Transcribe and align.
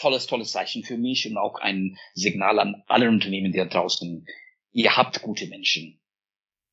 tolles, 0.00 0.26
tolles 0.26 0.52
Zeichen 0.52 0.82
für 0.82 0.96
mich 0.96 1.28
und 1.28 1.36
auch 1.36 1.60
ein 1.60 1.96
Signal 2.14 2.58
an 2.58 2.82
alle 2.88 3.08
Unternehmen 3.08 3.52
da 3.52 3.64
draußen. 3.64 4.26
Ihr 4.72 4.96
habt 4.96 5.22
gute 5.22 5.46
Menschen. 5.46 6.00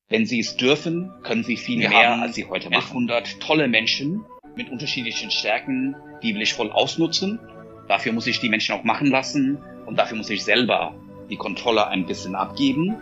Wenn 0.08 0.24
sie 0.24 0.40
es 0.40 0.56
dürfen, 0.56 1.12
können 1.22 1.44
sie 1.44 1.56
viel 1.56 1.80
Wir 1.80 1.90
mehr, 1.90 2.22
als 2.22 2.34
sie 2.34 2.46
heute 2.46 2.70
machen. 2.70 3.08
1100 3.08 3.40
tolle 3.40 3.68
Menschen 3.68 4.24
mit 4.56 4.70
unterschiedlichen 4.70 5.30
Stärken, 5.30 5.96
die 6.22 6.34
will 6.34 6.42
ich 6.42 6.54
voll 6.54 6.70
ausnutzen. 6.70 7.38
Dafür 7.88 8.12
muss 8.12 8.26
ich 8.26 8.40
die 8.40 8.48
Menschen 8.48 8.74
auch 8.74 8.84
machen 8.84 9.08
lassen 9.08 9.58
und 9.86 9.96
dafür 9.96 10.16
muss 10.16 10.30
ich 10.30 10.44
selber 10.44 10.94
die 11.28 11.36
Kontrolle 11.36 11.86
ein 11.88 12.06
bisschen 12.06 12.34
abgeben. 12.34 12.96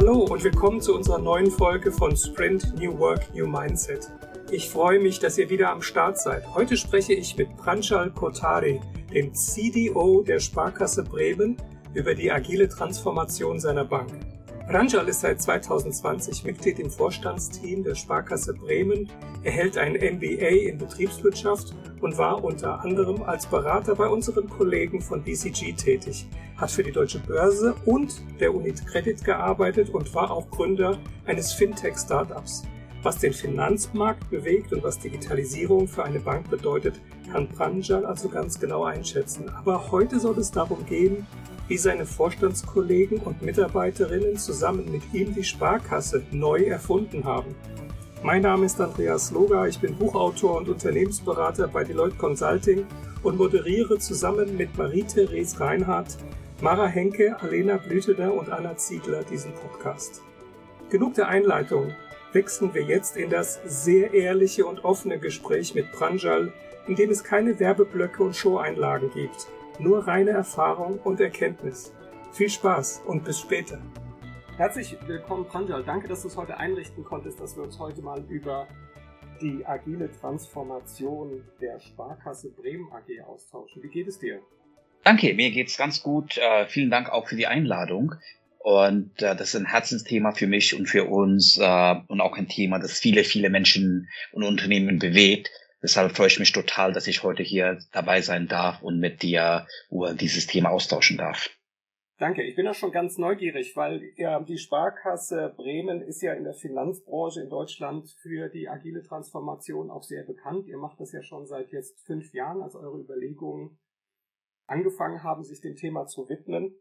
Hallo 0.00 0.20
und 0.30 0.44
willkommen 0.44 0.80
zu 0.80 0.94
unserer 0.94 1.18
neuen 1.18 1.50
Folge 1.50 1.90
von 1.90 2.16
Sprint 2.16 2.72
New 2.78 2.96
Work, 3.00 3.34
New 3.34 3.48
Mindset. 3.48 4.08
Ich 4.48 4.68
freue 4.68 5.00
mich, 5.00 5.18
dass 5.18 5.36
ihr 5.38 5.50
wieder 5.50 5.72
am 5.72 5.82
Start 5.82 6.20
seid. 6.20 6.46
Heute 6.54 6.76
spreche 6.76 7.14
ich 7.14 7.36
mit 7.36 7.56
Pranchal 7.56 8.12
Kotari, 8.12 8.80
dem 9.12 9.34
CDO 9.34 10.22
der 10.22 10.38
Sparkasse 10.38 11.02
Bremen, 11.02 11.56
über 11.94 12.14
die 12.14 12.30
agile 12.30 12.68
Transformation 12.68 13.58
seiner 13.58 13.84
Bank. 13.84 14.12
Pranjal 14.68 15.08
ist 15.08 15.22
seit 15.22 15.40
2020 15.40 16.44
Mitglied 16.44 16.78
im 16.78 16.90
Vorstandsteam 16.90 17.84
der 17.84 17.94
Sparkasse 17.94 18.52
Bremen, 18.52 19.10
erhält 19.42 19.78
ein 19.78 19.94
MBA 19.94 20.68
in 20.68 20.76
Betriebswirtschaft 20.76 21.74
und 22.02 22.18
war 22.18 22.44
unter 22.44 22.82
anderem 22.82 23.22
als 23.22 23.46
Berater 23.46 23.94
bei 23.94 24.06
unseren 24.06 24.46
Kollegen 24.46 25.00
von 25.00 25.22
BCG 25.22 25.72
tätig, 25.72 26.28
hat 26.58 26.70
für 26.70 26.82
die 26.82 26.92
Deutsche 26.92 27.18
Börse 27.18 27.76
und 27.86 28.20
der 28.40 28.54
Unicredit 28.54 29.24
gearbeitet 29.24 29.88
und 29.88 30.14
war 30.14 30.30
auch 30.30 30.50
Gründer 30.50 30.98
eines 31.24 31.50
Fintech-Startups. 31.54 32.64
Was 33.02 33.20
den 33.20 33.32
Finanzmarkt 33.32 34.28
bewegt 34.28 34.74
und 34.74 34.82
was 34.82 34.98
Digitalisierung 34.98 35.88
für 35.88 36.04
eine 36.04 36.20
Bank 36.20 36.50
bedeutet, 36.50 37.00
kann 37.32 37.48
Pranjal 37.48 38.04
also 38.04 38.28
ganz 38.28 38.60
genau 38.60 38.84
einschätzen. 38.84 39.48
Aber 39.48 39.90
heute 39.90 40.20
soll 40.20 40.36
es 40.38 40.50
darum 40.50 40.84
gehen, 40.84 41.26
wie 41.68 41.76
seine 41.76 42.06
Vorstandskollegen 42.06 43.18
und 43.18 43.42
Mitarbeiterinnen 43.42 44.38
zusammen 44.38 44.90
mit 44.90 45.02
ihm 45.12 45.34
die 45.34 45.44
Sparkasse 45.44 46.22
neu 46.30 46.64
erfunden 46.64 47.24
haben. 47.24 47.54
Mein 48.22 48.42
Name 48.42 48.66
ist 48.66 48.80
Andreas 48.80 49.30
Loga, 49.30 49.66
ich 49.66 49.78
bin 49.78 49.94
Buchautor 49.94 50.56
und 50.56 50.68
Unternehmensberater 50.68 51.68
bei 51.68 51.84
Deloitte 51.84 52.16
Consulting 52.16 52.86
und 53.22 53.36
moderiere 53.36 53.98
zusammen 53.98 54.56
mit 54.56 54.76
Marie-Therese 54.76 55.60
Reinhardt, 55.60 56.16
Mara 56.60 56.86
Henke, 56.86 57.36
Alena 57.40 57.76
Blütener 57.76 58.34
und 58.34 58.50
Anna 58.50 58.76
Ziegler 58.76 59.22
diesen 59.22 59.52
Podcast. 59.52 60.22
Genug 60.90 61.14
der 61.14 61.28
Einleitung. 61.28 61.92
Wechseln 62.32 62.74
wir 62.74 62.82
jetzt 62.82 63.16
in 63.16 63.30
das 63.30 63.60
sehr 63.64 64.12
ehrliche 64.12 64.66
und 64.66 64.84
offene 64.84 65.18
Gespräch 65.18 65.74
mit 65.74 65.92
Pranjal, 65.92 66.52
in 66.86 66.94
dem 66.94 67.10
es 67.10 67.24
keine 67.24 67.58
Werbeblöcke 67.58 68.22
und 68.22 68.36
Showeinlagen 68.36 69.10
gibt 69.12 69.48
nur 69.78 70.06
reine 70.06 70.30
Erfahrung 70.30 70.98
und 70.98 71.20
Erkenntnis. 71.20 71.92
Viel 72.32 72.50
Spaß 72.50 73.02
und 73.06 73.24
bis 73.24 73.40
später. 73.40 73.80
Herzlich 74.56 74.96
willkommen, 75.06 75.46
Pranjal. 75.46 75.84
Danke, 75.84 76.08
dass 76.08 76.22
du 76.22 76.28
es 76.28 76.36
heute 76.36 76.56
einrichten 76.56 77.04
konntest, 77.04 77.40
dass 77.40 77.56
wir 77.56 77.62
uns 77.62 77.78
heute 77.78 78.02
mal 78.02 78.24
über 78.28 78.66
die 79.40 79.64
agile 79.64 80.10
Transformation 80.10 81.44
der 81.60 81.78
Sparkasse 81.78 82.50
Bremen 82.50 82.90
AG 82.92 83.24
austauschen. 83.24 83.82
Wie 83.82 83.88
geht 83.88 84.08
es 84.08 84.18
dir? 84.18 84.40
Danke, 85.04 85.32
mir 85.34 85.52
geht's 85.52 85.76
ganz 85.76 86.02
gut. 86.02 86.36
Äh, 86.38 86.66
vielen 86.66 86.90
Dank 86.90 87.10
auch 87.10 87.28
für 87.28 87.36
die 87.36 87.46
Einladung. 87.46 88.16
Und 88.58 89.22
äh, 89.22 89.36
das 89.36 89.54
ist 89.54 89.56
ein 89.56 89.66
Herzensthema 89.66 90.32
für 90.32 90.48
mich 90.48 90.76
und 90.76 90.86
für 90.86 91.04
uns 91.04 91.56
äh, 91.56 91.94
und 92.08 92.20
auch 92.20 92.36
ein 92.36 92.48
Thema, 92.48 92.80
das 92.80 92.98
viele, 92.98 93.22
viele 93.22 93.48
Menschen 93.48 94.08
und 94.32 94.42
Unternehmen 94.42 94.98
bewegt. 94.98 95.50
Deshalb 95.82 96.16
freue 96.16 96.26
ich 96.26 96.38
mich 96.38 96.52
total, 96.52 96.92
dass 96.92 97.06
ich 97.06 97.22
heute 97.22 97.42
hier 97.42 97.78
dabei 97.92 98.20
sein 98.20 98.48
darf 98.48 98.82
und 98.82 98.98
mit 98.98 99.22
dir 99.22 99.66
über 99.90 100.14
dieses 100.14 100.46
Thema 100.46 100.70
austauschen 100.70 101.18
darf. 101.18 101.50
Danke, 102.18 102.42
ich 102.42 102.56
bin 102.56 102.66
ja 102.66 102.74
schon 102.74 102.90
ganz 102.90 103.16
neugierig, 103.16 103.76
weil 103.76 104.02
ja, 104.16 104.40
die 104.40 104.58
Sparkasse 104.58 105.54
Bremen 105.56 106.02
ist 106.02 106.20
ja 106.20 106.32
in 106.32 106.42
der 106.42 106.54
Finanzbranche 106.54 107.42
in 107.42 107.48
Deutschland 107.48 108.10
für 108.20 108.48
die 108.48 108.68
agile 108.68 109.04
Transformation 109.04 109.88
auch 109.88 110.02
sehr 110.02 110.24
bekannt. 110.24 110.66
Ihr 110.66 110.78
macht 110.78 110.98
das 110.98 111.12
ja 111.12 111.22
schon 111.22 111.46
seit 111.46 111.70
jetzt 111.70 112.04
fünf 112.06 112.32
Jahren, 112.32 112.60
als 112.60 112.74
eure 112.74 112.98
Überlegungen 112.98 113.78
angefangen 114.66 115.22
haben, 115.22 115.44
sich 115.44 115.60
dem 115.60 115.76
Thema 115.76 116.06
zu 116.06 116.28
widmen. 116.28 116.74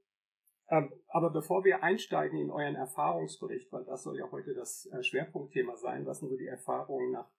Ähm, 0.70 0.92
aber 1.08 1.30
bevor 1.30 1.64
wir 1.64 1.84
einsteigen 1.84 2.40
in 2.40 2.50
euren 2.50 2.76
Erfahrungsbericht, 2.76 3.72
weil 3.72 3.86
das 3.86 4.02
soll 4.02 4.18
ja 4.18 4.32
heute 4.32 4.56
das 4.56 4.90
äh, 4.92 5.04
Schwerpunktthema 5.04 5.78
sein, 5.78 6.08
was 6.08 6.20
sind 6.20 6.30
so 6.30 6.36
die 6.36 6.48
Erfahrungen 6.48 7.12
nach 7.12 7.30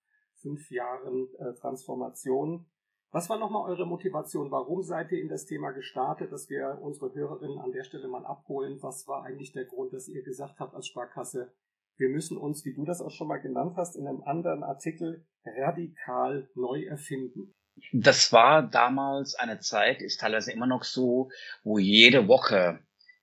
fünf 0.40 0.70
Jahren 0.70 1.28
äh, 1.38 1.54
Transformation. 1.60 2.66
Was 3.10 3.30
war 3.30 3.38
nochmal 3.38 3.70
eure 3.70 3.86
Motivation? 3.86 4.50
Warum 4.50 4.82
seid 4.82 5.12
ihr 5.12 5.20
in 5.20 5.28
das 5.28 5.46
Thema 5.46 5.70
gestartet, 5.70 6.30
dass 6.30 6.50
wir 6.50 6.78
unsere 6.82 7.14
Hörerinnen 7.14 7.58
an 7.58 7.72
der 7.72 7.84
Stelle 7.84 8.08
mal 8.08 8.26
abholen? 8.26 8.78
Was 8.82 9.06
war 9.06 9.24
eigentlich 9.24 9.52
der 9.52 9.64
Grund, 9.64 9.92
dass 9.94 10.08
ihr 10.08 10.22
gesagt 10.22 10.60
habt 10.60 10.74
als 10.74 10.86
Sparkasse, 10.86 11.52
wir 11.96 12.10
müssen 12.10 12.36
uns, 12.38 12.64
wie 12.64 12.74
du 12.74 12.84
das 12.84 13.00
auch 13.00 13.10
schon 13.10 13.28
mal 13.28 13.38
genannt 13.38 13.74
hast, 13.76 13.96
in 13.96 14.06
einem 14.06 14.22
anderen 14.22 14.62
Artikel 14.62 15.26
radikal 15.44 16.48
neu 16.54 16.84
erfinden? 16.84 17.54
Das 17.92 18.32
war 18.32 18.62
damals 18.62 19.34
eine 19.34 19.58
Zeit, 19.60 20.02
ist 20.02 20.20
teilweise 20.20 20.52
immer 20.52 20.66
noch 20.66 20.84
so, 20.84 21.30
wo 21.62 21.78
jede 21.78 22.28
Woche 22.28 22.80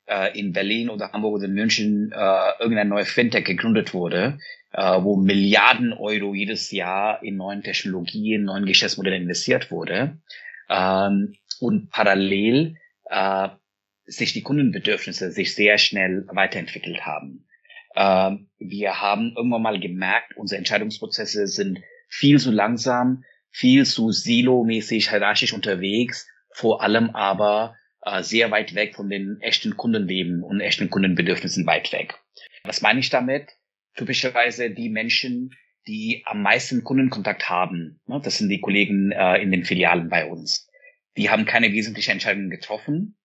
äh, 0.07 0.37
in 0.37 0.53
Berlin 0.53 0.89
oder 0.89 1.11
Hamburg 1.11 1.35
oder 1.35 1.47
München 1.47 2.11
äh, 2.11 2.51
irgendein 2.59 2.89
neues 2.89 3.09
Fintech 3.09 3.45
gegründet 3.45 3.93
wurde, 3.93 4.39
äh, 4.73 5.01
wo 5.01 5.15
Milliarden 5.15 5.93
Euro 5.93 6.33
jedes 6.33 6.71
Jahr 6.71 7.23
in 7.23 7.37
neuen 7.37 7.63
Technologien, 7.63 8.43
neuen 8.43 8.65
Geschäftsmodellen 8.65 9.23
investiert 9.23 9.71
wurde 9.71 10.17
ähm, 10.69 11.35
und 11.59 11.89
parallel 11.89 12.75
äh, 13.09 13.49
sich 14.05 14.33
die 14.33 14.43
Kundenbedürfnisse 14.43 15.31
sich 15.31 15.55
sehr 15.55 15.77
schnell 15.77 16.25
weiterentwickelt 16.27 17.05
haben. 17.05 17.47
Ähm, 17.95 18.49
wir 18.59 19.01
haben 19.01 19.33
irgendwann 19.35 19.61
mal 19.61 19.79
gemerkt, 19.79 20.35
unsere 20.37 20.59
Entscheidungsprozesse 20.59 21.47
sind 21.47 21.79
viel 22.07 22.39
zu 22.39 22.51
langsam, 22.51 23.23
viel 23.49 23.85
zu 23.85 24.11
silomäßig 24.11 25.09
hierarchisch 25.09 25.53
unterwegs, 25.53 26.27
vor 26.51 26.83
allem 26.83 27.09
aber 27.11 27.75
äh, 28.05 28.23
sehr 28.23 28.51
weit 28.51 28.75
weg 28.75 28.95
von 28.95 29.09
den 29.09 29.39
echten 29.41 29.75
Kundenleben 29.75 30.43
und 30.43 30.61
echten 30.61 30.89
Kundenbedürfnissen 30.89 31.65
weit 31.65 31.91
weg. 31.91 32.15
Was 32.63 32.81
meine 32.81 32.99
ich 32.99 33.09
damit? 33.09 33.49
Typischerweise 33.95 34.69
die 34.69 34.89
Menschen, 34.89 35.51
die 35.87 36.23
am 36.25 36.41
meisten 36.41 36.83
Kundenkontakt 36.83 37.49
haben. 37.49 37.99
Ne? 38.07 38.21
Das 38.23 38.37
sind 38.37 38.49
die 38.49 38.61
Kollegen 38.61 39.11
äh, 39.11 39.41
in 39.41 39.51
den 39.51 39.63
Filialen 39.63 40.09
bei 40.09 40.25
uns. 40.25 40.69
Die 41.17 41.29
haben 41.29 41.45
keine 41.45 41.71
wesentlichen 41.71 42.11
Entscheidungen 42.11 42.49
getroffen. 42.49 43.17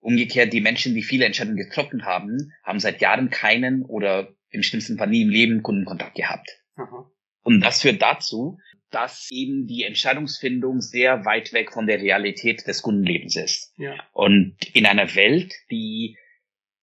Umgekehrt, 0.00 0.52
die 0.52 0.60
Menschen, 0.60 0.94
die 0.94 1.02
viele 1.02 1.24
Entscheidungen 1.24 1.56
getroffen 1.56 2.04
haben, 2.04 2.52
haben 2.62 2.78
seit 2.78 3.00
Jahren 3.00 3.30
keinen 3.30 3.82
oder 3.82 4.34
im 4.50 4.62
schlimmsten 4.62 4.98
Fall 4.98 5.08
nie 5.08 5.22
im 5.22 5.30
Leben 5.30 5.62
Kundenkontakt 5.62 6.14
gehabt. 6.14 6.48
Aha. 6.76 7.10
Und 7.42 7.60
das 7.60 7.82
führt 7.82 8.00
dazu, 8.00 8.58
dass 8.94 9.28
eben 9.30 9.66
die 9.66 9.82
Entscheidungsfindung 9.82 10.80
sehr 10.80 11.24
weit 11.24 11.52
weg 11.52 11.72
von 11.72 11.86
der 11.86 12.00
Realität 12.00 12.66
des 12.66 12.82
Kundenlebens 12.82 13.36
ist. 13.36 13.72
Ja. 13.76 13.94
Und 14.12 14.56
in 14.72 14.86
einer 14.86 15.14
Welt, 15.16 15.52
die 15.70 16.16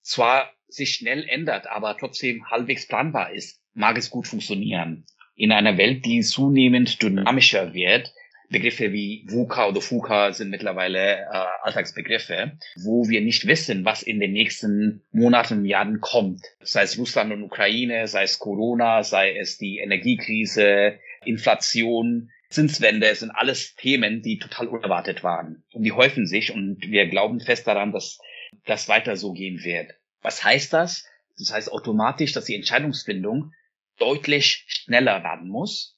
zwar 0.02 0.52
sich 0.68 0.92
schnell 0.94 1.26
ändert, 1.28 1.68
aber 1.68 1.98
trotzdem 1.98 2.50
halbwegs 2.50 2.88
planbar 2.88 3.34
ist, 3.34 3.62
mag 3.74 3.98
es 3.98 4.10
gut 4.10 4.28
funktionieren. 4.28 5.06
In 5.36 5.52
einer 5.52 5.78
Welt, 5.78 6.06
die 6.06 6.22
zunehmend 6.22 7.02
dynamischer 7.02 7.74
wird, 7.74 8.14
Begriffe 8.52 8.92
wie 8.92 9.26
VUCA 9.30 9.70
oder 9.70 9.80
FUCA 9.80 10.34
sind 10.34 10.50
mittlerweile 10.50 11.22
äh, 11.22 11.46
Alltagsbegriffe, 11.64 12.58
wo 12.84 13.08
wir 13.08 13.22
nicht 13.22 13.48
wissen, 13.48 13.86
was 13.86 14.04
in 14.04 14.20
den 14.20 14.34
nächsten 14.34 15.04
Monaten 15.14 15.64
Jahren 15.64 16.02
kommt. 16.02 16.42
Sei 16.62 16.84
es 16.84 17.00
Russland 17.00 17.32
und 17.32 17.44
Ukraine, 17.44 18.08
sei 18.08 18.24
es 18.24 18.40
Corona, 18.40 19.04
sei 19.04 19.38
es 19.38 19.58
die 19.58 19.78
Energiekrise, 19.78 21.00
Inflation, 21.24 22.32
Zinswende, 22.50 23.14
sind 23.16 23.32
alles 23.32 23.76
Themen, 23.76 24.22
die 24.22 24.40
total 24.40 24.68
unerwartet 24.68 25.24
waren. 25.24 25.64
Und 25.74 25.84
die 25.84 25.92
häufen 25.92 26.26
sich 26.26 26.54
und 26.54 26.82
wir 26.82 27.08
glauben 27.08 27.40
fest 27.40 27.68
daran, 27.68 27.92
dass 27.92 28.20
das 28.66 28.90
weiter 28.90 29.16
so 29.16 29.32
gehen 29.34 29.64
wird. 29.64 29.92
Was 30.22 30.44
heißt 30.44 30.74
das? 30.74 31.06
Das 31.38 31.54
heißt 31.54 31.72
automatisch, 31.72 32.34
dass 32.34 32.46
die 32.46 32.56
Entscheidungsfindung 32.56 33.54
deutlich 33.98 34.66
schneller 34.68 35.24
werden 35.24 35.48
muss, 35.50 35.98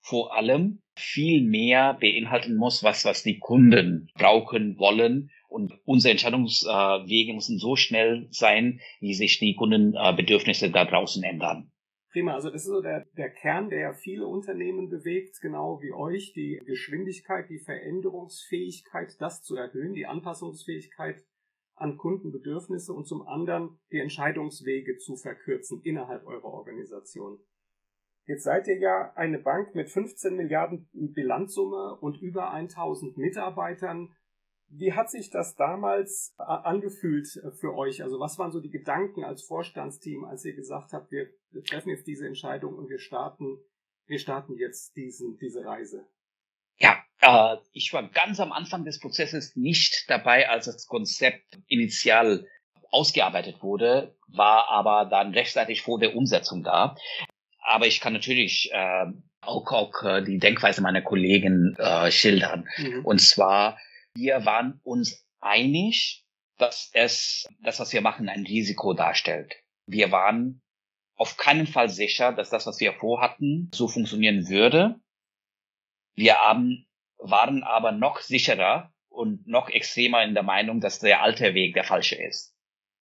vor 0.00 0.36
allem 0.36 0.80
viel 0.96 1.42
mehr 1.42 1.94
beinhalten 1.94 2.56
muss, 2.56 2.82
was, 2.82 3.04
was 3.04 3.22
die 3.22 3.38
Kunden 3.38 4.10
brauchen 4.14 4.78
wollen. 4.78 5.30
Und 5.48 5.72
unsere 5.84 6.12
Entscheidungswege 6.12 7.34
müssen 7.34 7.58
so 7.58 7.76
schnell 7.76 8.28
sein, 8.30 8.80
wie 9.00 9.14
sich 9.14 9.38
die 9.38 9.54
Kundenbedürfnisse 9.56 10.70
da 10.70 10.84
draußen 10.84 11.22
ändern. 11.22 11.72
Prima, 12.12 12.34
also 12.34 12.50
das 12.50 12.62
ist 12.62 12.68
so 12.68 12.80
der, 12.80 13.06
der 13.16 13.30
Kern, 13.30 13.70
der 13.70 13.78
ja 13.78 13.92
viele 13.92 14.26
Unternehmen 14.26 14.88
bewegt, 14.88 15.40
genau 15.40 15.80
wie 15.80 15.92
euch, 15.92 16.32
die 16.32 16.60
Geschwindigkeit, 16.66 17.48
die 17.48 17.60
Veränderungsfähigkeit, 17.60 19.20
das 19.20 19.42
zu 19.42 19.54
erhöhen, 19.54 19.94
die 19.94 20.06
Anpassungsfähigkeit 20.06 21.24
an 21.76 21.96
Kundenbedürfnisse 21.96 22.92
und 22.92 23.06
zum 23.06 23.26
anderen 23.26 23.78
die 23.92 23.98
Entscheidungswege 23.98 24.98
zu 24.98 25.16
verkürzen 25.16 25.80
innerhalb 25.82 26.26
eurer 26.26 26.44
Organisation. 26.44 27.38
Jetzt 28.26 28.44
seid 28.44 28.68
ihr 28.68 28.78
ja 28.78 29.12
eine 29.14 29.38
Bank 29.38 29.74
mit 29.74 29.88
15 29.88 30.36
Milliarden 30.36 30.88
Bilanzsumme 30.92 31.96
und 32.00 32.20
über 32.20 32.50
1000 32.52 33.16
Mitarbeitern. 33.16 34.14
Wie 34.72 34.92
hat 34.92 35.10
sich 35.10 35.30
das 35.30 35.56
damals 35.56 36.34
äh, 36.38 36.42
angefühlt 36.44 37.26
äh, 37.36 37.50
für 37.50 37.74
euch? 37.74 38.02
Also 38.02 38.20
was 38.20 38.38
waren 38.38 38.52
so 38.52 38.60
die 38.60 38.70
Gedanken 38.70 39.24
als 39.24 39.42
Vorstandsteam, 39.42 40.24
als 40.24 40.44
ihr 40.44 40.54
gesagt 40.54 40.92
habt, 40.92 41.10
wir, 41.10 41.28
treffen 41.64 41.90
jetzt 41.90 42.06
diese 42.06 42.26
Entscheidung 42.26 42.74
und 42.74 42.88
wir 42.88 43.00
starten, 43.00 43.58
wir 44.06 44.20
starten 44.20 44.56
jetzt 44.56 44.96
diesen, 44.96 45.38
diese 45.38 45.64
Reise? 45.64 46.06
Ja, 46.78 47.02
äh, 47.20 47.56
ich 47.72 47.92
war 47.92 48.08
ganz 48.10 48.38
am 48.38 48.52
Anfang 48.52 48.84
des 48.84 49.00
Prozesses 49.00 49.56
nicht 49.56 50.04
dabei, 50.08 50.48
als 50.48 50.66
das 50.66 50.86
Konzept 50.86 51.58
initial 51.66 52.46
ausgearbeitet 52.92 53.62
wurde, 53.62 54.16
war 54.28 54.68
aber 54.68 55.08
dann 55.10 55.32
rechtzeitig 55.32 55.82
vor 55.82 55.98
der 55.98 56.14
Umsetzung 56.14 56.62
da. 56.62 56.96
Aber 57.62 57.86
ich 57.86 58.00
kann 58.00 58.12
natürlich 58.12 58.70
äh, 58.72 59.06
auch, 59.40 59.70
auch 59.72 60.02
äh, 60.04 60.22
die 60.22 60.38
Denkweise 60.38 60.80
meiner 60.80 61.02
Kollegen 61.02 61.74
äh, 61.76 62.10
schildern. 62.10 62.68
Mhm. 62.78 63.04
Und 63.04 63.20
zwar 63.20 63.78
wir 64.14 64.44
waren 64.44 64.80
uns 64.82 65.26
einig, 65.40 66.24
dass 66.58 66.90
es, 66.92 67.46
das, 67.62 67.80
was 67.80 67.92
wir 67.92 68.00
machen, 68.00 68.28
ein 68.28 68.44
Risiko 68.44 68.92
darstellt. 68.92 69.54
Wir 69.86 70.12
waren 70.12 70.62
auf 71.16 71.36
keinen 71.36 71.66
Fall 71.66 71.88
sicher, 71.88 72.32
dass 72.32 72.50
das, 72.50 72.66
was 72.66 72.80
wir 72.80 72.92
vorhatten, 72.94 73.70
so 73.74 73.88
funktionieren 73.88 74.48
würde. 74.48 75.00
Wir 76.14 76.38
haben, 76.38 76.86
waren 77.18 77.62
aber 77.62 77.92
noch 77.92 78.20
sicherer 78.20 78.92
und 79.08 79.46
noch 79.46 79.68
extremer 79.68 80.22
in 80.22 80.34
der 80.34 80.42
Meinung, 80.42 80.80
dass 80.80 80.98
der 80.98 81.22
alte 81.22 81.54
Weg 81.54 81.74
der 81.74 81.84
falsche 81.84 82.16
ist. 82.16 82.54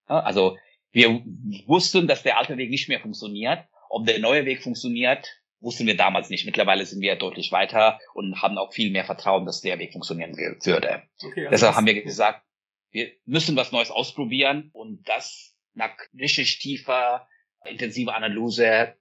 Also 0.06 0.57
wir 0.91 1.21
wussten, 1.67 2.07
dass 2.07 2.23
der 2.23 2.38
alte 2.38 2.57
Weg 2.57 2.69
nicht 2.69 2.89
mehr 2.89 3.00
funktioniert. 3.00 3.65
Ob 3.89 4.06
der 4.06 4.19
neue 4.19 4.45
Weg 4.45 4.63
funktioniert, 4.63 5.27
wussten 5.59 5.88
wir 5.88 5.97
damals 5.97 6.29
nicht. 6.29 6.45
Mittlerweile 6.45 6.85
sind 6.85 7.01
wir 7.01 7.15
deutlich 7.15 7.51
weiter 7.51 8.00
und 8.13 8.41
haben 8.41 8.57
auch 8.57 8.73
viel 8.73 8.91
mehr 8.91 9.06
Vertrauen, 9.06 9.45
dass 9.45 9.61
der 9.61 9.79
Weg 9.79 9.91
funktionieren 9.91 10.35
würde. 10.38 11.03
Okay, 11.23 11.47
also 11.47 11.50
Deshalb 11.51 11.75
haben 11.75 11.85
wir 11.85 12.01
gesagt, 12.01 12.44
wir 12.91 13.11
müssen 13.25 13.56
was 13.56 13.71
Neues 13.71 13.91
ausprobieren 13.91 14.69
und 14.73 15.07
das 15.07 15.56
nach 15.73 15.91
richtig 16.17 16.59
tiefer, 16.59 17.27
intensiver 17.65 18.15
Analyse 18.15 18.95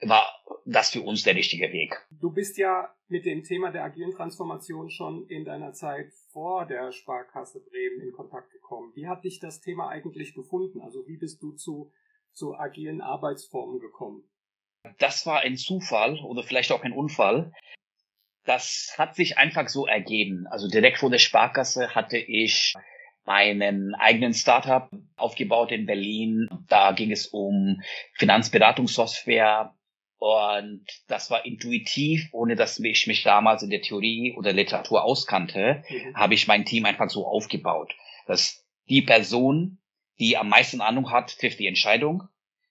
war 0.00 0.26
das 0.64 0.90
für 0.90 1.02
uns 1.02 1.22
der 1.22 1.34
richtige 1.34 1.72
Weg. 1.72 1.94
Du 2.10 2.30
bist 2.30 2.58
ja 2.58 2.94
mit 3.08 3.24
dem 3.24 3.42
Thema 3.42 3.70
der 3.70 3.84
agilen 3.84 4.12
Transformation 4.12 4.90
schon 4.90 5.26
in 5.28 5.44
deiner 5.44 5.72
Zeit 5.72 6.12
vor 6.32 6.66
der 6.66 6.92
Sparkasse 6.92 7.60
Bremen 7.60 8.00
in 8.00 8.12
Kontakt 8.12 8.50
gekommen. 8.50 8.92
Wie 8.94 9.06
hat 9.06 9.24
dich 9.24 9.40
das 9.40 9.60
Thema 9.60 9.88
eigentlich 9.88 10.34
gefunden? 10.34 10.80
Also 10.80 11.06
wie 11.06 11.16
bist 11.16 11.42
du 11.42 11.52
zu, 11.52 11.92
zu 12.32 12.54
agilen 12.54 13.00
Arbeitsformen 13.00 13.78
gekommen? 13.78 14.24
Das 14.98 15.26
war 15.26 15.40
ein 15.40 15.56
Zufall 15.56 16.18
oder 16.20 16.42
vielleicht 16.42 16.72
auch 16.72 16.82
ein 16.82 16.92
Unfall. 16.92 17.52
Das 18.44 18.94
hat 18.98 19.16
sich 19.16 19.38
einfach 19.38 19.68
so 19.68 19.86
ergeben. 19.86 20.46
Also 20.48 20.68
direkt 20.68 20.98
vor 20.98 21.10
der 21.10 21.18
Sparkasse 21.18 21.94
hatte 21.94 22.18
ich 22.18 22.74
meinen 23.24 23.94
eigenen 23.94 24.34
Startup 24.34 24.90
aufgebaut 25.16 25.72
in 25.72 25.86
Berlin. 25.86 26.48
Da 26.68 26.92
ging 26.92 27.10
es 27.10 27.26
um 27.26 27.80
Finanzberatungssoftware 28.14 29.74
und 30.18 30.86
das 31.06 31.30
war 31.30 31.44
intuitiv, 31.44 32.28
ohne 32.32 32.56
dass 32.56 32.78
ich 32.80 33.06
mich 33.06 33.22
damals 33.24 33.62
in 33.62 33.70
der 33.70 33.82
Theorie 33.82 34.34
oder 34.36 34.52
Literatur 34.52 35.04
auskannte, 35.04 35.82
mhm. 35.88 36.16
habe 36.16 36.32
ich 36.32 36.46
mein 36.46 36.64
Team 36.64 36.86
einfach 36.86 37.10
so 37.10 37.26
aufgebaut, 37.26 37.94
dass 38.26 38.64
die 38.88 39.02
Person, 39.02 39.82
die 40.18 40.36
am 40.36 40.48
meisten 40.48 40.80
Ahnung 40.80 41.10
hat, 41.10 41.38
trifft 41.38 41.58
die 41.58 41.66
Entscheidung. 41.66 42.22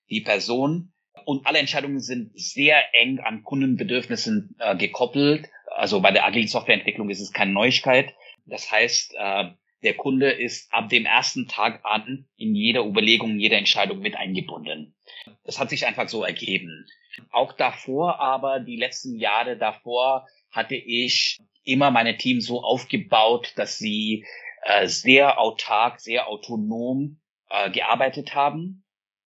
Die 0.09 0.21
Person, 0.21 0.92
und 1.25 1.45
alle 1.45 1.59
Entscheidungen 1.59 1.99
sind 1.99 2.31
sehr 2.35 2.93
eng 2.95 3.19
an 3.19 3.43
Kundenbedürfnissen 3.43 4.55
äh, 4.59 4.75
gekoppelt. 4.75 5.49
Also 5.67 6.01
bei 6.01 6.11
der 6.11 6.25
agilen 6.25 6.47
Softwareentwicklung 6.47 7.09
ist 7.09 7.21
es 7.21 7.31
keine 7.31 7.51
Neuigkeit. 7.51 8.13
Das 8.45 8.71
heißt, 8.71 9.15
äh, 9.17 9.45
der 9.83 9.93
Kunde 9.95 10.31
ist 10.31 10.71
ab 10.73 10.89
dem 10.89 11.05
ersten 11.05 11.47
Tag 11.47 11.81
an 11.83 12.25
in 12.37 12.55
jeder 12.55 12.85
Überlegung, 12.85 13.31
in 13.31 13.39
jeder 13.39 13.57
Entscheidung 13.57 13.99
mit 13.99 14.15
eingebunden. 14.15 14.95
Das 15.43 15.59
hat 15.59 15.69
sich 15.69 15.85
einfach 15.85 16.09
so 16.09 16.23
ergeben. 16.23 16.85
Auch 17.31 17.53
davor, 17.53 18.19
aber 18.19 18.59
die 18.59 18.77
letzten 18.77 19.17
Jahre 19.19 19.57
davor 19.57 20.27
hatte 20.51 20.75
ich 20.75 21.39
immer 21.63 21.91
meine 21.91 22.17
Team 22.17 22.41
so 22.41 22.61
aufgebaut, 22.63 23.53
dass 23.55 23.77
sie 23.77 24.25
äh, 24.63 24.87
sehr 24.87 25.39
autark, 25.39 25.99
sehr 25.99 26.27
autonom 26.27 27.19
äh, 27.49 27.69
gearbeitet 27.69 28.35
haben 28.35 28.82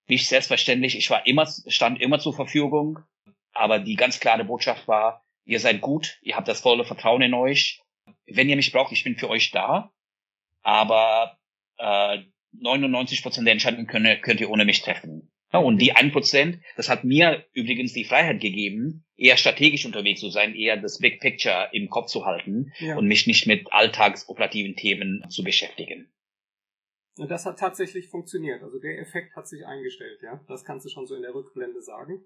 nicht 0.07 0.27
selbstverständlich. 0.27 0.97
Ich 0.97 1.09
war 1.09 1.25
immer, 1.27 1.47
stand 1.67 2.01
immer 2.01 2.19
zur 2.19 2.33
Verfügung. 2.33 2.99
Aber 3.53 3.79
die 3.79 3.95
ganz 3.95 4.19
klare 4.19 4.45
Botschaft 4.45 4.87
war, 4.87 5.25
ihr 5.45 5.59
seid 5.59 5.81
gut, 5.81 6.19
ihr 6.21 6.35
habt 6.35 6.47
das 6.47 6.61
volle 6.61 6.85
Vertrauen 6.85 7.21
in 7.21 7.33
euch. 7.33 7.81
Wenn 8.27 8.49
ihr 8.49 8.55
mich 8.55 8.71
braucht, 8.71 8.91
ich 8.91 9.03
bin 9.03 9.17
für 9.17 9.29
euch 9.29 9.51
da. 9.51 9.91
Aber 10.61 11.37
äh, 11.77 12.19
99 12.51 13.23
Prozent 13.23 13.47
der 13.47 13.53
Entscheidungen 13.53 13.87
könnt, 13.87 14.21
könnt 14.21 14.41
ihr 14.41 14.49
ohne 14.49 14.65
mich 14.65 14.81
treffen. 14.81 15.31
Ja, 15.53 15.59
und 15.59 15.81
die 15.81 15.93
1 15.93 16.11
Prozent, 16.11 16.59
das 16.75 16.89
hat 16.89 17.03
mir 17.03 17.45
übrigens 17.53 17.93
die 17.93 18.03
Freiheit 18.03 18.41
gegeben, 18.41 19.05
eher 19.15 19.37
strategisch 19.37 19.85
unterwegs 19.85 20.19
zu 20.19 20.29
sein, 20.29 20.53
eher 20.53 20.77
das 20.77 20.99
Big 20.99 21.21
Picture 21.21 21.69
im 21.71 21.89
Kopf 21.89 22.07
zu 22.07 22.25
halten 22.25 22.73
ja. 22.79 22.97
und 22.97 23.07
mich 23.07 23.27
nicht 23.27 23.47
mit 23.47 23.71
alltagsoperativen 23.71 24.75
Themen 24.75 25.23
zu 25.29 25.43
beschäftigen. 25.43 26.09
Und 27.17 27.31
das 27.31 27.45
hat 27.45 27.59
tatsächlich 27.59 28.09
funktioniert. 28.09 28.61
Also 28.61 28.79
der 28.79 28.99
Effekt 28.99 29.35
hat 29.35 29.47
sich 29.47 29.65
eingestellt, 29.65 30.19
ja. 30.21 30.43
Das 30.47 30.63
kannst 30.63 30.85
du 30.85 30.89
schon 30.89 31.07
so 31.07 31.15
in 31.15 31.23
der 31.23 31.33
Rückblende 31.33 31.81
sagen. 31.81 32.23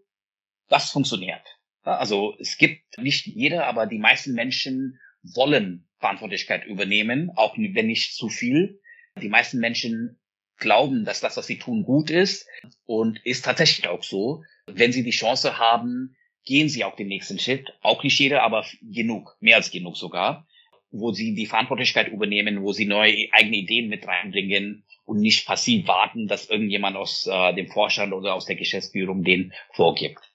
Das 0.68 0.92
funktioniert. 0.92 1.42
Also 1.84 2.36
es 2.40 2.58
gibt 2.58 2.98
nicht 2.98 3.26
jeder, 3.26 3.66
aber 3.66 3.88
die 3.88 3.98
meisten 3.98 4.34
Menschen 4.34 5.00
wollen 5.24 5.88
Verantwortlichkeit 6.00 6.66
übernehmen, 6.66 7.32
auch 7.36 7.58
wenn 7.58 7.88
nicht 7.88 8.16
zu 8.16 8.30
viel. 8.30 8.82
Die 9.22 9.30
meisten 9.30 9.60
Menschen 9.60 10.20
glauben, 10.58 11.06
dass 11.06 11.22
das, 11.22 11.38
was 11.38 11.48
sie 11.48 11.58
tun, 11.58 11.84
gut 11.84 12.10
ist 12.10 12.48
und 12.86 13.24
ist 13.26 13.46
tatsächlich 13.46 13.88
auch 13.88 14.04
so. 14.04 14.44
Wenn 14.68 14.92
sie 14.92 15.04
die 15.04 15.12
Chance 15.12 15.58
haben, 15.58 16.16
gehen 16.46 16.70
sie 16.70 16.84
auch 16.84 16.96
den 16.96 17.08
nächsten 17.08 17.40
Schritt. 17.40 17.72
Auch 17.82 18.04
nicht 18.04 18.20
jeder, 18.20 18.44
aber 18.44 18.66
genug, 18.82 19.36
mehr 19.40 19.58
als 19.58 19.72
genug 19.72 19.98
sogar 19.98 20.48
wo 20.92 21.12
sie 21.12 21.34
die 21.34 21.46
Verantwortlichkeit 21.46 22.10
übernehmen, 22.10 22.62
wo 22.62 22.74
sie 22.74 22.86
neue 22.86 23.28
eigene 23.32 23.58
Ideen 23.58 23.90
mit 23.90 24.08
reinbringen 24.08 24.84
und 25.06 25.20
nicht 25.20 25.48
passiv 25.48 25.88
warten, 25.88 26.28
dass 26.28 26.50
irgendjemand 26.50 26.98
aus 26.98 27.28
äh, 27.28 27.54
dem 27.54 27.68
Vorstand 27.68 28.14
oder 28.14 28.36
aus 28.36 28.46
der 28.46 28.56
Geschäftsführung 28.56 29.24
den 29.24 29.54
vorgibt. 29.72 30.32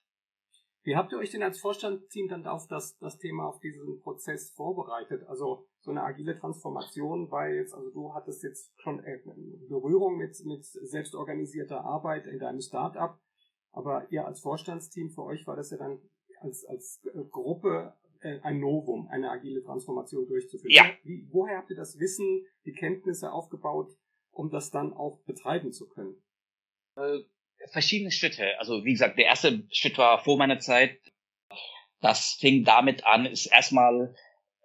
Wie 0.82 0.96
habt 0.96 1.12
ihr 1.12 1.18
euch 1.18 1.30
denn 1.30 1.42
als 1.42 1.58
Vorstandsteam 1.58 2.28
dann 2.28 2.46
auf 2.46 2.68
das, 2.68 2.96
das 2.98 3.18
Thema, 3.18 3.48
auf 3.48 3.58
diesen 3.58 4.00
Prozess 4.02 4.52
vorbereitet? 4.54 5.24
Also 5.26 5.66
so 5.80 5.90
eine 5.90 6.04
agile 6.04 6.38
Transformation, 6.38 7.30
weil 7.30 7.56
jetzt, 7.56 7.74
also 7.74 7.90
du 7.90 8.14
hattest 8.14 8.44
jetzt 8.44 8.72
schon 8.80 9.02
äh, 9.04 9.18
Berührung 9.68 10.16
mit, 10.16 10.36
mit 10.44 10.64
selbstorganisierter 10.64 11.84
Arbeit 11.84 12.26
in 12.26 12.38
deinem 12.38 12.60
Startup, 12.60 13.18
aber 13.72 14.06
ihr 14.10 14.26
als 14.26 14.40
Vorstandsteam, 14.40 15.10
für 15.10 15.24
euch 15.24 15.46
war 15.46 15.56
das 15.56 15.70
ja 15.70 15.76
dann 15.76 15.98
als, 16.40 16.64
als 16.64 17.02
Gruppe 17.30 17.94
ein 18.42 18.60
Novum, 18.60 19.08
eine 19.08 19.30
agile 19.30 19.62
Transformation 19.62 20.26
durchzuführen. 20.26 20.72
Ja. 20.72 20.84
Wie, 21.04 21.26
woher 21.30 21.58
habt 21.58 21.70
ihr 21.70 21.76
das 21.76 21.98
Wissen, 21.98 22.46
die 22.64 22.72
Kenntnisse 22.72 23.32
aufgebaut, 23.32 23.92
um 24.30 24.50
das 24.50 24.70
dann 24.70 24.92
auch 24.92 25.20
betreiben 25.24 25.72
zu 25.72 25.88
können? 25.88 26.14
Äh, 26.96 27.20
verschiedene 27.72 28.10
Schritte. 28.10 28.58
Also 28.58 28.84
wie 28.84 28.92
gesagt, 28.92 29.18
der 29.18 29.26
erste 29.26 29.66
Schritt 29.70 29.98
war 29.98 30.22
vor 30.22 30.38
meiner 30.38 30.58
Zeit. 30.58 30.98
Das 32.00 32.36
fing 32.40 32.64
damit 32.64 33.06
an, 33.06 33.26
ist 33.26 33.46
erstmal 33.46 34.14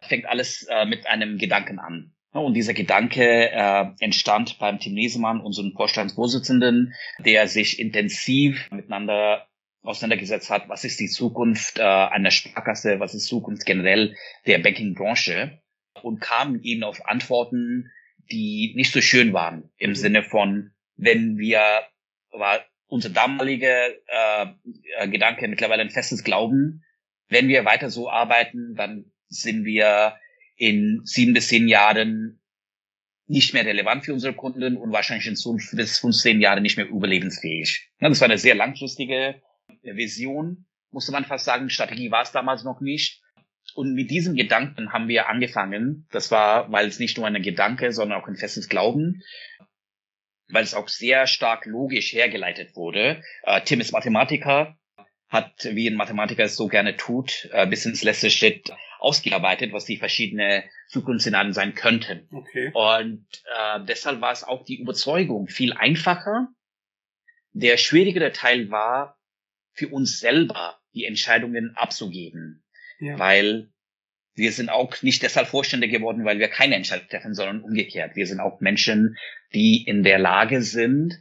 fängt 0.02 0.26
alles 0.26 0.68
äh, 0.70 0.86
mit 0.86 1.08
einem 1.08 1.38
Gedanken 1.38 1.80
an. 1.80 2.14
Und 2.34 2.54
dieser 2.54 2.74
Gedanke 2.74 3.52
äh, 3.52 3.86
entstand 4.00 4.58
beim 4.58 4.80
Tim 4.80 4.94
Nesemann, 4.94 5.42
unserem 5.42 5.74
Vorstandsvorsitzenden, 5.74 6.94
der 7.20 7.48
sich 7.48 7.78
intensiv 7.78 8.70
miteinander 8.72 9.48
auseinandergesetzt 9.84 10.50
hat, 10.50 10.70
was 10.70 10.84
ist 10.84 11.00
die 11.00 11.10
Zukunft 11.10 11.80
äh, 11.80 11.84
einer 11.84 12.32
Sparkasse, 12.32 13.00
was 13.00 13.14
ist 13.14 13.28
Zukunft 13.28 13.66
generell 13.66 14.16
der 14.46 14.60
Banking-Branche 14.60 15.60
und 16.02 16.22
kam 16.22 16.60
eben 16.62 16.84
auf 16.84 17.08
Antworten, 17.08 17.92
die 18.32 18.74
nicht 18.76 18.94
so 18.94 19.02
schön 19.02 19.34
waren, 19.34 19.72
im 19.78 19.92
mhm. 19.92 19.96
Sinne 19.96 20.24
von, 20.24 20.72
wenn 20.96 21.38
wir, 21.38 21.62
war 22.32 22.62
unser 22.88 23.10
damaliger 23.10 23.90
äh, 23.90 25.08
Gedanke 25.08 25.48
mittlerweile 25.48 25.82
ein 25.82 25.90
festes 25.90 26.24
Glauben, 26.24 26.84
wenn 27.28 27.48
wir 27.48 27.66
weiter 27.66 27.90
so 27.90 28.10
arbeiten, 28.10 28.76
dann 28.76 29.12
sind 29.28 29.66
wir 29.66 30.18
in 30.58 31.02
sieben 31.06 31.34
bis 31.34 31.48
zehn 31.48 31.68
Jahren 31.68 32.42
nicht 33.28 33.54
mehr 33.54 33.66
relevant 33.66 34.06
für 34.06 34.14
unsere 34.14 34.34
Kunden 34.34 34.76
und 34.76 34.92
wahrscheinlich 34.92 35.28
in 35.28 35.38
fünf 35.38 35.72
bis 35.72 36.00
15 36.00 36.42
Jahren 36.42 36.62
nicht 36.62 36.76
mehr 36.76 36.88
überlebensfähig. 36.88 37.90
Das 38.00 38.20
war 38.20 38.26
eine 38.26 38.38
sehr 38.38 38.56
langfristige 38.56 39.42
Vision, 39.82 40.66
musste 40.92 41.12
man 41.12 41.26
fast 41.26 41.46
sagen. 41.46 41.70
Strategie 41.70 42.12
war 42.12 42.24
es 42.24 42.32
damals 42.32 42.64
noch 42.64 42.82
nicht. 42.82 43.22
Und 43.76 43.94
mit 43.94 44.10
diesem 44.10 44.36
Gedanken 44.36 44.92
haben 44.92 45.08
wir 45.08 45.30
angefangen. 45.30 46.08
Das 46.12 46.32
war, 46.32 46.72
weil 46.72 46.88
es 46.88 47.00
nicht 47.00 47.18
nur 47.18 47.28
ein 47.28 47.42
Gedanke, 47.42 47.92
sondern 47.92 48.22
auch 48.22 48.28
ein 48.28 48.36
festes 48.36 48.68
Glauben, 48.68 49.22
weil 50.50 50.64
es 50.64 50.74
auch 50.74 50.88
sehr 50.88 51.28
stark 51.28 51.66
logisch 51.66 52.12
hergeleitet 52.12 52.76
wurde. 52.76 53.22
Äh, 53.44 53.62
Tim 53.62 53.80
ist 53.80 53.94
Mathematiker, 53.94 54.76
hat, 55.30 55.54
wie 55.64 55.88
ein 55.88 55.96
Mathematiker 55.96 56.44
es 56.44 56.58
so 56.58 56.68
gerne 56.68 56.98
tut, 56.98 57.50
äh, 57.52 57.66
bis 57.68 57.86
ins 57.86 58.04
letzte 58.04 58.30
Schritt 58.30 58.72
ausgearbeitet, 59.00 59.72
was 59.72 59.86
die 59.86 59.98
verschiedenen 59.98 60.64
Zukunftsszenarien 60.88 61.54
sein 61.54 61.74
könnten. 61.74 62.28
Okay. 62.32 62.72
Und 62.74 63.26
äh, 63.58 63.80
deshalb 63.86 64.22
war 64.22 64.32
es 64.32 64.44
auch 64.44 64.64
die 64.64 64.80
Überzeugung 64.80 65.48
viel 65.48 65.74
einfacher. 65.74 66.50
Der 67.54 67.78
schwierigere 67.78 68.32
Teil 68.32 68.70
war, 68.70 69.18
für 69.82 69.88
uns 69.88 70.20
selber 70.20 70.80
die 70.94 71.06
Entscheidungen 71.06 71.76
abzugeben. 71.76 72.64
Ja. 73.00 73.18
Weil 73.18 73.72
wir 74.36 74.52
sind 74.52 74.70
auch 74.70 75.02
nicht 75.02 75.24
deshalb 75.24 75.48
Vorstände 75.48 75.88
geworden, 75.88 76.24
weil 76.24 76.38
wir 76.38 76.50
keine 76.50 76.76
Entscheidung 76.76 77.08
treffen, 77.10 77.34
sondern 77.34 77.62
umgekehrt. 77.62 78.16
Wir 78.16 78.28
sind 78.28 78.40
auch 78.40 78.62
Menschen, 78.62 79.18
die 79.56 79.84
in 79.84 80.04
der 80.04 80.20
Lage 80.20 80.62
sind, 80.62 81.20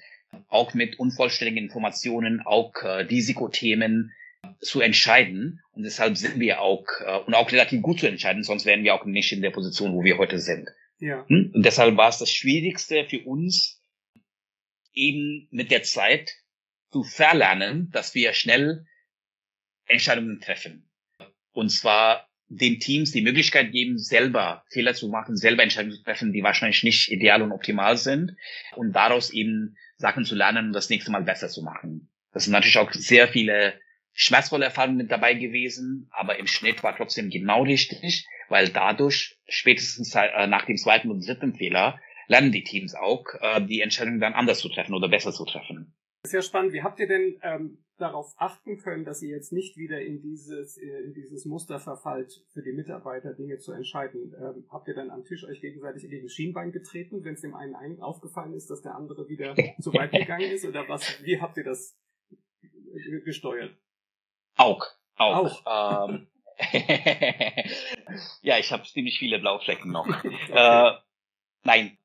auch 0.49 0.75
mit 0.75 0.99
unvollständigen 0.99 1.65
Informationen, 1.65 2.43
auch 2.45 2.75
äh, 2.83 2.89
Risikothemen 3.05 4.13
zu 4.61 4.83
entscheiden. 4.83 5.63
Und 5.73 5.85
deshalb 5.85 6.19
sind 6.19 6.39
wir 6.39 6.61
auch, 6.61 6.85
äh, 7.01 7.19
und 7.21 7.33
auch 7.33 7.51
relativ 7.51 7.81
gut 7.81 8.01
zu 8.01 8.09
entscheiden, 8.09 8.43
sonst 8.43 8.67
wären 8.67 8.85
wir 8.85 8.95
auch 8.95 9.07
nicht 9.07 9.33
in 9.33 9.41
der 9.41 9.51
Position, 9.51 9.95
wo 9.95 10.05
wir 10.05 10.19
heute 10.19 10.39
sind. 10.39 10.69
Ja. 10.99 11.25
Hm? 11.29 11.53
Und 11.55 11.65
deshalb 11.65 11.97
war 11.97 12.11
es 12.11 12.19
das 12.19 12.31
Schwierigste 12.31 13.07
für 13.07 13.21
uns, 13.21 13.83
eben 14.93 15.49
mit 15.51 15.71
der 15.71 15.83
Zeit 15.83 16.37
zu 16.91 17.03
verlernen, 17.03 17.91
dass 17.91 18.15
wir 18.15 18.33
schnell 18.33 18.87
Entscheidungen 19.87 20.41
treffen. 20.41 20.91
Und 21.53 21.71
zwar 21.71 22.29
den 22.49 22.81
Teams 22.81 23.13
die 23.13 23.23
Möglichkeit 23.23 23.71
geben, 23.71 23.97
selber 23.97 24.65
Fehler 24.71 24.95
zu 24.95 25.09
machen, 25.09 25.37
selber 25.37 25.63
Entscheidungen 25.63 25.97
zu 25.97 26.03
treffen, 26.03 26.33
die 26.33 26.43
wahrscheinlich 26.43 26.83
nicht 26.83 27.11
ideal 27.11 27.43
und 27.43 27.53
optimal 27.53 27.97
sind 27.97 28.37
und 28.75 28.93
daraus 28.93 29.31
eben 29.31 29.77
Sachen 29.97 30.25
zu 30.25 30.35
lernen 30.35 30.67
und 30.67 30.73
das 30.73 30.91
nächste 30.91 31.13
Mal 31.13 31.23
besser 31.23 31.49
zu 31.49 31.63
machen. 31.63 32.11
Das 32.33 32.45
sind 32.45 32.53
natürlich 32.53 32.79
auch 32.79 32.93
sehr 32.93 33.29
viele 33.29 33.81
schmerzvolle 34.13 34.65
Erfahrungen 34.65 34.97
mit 34.97 35.13
dabei 35.13 35.35
gewesen, 35.35 36.09
aber 36.11 36.39
im 36.39 36.49
Schnitt 36.49 36.83
war 36.83 36.97
trotzdem 36.97 37.31
genau 37.31 37.63
richtig, 37.63 38.27
weil 38.49 38.69
dadurch 38.69 39.39
spätestens 39.49 40.15
äh, 40.15 40.47
nach 40.49 40.67
dem 40.67 40.77
zweiten 40.77 41.11
und 41.11 41.27
dritten 41.27 41.55
Fehler 41.55 42.01
lernen 42.27 42.51
die 42.51 42.65
Teams 42.65 42.95
auch, 42.95 43.25
äh, 43.41 43.63
die 43.63 43.81
Entscheidungen 43.81 44.21
dann 44.21 44.35
anders 44.35 44.59
zu 44.59 44.69
treffen 44.69 44.95
oder 44.95 45.09
besser 45.09 45.33
zu 45.33 45.45
treffen. 45.45 45.95
Sehr 46.27 46.43
spannend. 46.43 46.73
Wie 46.73 46.83
habt 46.83 47.01
ihr 47.01 47.09
denn 47.09 47.39
ähm, 47.43 47.79
darauf 47.97 48.35
achten 48.37 48.79
können, 48.79 49.05
dass 49.05 49.23
ihr 49.23 49.31
jetzt 49.31 49.53
nicht 49.53 49.77
wieder 49.77 50.01
in 50.01 50.21
dieses, 50.21 50.77
äh, 50.77 51.03
in 51.05 51.15
dieses 51.15 51.45
Muster 51.47 51.81
verfallt, 51.81 52.45
für 52.53 52.63
die 52.63 52.73
Mitarbeiter 52.73 53.33
Dinge 53.33 53.59
zu 53.59 53.73
entscheiden? 53.73 54.35
Ähm, 54.39 54.67
habt 54.71 54.89
ihr 54.89 54.95
dann 54.95 55.11
am 55.11 55.25
Tisch 55.25 55.45
euch 55.45 55.61
gegenseitig 55.61 56.09
gegen 56.09 56.29
Schienbein 56.29 56.73
getreten, 56.73 57.25
wenn 57.25 57.35
es 57.35 57.41
dem 57.41 57.55
einen 57.55 58.01
aufgefallen 58.01 58.53
ist, 58.53 58.69
dass 58.71 58.83
der 58.83 58.95
andere 58.95 59.29
wieder 59.29 59.55
zu 59.81 59.95
weit 59.95 60.13
gegangen 60.13 60.51
ist? 60.51 60.65
Oder 60.67 60.89
was? 60.89 61.23
Wie 61.23 61.41
habt 61.41 61.57
ihr 61.57 61.65
das 61.65 61.97
gesteuert? 63.25 63.75
Auch. 64.57 64.87
Auch. 65.17 65.65
auch. 65.67 66.09
Ähm, 66.11 66.27
ja, 68.43 68.59
ich 68.59 68.71
habe 68.73 68.85
ziemlich 68.85 69.19
viele 69.19 69.39
Blauflecken 69.39 69.91
noch. 69.91 70.07
okay. 70.25 70.37
äh, 70.53 70.93
nein, 71.63 71.99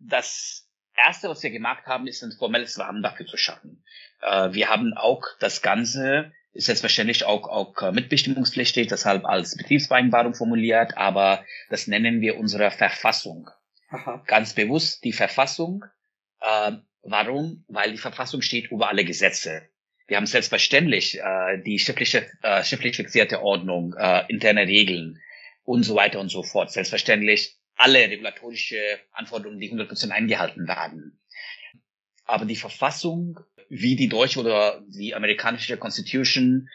das 0.00 0.63
Erste, 0.96 1.28
was 1.28 1.42
wir 1.42 1.50
gemacht 1.50 1.86
haben, 1.86 2.06
ist 2.06 2.22
ein 2.22 2.32
formelles 2.32 2.78
Rahmen 2.78 3.02
dafür 3.02 3.26
zu 3.26 3.36
schaffen. 3.36 3.84
Äh, 4.22 4.52
wir 4.52 4.68
haben 4.68 4.94
auch 4.94 5.22
das 5.40 5.62
Ganze, 5.62 6.32
ist 6.52 6.66
selbstverständlich 6.66 7.24
auch, 7.24 7.48
auch 7.48 7.80
äh, 7.82 7.92
mitbestimmungspflichtig, 7.92 8.88
deshalb 8.88 9.24
als 9.24 9.56
Betriebsvereinbarung 9.56 10.34
formuliert, 10.34 10.96
aber 10.96 11.44
das 11.68 11.86
nennen 11.86 12.20
wir 12.20 12.38
unsere 12.38 12.70
Verfassung. 12.70 13.50
Aha. 13.90 14.22
Ganz 14.26 14.54
bewusst 14.54 15.04
die 15.04 15.12
Verfassung. 15.12 15.84
Äh, 16.40 16.72
warum? 17.02 17.64
Weil 17.68 17.92
die 17.92 17.98
Verfassung 17.98 18.42
steht 18.42 18.70
über 18.70 18.88
alle 18.88 19.04
Gesetze. 19.04 19.68
Wir 20.06 20.18
haben 20.18 20.26
selbstverständlich 20.26 21.18
äh, 21.18 21.62
die 21.64 21.78
schriftliche, 21.78 22.26
äh, 22.42 22.62
schriftlich 22.62 22.96
fixierte 22.96 23.42
Ordnung, 23.42 23.94
äh, 23.98 24.24
interne 24.28 24.66
Regeln 24.66 25.18
und 25.64 25.82
so 25.82 25.94
weiter 25.94 26.20
und 26.20 26.28
so 26.28 26.42
fort. 26.42 26.70
Selbstverständlich 26.70 27.56
alle 27.76 28.08
regulatorische 28.08 29.00
Anforderungen, 29.12 29.60
die 29.60 29.72
100% 29.72 30.10
eingehalten 30.10 30.68
werden. 30.68 31.20
Aber 32.24 32.44
die 32.44 32.56
Verfassung, 32.56 33.40
wie 33.68 33.96
die 33.96 34.08
deutsche 34.08 34.40
oder 34.40 34.82
die 34.88 35.14
amerikanische 35.14 35.76
Constitution, 35.76 36.68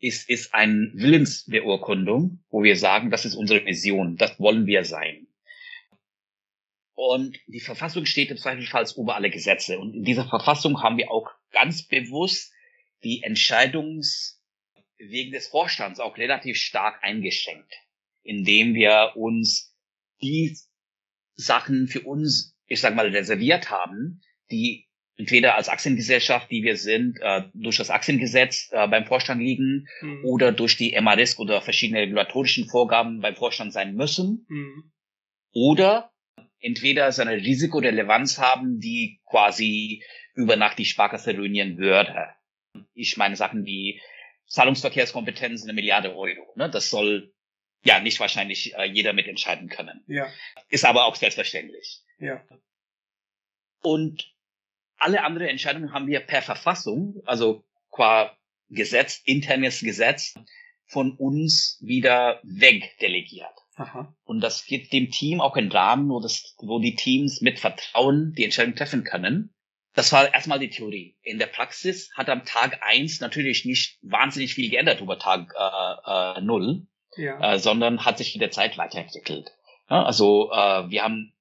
ist, 0.00 0.28
ist 0.28 0.54
eine 0.54 0.90
Willensbeurkundung, 0.94 2.40
wo 2.50 2.62
wir 2.62 2.76
sagen, 2.76 3.10
das 3.10 3.24
ist 3.24 3.36
unsere 3.36 3.60
Mission, 3.60 4.16
das 4.16 4.38
wollen 4.40 4.66
wir 4.66 4.84
sein. 4.84 5.28
Und 6.94 7.38
die 7.46 7.60
Verfassung 7.60 8.06
steht 8.06 8.30
im 8.30 8.38
Zweifelsfall 8.38 8.86
über 8.96 9.16
alle 9.16 9.30
Gesetze. 9.30 9.78
Und 9.78 9.94
in 9.94 10.02
dieser 10.02 10.26
Verfassung 10.26 10.82
haben 10.82 10.96
wir 10.96 11.10
auch 11.10 11.30
ganz 11.52 11.86
bewusst 11.86 12.52
die 13.04 13.22
Entscheidungswege 13.22 15.30
des 15.30 15.48
Vorstands 15.48 16.00
auch 16.00 16.16
relativ 16.16 16.56
stark 16.56 17.04
eingeschränkt, 17.04 17.74
indem 18.22 18.74
wir 18.74 19.12
uns 19.14 19.65
die 20.22 20.56
Sachen 21.34 21.86
für 21.86 22.00
uns, 22.00 22.56
ich 22.66 22.80
sag 22.80 22.94
mal, 22.94 23.08
reserviert 23.08 23.70
haben, 23.70 24.20
die 24.50 24.86
entweder 25.16 25.54
als 25.54 25.68
Aktiengesellschaft, 25.68 26.50
die 26.50 26.62
wir 26.62 26.76
sind, 26.76 27.18
äh, 27.20 27.44
durch 27.54 27.78
das 27.78 27.90
Aktiengesetz 27.90 28.70
äh, 28.72 28.86
beim 28.86 29.06
Vorstand 29.06 29.40
liegen 29.40 29.86
mhm. 30.00 30.24
oder 30.24 30.52
durch 30.52 30.76
die 30.76 30.98
MRISC 31.00 31.38
oder 31.38 31.62
verschiedene 31.62 32.00
regulatorischen 32.00 32.68
Vorgaben 32.68 33.20
beim 33.20 33.34
Vorstand 33.34 33.72
sein 33.72 33.94
müssen. 33.94 34.46
Mhm. 34.48 34.92
Oder 35.52 36.12
entweder 36.60 37.12
seine 37.12 37.36
Risikorelevanz 37.36 38.38
haben, 38.38 38.78
die 38.78 39.20
quasi 39.24 40.02
über 40.34 40.56
Nacht 40.56 40.78
die 40.78 40.84
Sparkasse 40.84 41.34
ruinieren 41.34 41.78
würde. 41.78 42.28
Ich 42.92 43.16
meine 43.16 43.36
Sachen 43.36 43.64
wie 43.64 44.00
Zahlungsverkehrskompetenz 44.48 45.64
eine 45.64 45.72
Milliarde 45.72 46.14
Euro. 46.14 46.52
Ne? 46.56 46.68
Das 46.70 46.90
soll 46.90 47.32
ja 47.84 48.00
nicht 48.00 48.20
wahrscheinlich 48.20 48.74
äh, 48.74 48.84
jeder 48.84 49.12
mitentscheiden 49.12 49.68
können. 49.68 50.04
Ja. 50.06 50.28
Ist 50.68 50.84
aber 50.84 51.06
auch 51.06 51.16
selbstverständlich. 51.16 52.02
Ja. 52.18 52.42
Und 53.82 54.34
alle 54.98 55.22
andere 55.22 55.48
Entscheidungen 55.48 55.92
haben 55.92 56.06
wir 56.06 56.20
per 56.20 56.42
Verfassung, 56.42 57.22
also 57.26 57.64
qua 57.90 58.36
Gesetz, 58.68 59.20
internes 59.24 59.80
Gesetz, 59.80 60.34
von 60.86 61.16
uns 61.16 61.78
wieder 61.82 62.40
wegdelegiert. 62.42 63.54
Aha. 63.74 64.14
Und 64.24 64.40
das 64.40 64.64
gibt 64.64 64.92
dem 64.92 65.10
Team 65.10 65.40
auch 65.40 65.56
einen 65.56 65.70
Rahmen, 65.70 66.08
wo, 66.08 66.20
das, 66.20 66.54
wo 66.58 66.78
die 66.78 66.94
Teams 66.94 67.40
mit 67.42 67.58
Vertrauen 67.58 68.32
die 68.32 68.44
Entscheidung 68.44 68.74
treffen 68.74 69.04
können. 69.04 69.54
Das 69.92 70.12
war 70.12 70.32
erstmal 70.32 70.58
die 70.58 70.70
Theorie. 70.70 71.16
In 71.22 71.38
der 71.38 71.46
Praxis 71.46 72.10
hat 72.14 72.28
am 72.28 72.44
Tag 72.44 72.82
eins 72.82 73.20
natürlich 73.20 73.64
nicht 73.64 73.98
wahnsinnig 74.02 74.54
viel 74.54 74.70
geändert 74.70 75.00
über 75.00 75.18
Tag 75.18 75.54
äh, 75.58 76.38
äh, 76.38 76.40
null 76.42 76.86
ja. 77.16 77.54
äh, 77.54 77.58
sondern 77.58 78.04
hat 78.04 78.18
sich 78.18 78.34
mit 78.34 78.42
der 78.42 78.50
Zeit 78.50 78.78
weiterentwickelt. 78.78 79.52
Ja, 79.88 80.04
also 80.04 80.50
äh, 80.52 80.90
wir 80.90 81.02
haben 81.02 81.32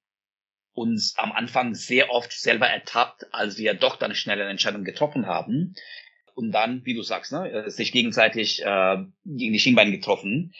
uns 0.73 1.15
am 1.17 1.31
Anfang 1.31 1.73
sehr 1.73 2.11
oft 2.11 2.31
selber 2.31 2.67
ertappt, 2.67 3.33
als 3.33 3.57
wir 3.57 3.73
doch 3.73 3.95
dann 3.95 4.13
schnell 4.13 4.41
eine 4.41 4.49
Entscheidung 4.49 4.83
getroffen 4.83 5.25
haben 5.25 5.75
und 6.35 6.51
dann, 6.51 6.85
wie 6.85 6.93
du 6.93 7.01
sagst, 7.01 7.31
ne, 7.31 7.69
sich 7.69 7.91
gegenseitig 7.91 8.61
äh, 8.63 8.97
gegen 9.25 9.53
die 9.53 9.59
Schienbeine 9.59 9.91
getroffen. 9.91 10.53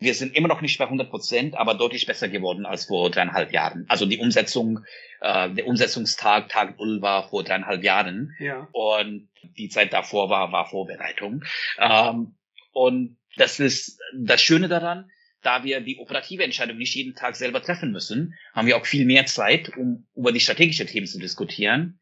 Wir 0.00 0.14
sind 0.14 0.34
immer 0.34 0.48
noch 0.48 0.60
nicht 0.60 0.78
bei 0.78 0.84
100 0.84 1.10
Prozent, 1.10 1.56
aber 1.56 1.74
deutlich 1.74 2.06
besser 2.06 2.28
geworden 2.28 2.64
als 2.64 2.86
vor 2.86 3.10
dreieinhalb 3.10 3.52
Jahren. 3.52 3.84
Also 3.88 4.06
die 4.06 4.18
Umsetzung, 4.18 4.80
äh, 5.20 5.50
der 5.50 5.66
Umsetzungstag, 5.66 6.48
Tag 6.48 6.78
Null 6.78 7.02
war 7.02 7.28
vor 7.28 7.44
dreieinhalb 7.44 7.84
Jahren 7.84 8.34
ja. 8.38 8.66
und 8.72 9.28
die 9.58 9.68
Zeit 9.68 9.92
davor 9.92 10.30
war, 10.30 10.52
war 10.52 10.66
Vorbereitung. 10.66 11.44
Ähm, 11.78 12.36
und 12.72 13.17
das 13.36 13.60
ist 13.60 14.00
das 14.14 14.40
Schöne 14.40 14.68
daran, 14.68 15.10
da 15.42 15.62
wir 15.64 15.80
die 15.80 15.98
operative 15.98 16.42
Entscheidung 16.42 16.78
nicht 16.78 16.94
jeden 16.94 17.14
Tag 17.14 17.36
selber 17.36 17.62
treffen 17.62 17.92
müssen, 17.92 18.34
haben 18.54 18.66
wir 18.66 18.76
auch 18.76 18.86
viel 18.86 19.04
mehr 19.04 19.26
Zeit, 19.26 19.76
um 19.76 20.06
über 20.14 20.32
die 20.32 20.40
strategische 20.40 20.86
Themen 20.86 21.06
zu 21.06 21.18
diskutieren, 21.18 22.00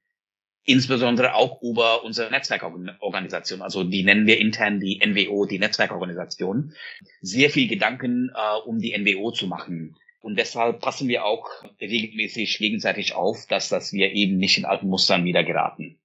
insbesondere 0.65 1.35
auch 1.35 1.63
über 1.63 2.03
unsere 2.03 2.31
Netzwerkorganisation, 2.31 3.63
also 3.63 3.85
die 3.85 4.03
nennen 4.03 4.27
wir 4.27 4.39
intern 4.39 4.81
die 4.81 5.01
NWO, 5.05 5.47
die 5.47 5.59
Netzwerkorganisation, 5.59 6.75
sehr 7.21 7.51
viel 7.51 7.69
Gedanken, 7.69 8.31
äh, 8.35 8.59
um 8.65 8.79
die 8.79 8.97
NWO 8.97 9.31
zu 9.31 9.47
machen. 9.47 9.97
Und 10.21 10.37
deshalb 10.39 10.81
passen 10.81 11.07
wir 11.07 11.25
auch 11.25 11.49
regelmäßig 11.81 12.59
gegenseitig 12.59 13.15
auf, 13.15 13.47
dass, 13.47 13.69
dass 13.69 13.93
wir 13.93 14.13
eben 14.13 14.39
nicht 14.39 14.59
in 14.59 14.65
alten 14.65 14.89
Mustern 14.89 15.25
wieder 15.25 15.45
geraten. 15.45 16.01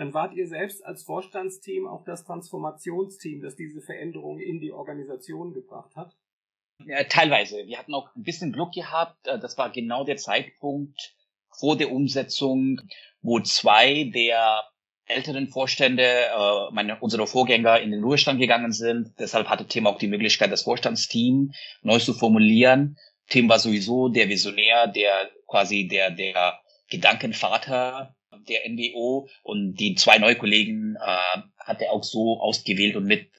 Dann 0.00 0.14
wart 0.14 0.32
ihr 0.32 0.48
selbst 0.48 0.82
als 0.86 1.02
Vorstandsteam 1.02 1.86
auch 1.86 2.04
das 2.06 2.24
Transformationsteam, 2.24 3.42
das 3.42 3.54
diese 3.54 3.82
Veränderung 3.82 4.40
in 4.40 4.58
die 4.58 4.72
Organisation 4.72 5.52
gebracht 5.52 5.94
hat? 5.94 6.16
Ja, 6.86 7.04
teilweise. 7.04 7.66
Wir 7.66 7.78
hatten 7.78 7.92
auch 7.92 8.08
ein 8.16 8.22
bisschen 8.22 8.50
Glück 8.50 8.72
gehabt. 8.72 9.26
Äh, 9.26 9.38
das 9.38 9.58
war 9.58 9.68
genau 9.68 10.04
der 10.04 10.16
Zeitpunkt 10.16 11.14
vor 11.50 11.76
der 11.76 11.92
Umsetzung, 11.92 12.80
wo 13.20 13.40
zwei 13.40 14.04
der 14.04 14.62
älteren 15.04 15.48
Vorstände, 15.48 16.02
äh, 16.02 16.72
meine, 16.72 16.98
unsere 17.00 17.26
Vorgänger 17.26 17.80
in 17.80 17.90
den 17.90 18.02
Ruhestand 18.02 18.40
gegangen 18.40 18.72
sind. 18.72 19.12
Deshalb 19.18 19.50
hatte 19.50 19.66
Tim 19.66 19.86
auch 19.86 19.98
die 19.98 20.08
Möglichkeit, 20.08 20.50
das 20.50 20.62
Vorstandsteam 20.62 21.52
neu 21.82 21.98
zu 21.98 22.14
formulieren. 22.14 22.96
Tim 23.28 23.50
war 23.50 23.58
sowieso 23.58 24.08
der 24.08 24.30
Visionär, 24.30 24.86
der 24.86 25.30
quasi 25.46 25.88
der, 25.88 26.10
der 26.10 26.58
Gedankenvater 26.88 28.16
der 28.48 28.68
NWO 28.68 29.28
und 29.42 29.74
die 29.74 29.94
zwei 29.94 30.18
neue 30.18 30.36
Kollegen 30.36 30.96
äh, 30.96 31.40
hat 31.58 31.82
er 31.82 31.92
auch 31.92 32.04
so 32.04 32.40
ausgewählt 32.40 32.96
und 32.96 33.04
mit 33.04 33.30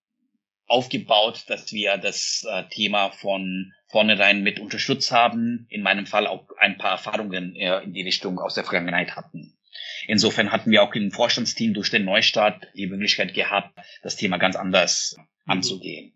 aufgebaut, 0.67 1.43
dass 1.47 1.71
wir 1.73 1.97
das 1.97 2.45
äh, 2.49 2.63
Thema 2.69 3.11
von 3.11 3.73
vornherein 3.87 4.41
mit 4.41 4.59
unterstützt 4.59 5.11
haben. 5.11 5.67
In 5.69 5.83
meinem 5.83 6.05
Fall 6.05 6.27
auch 6.27 6.47
ein 6.57 6.77
paar 6.77 6.91
Erfahrungen 6.91 7.55
äh, 7.55 7.83
in 7.83 7.93
die 7.93 8.03
Richtung 8.03 8.39
aus 8.39 8.55
der 8.55 8.63
Vergangenheit 8.63 9.15
hatten. 9.15 9.57
Insofern 10.07 10.51
hatten 10.51 10.71
wir 10.71 10.83
auch 10.83 10.93
im 10.95 11.11
Vorstandsteam 11.11 11.73
durch 11.73 11.91
den 11.91 12.05
Neustart 12.05 12.67
die 12.75 12.87
Möglichkeit 12.87 13.33
gehabt, 13.33 13.77
das 14.01 14.15
Thema 14.15 14.37
ganz 14.37 14.55
anders 14.55 15.15
mhm. 15.17 15.51
anzugehen. 15.51 16.13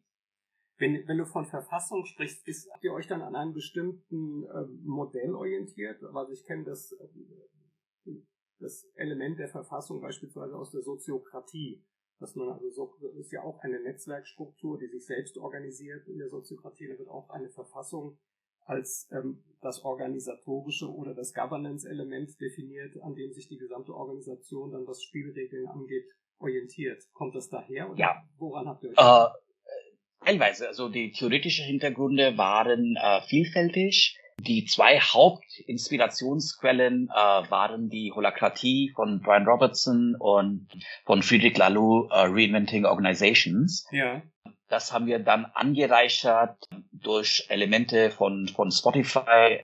Wenn, 0.77 1.07
wenn 1.07 1.17
du 1.17 1.25
von 1.25 1.45
Verfassung 1.45 2.05
sprichst, 2.05 2.45
ist, 2.47 2.69
habt 2.73 2.83
ihr 2.83 2.91
euch 2.91 3.07
dann 3.07 3.21
an 3.21 3.35
einem 3.35 3.53
bestimmten 3.53 4.43
äh, 4.43 4.65
Modell 4.83 5.33
orientiert? 5.33 6.01
Also 6.13 6.33
ich 6.33 6.45
kenne 6.45 6.65
das, 6.65 6.91
äh, 6.91 8.11
das 8.59 8.87
Element 8.95 9.39
der 9.39 9.49
Verfassung 9.49 10.01
beispielsweise 10.01 10.55
aus 10.55 10.71
der 10.71 10.81
Soziokratie, 10.81 11.83
dass 12.19 12.35
man 12.35 12.49
also 12.49 12.69
so, 12.71 12.95
das 13.01 13.15
ist 13.15 13.31
ja 13.31 13.43
auch 13.43 13.59
eine 13.59 13.81
Netzwerkstruktur, 13.81 14.77
die 14.77 14.87
sich 14.87 15.05
selbst 15.05 15.37
organisiert 15.37 16.07
in 16.07 16.17
der 16.17 16.29
Soziokratie, 16.29 16.87
da 16.87 16.97
wird 16.97 17.09
auch 17.09 17.29
eine 17.29 17.49
Verfassung 17.49 18.17
als 18.65 19.07
ähm, 19.11 19.43
das 19.61 19.83
organisatorische 19.83 20.91
oder 20.91 21.13
das 21.13 21.33
Governance-Element 21.33 22.39
definiert, 22.41 22.99
an 23.01 23.15
dem 23.15 23.31
sich 23.31 23.47
die 23.47 23.57
gesamte 23.57 23.93
Organisation 23.93 24.71
dann, 24.71 24.87
was 24.87 25.03
Spielregeln 25.03 25.67
angeht, 25.67 26.05
orientiert. 26.39 27.03
Kommt 27.13 27.35
das 27.35 27.49
daher 27.49 27.89
oder 27.89 27.99
ja. 27.99 28.23
woran 28.37 28.67
habt 28.67 28.83
ihr 28.83 28.89
euch? 28.89 28.97
Äh, 28.97 30.25
teilweise. 30.25 30.67
Also 30.67 30.89
die 30.89 31.11
theoretischen 31.11 31.65
Hintergründe 31.65 32.37
waren 32.37 32.95
äh, 32.95 33.21
vielfältig. 33.27 34.17
Die 34.37 34.65
zwei 34.65 34.99
Hauptinspirationsquellen 34.99 37.09
äh, 37.09 37.13
waren 37.13 37.89
die 37.89 38.11
Holakratie 38.13 38.91
von 38.93 39.21
Brian 39.21 39.45
Robertson 39.45 40.15
und 40.19 40.67
von 41.05 41.23
Friedrich 41.23 41.57
Laloux, 41.57 42.09
uh, 42.11 42.27
Reinventing 42.27 42.85
Organizations. 42.85 43.87
Ja. 43.91 44.21
Das 44.67 44.91
haben 44.91 45.07
wir 45.07 45.19
dann 45.19 45.45
angereichert 45.53 46.67
durch 46.91 47.45
Elemente 47.49 48.11
von, 48.11 48.47
von 48.47 48.71
Spotify, 48.71 49.63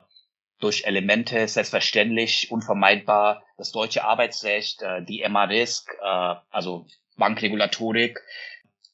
durch 0.59 0.83
Elemente 0.85 1.47
selbstverständlich, 1.47 2.51
unvermeidbar, 2.51 3.43
das 3.57 3.71
deutsche 3.71 4.05
Arbeitsrecht, 4.05 4.83
äh, 4.83 5.03
die 5.03 5.27
MA-Risk, 5.27 5.91
äh, 6.01 6.35
also 6.49 6.85
Bankregulatorik 7.17 8.21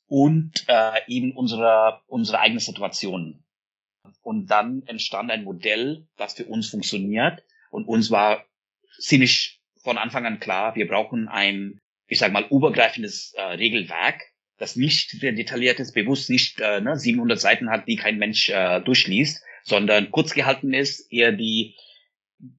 und 0.08 0.66
äh, 0.68 1.02
eben 1.08 1.36
unsere, 1.36 2.02
unsere 2.08 2.40
eigene 2.40 2.62
Situation. 2.62 3.44
Und 4.22 4.48
dann 4.48 4.84
entstand 4.86 5.32
ein 5.32 5.44
Modell, 5.44 6.08
das 6.18 6.34
für 6.34 6.46
uns 6.46 6.70
funktioniert. 6.70 7.44
Und 7.70 7.88
uns 7.88 8.12
war 8.12 8.46
ziemlich 9.00 9.60
von 9.84 9.98
Anfang 9.98 10.26
an 10.26 10.40
klar, 10.40 10.76
wir 10.76 10.88
brauchen 10.88 11.28
ein, 11.28 11.80
ich 12.08 12.20
sage 12.20 12.34
mal, 12.34 12.46
übergreifendes 12.50 13.34
äh, 13.36 13.42
Regelwerk, 13.42 14.22
das 14.58 14.76
nicht 14.76 15.12
sehr 15.12 15.34
detailliert 15.34 15.80
ist, 15.80 15.94
bewusst 15.94 16.30
nicht 16.30 16.60
äh, 16.60 16.82
ne, 16.82 16.98
700 16.98 17.40
Seiten 17.40 17.70
hat, 17.70 17.88
die 17.88 17.96
kein 17.96 18.18
Mensch 18.18 18.50
äh, 18.50 18.82
durchliest, 18.82 19.44
sondern 19.64 20.12
kurz 20.12 20.34
gehalten 20.34 20.74
ist, 20.74 21.12
eher 21.12 21.32
die 21.32 21.76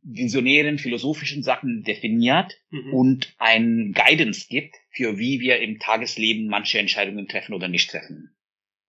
visionären 0.03 0.79
philosophischen 0.79 1.43
Sachen 1.43 1.83
definiert 1.83 2.55
mhm. 2.71 2.95
und 2.95 3.35
ein 3.39 3.93
Guidance 3.93 4.47
gibt, 4.49 4.77
für 4.91 5.19
wie 5.19 5.41
wir 5.41 5.61
im 5.61 5.79
Tagesleben 5.79 6.49
manche 6.49 6.79
Entscheidungen 6.79 7.29
treffen 7.29 7.55
oder 7.55 7.69
nicht 7.69 7.91
treffen. 7.91 8.35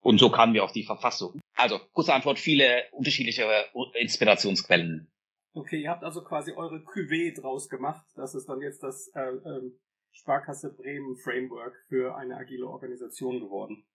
Und 0.01 0.17
so 0.17 0.29
kamen 0.29 0.53
wir 0.53 0.63
auf 0.63 0.71
die 0.71 0.83
Verfassung. 0.83 1.39
Also, 1.59 1.77
kurze 1.91 2.13
Antwort, 2.13 2.39
viele 2.39 2.85
unterschiedliche 2.93 3.43
Inspirationsquellen. 3.95 5.11
Okay, 5.51 5.81
ihr 5.81 5.89
habt 5.89 6.05
also 6.05 6.23
quasi 6.23 6.53
eure 6.53 6.77
Cuvée 6.77 7.33
draus 7.33 7.67
gemacht. 7.67 8.05
Das 8.15 8.33
ist 8.33 8.47
dann 8.47 8.61
jetzt 8.61 8.81
das 8.81 9.11
äh, 9.13 9.19
äh, 9.19 9.71
Sparkasse 10.11 10.73
Bremen 10.73 11.17
Framework 11.17 11.75
für 11.89 12.15
eine 12.15 12.37
agile 12.37 12.65
Organisation 12.65 13.41
geworden. 13.41 13.85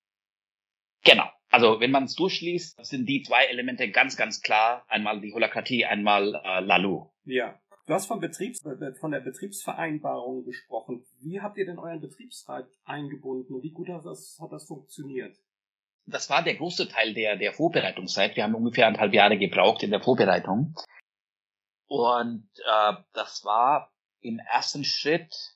Genau. 1.04 1.24
Also 1.48 1.80
wenn 1.80 1.90
man 1.90 2.04
es 2.04 2.14
durchliest, 2.14 2.84
sind 2.84 3.06
die 3.08 3.22
zwei 3.22 3.46
Elemente 3.46 3.90
ganz, 3.90 4.18
ganz 4.18 4.42
klar. 4.42 4.84
Einmal 4.88 5.22
die 5.22 5.32
Holakratie, 5.32 5.86
einmal 5.86 6.34
äh, 6.44 6.60
Lalu. 6.60 7.06
Ja. 7.24 7.58
Du 7.86 7.94
hast 7.94 8.06
von, 8.06 8.20
Betriebs 8.20 8.62
von 9.00 9.10
der 9.10 9.20
Betriebsvereinbarung 9.20 10.44
gesprochen. 10.44 11.02
Wie 11.20 11.40
habt 11.40 11.56
ihr 11.56 11.64
denn 11.64 11.78
euren 11.78 12.00
Betriebsrat 12.00 12.68
eingebunden? 12.84 13.62
Wie 13.62 13.72
gut 13.72 13.88
hat 13.88 14.04
das, 14.04 14.38
hat 14.38 14.52
das 14.52 14.66
funktioniert? 14.66 15.34
Das 16.06 16.28
war 16.28 16.42
der 16.42 16.54
große 16.54 16.88
Teil 16.88 17.14
der, 17.14 17.36
der 17.36 17.52
Vorbereitungszeit. 17.52 18.36
Wir 18.36 18.44
haben 18.44 18.54
ungefähr 18.54 18.86
eineinhalb 18.86 19.14
Jahre 19.14 19.38
gebraucht 19.38 19.82
in 19.82 19.90
der 19.90 20.00
Vorbereitung. 20.00 20.74
Und 21.86 22.48
äh, 22.66 22.92
das 23.12 23.44
war 23.44 23.92
im 24.20 24.38
ersten 24.38 24.84
Schritt 24.84 25.54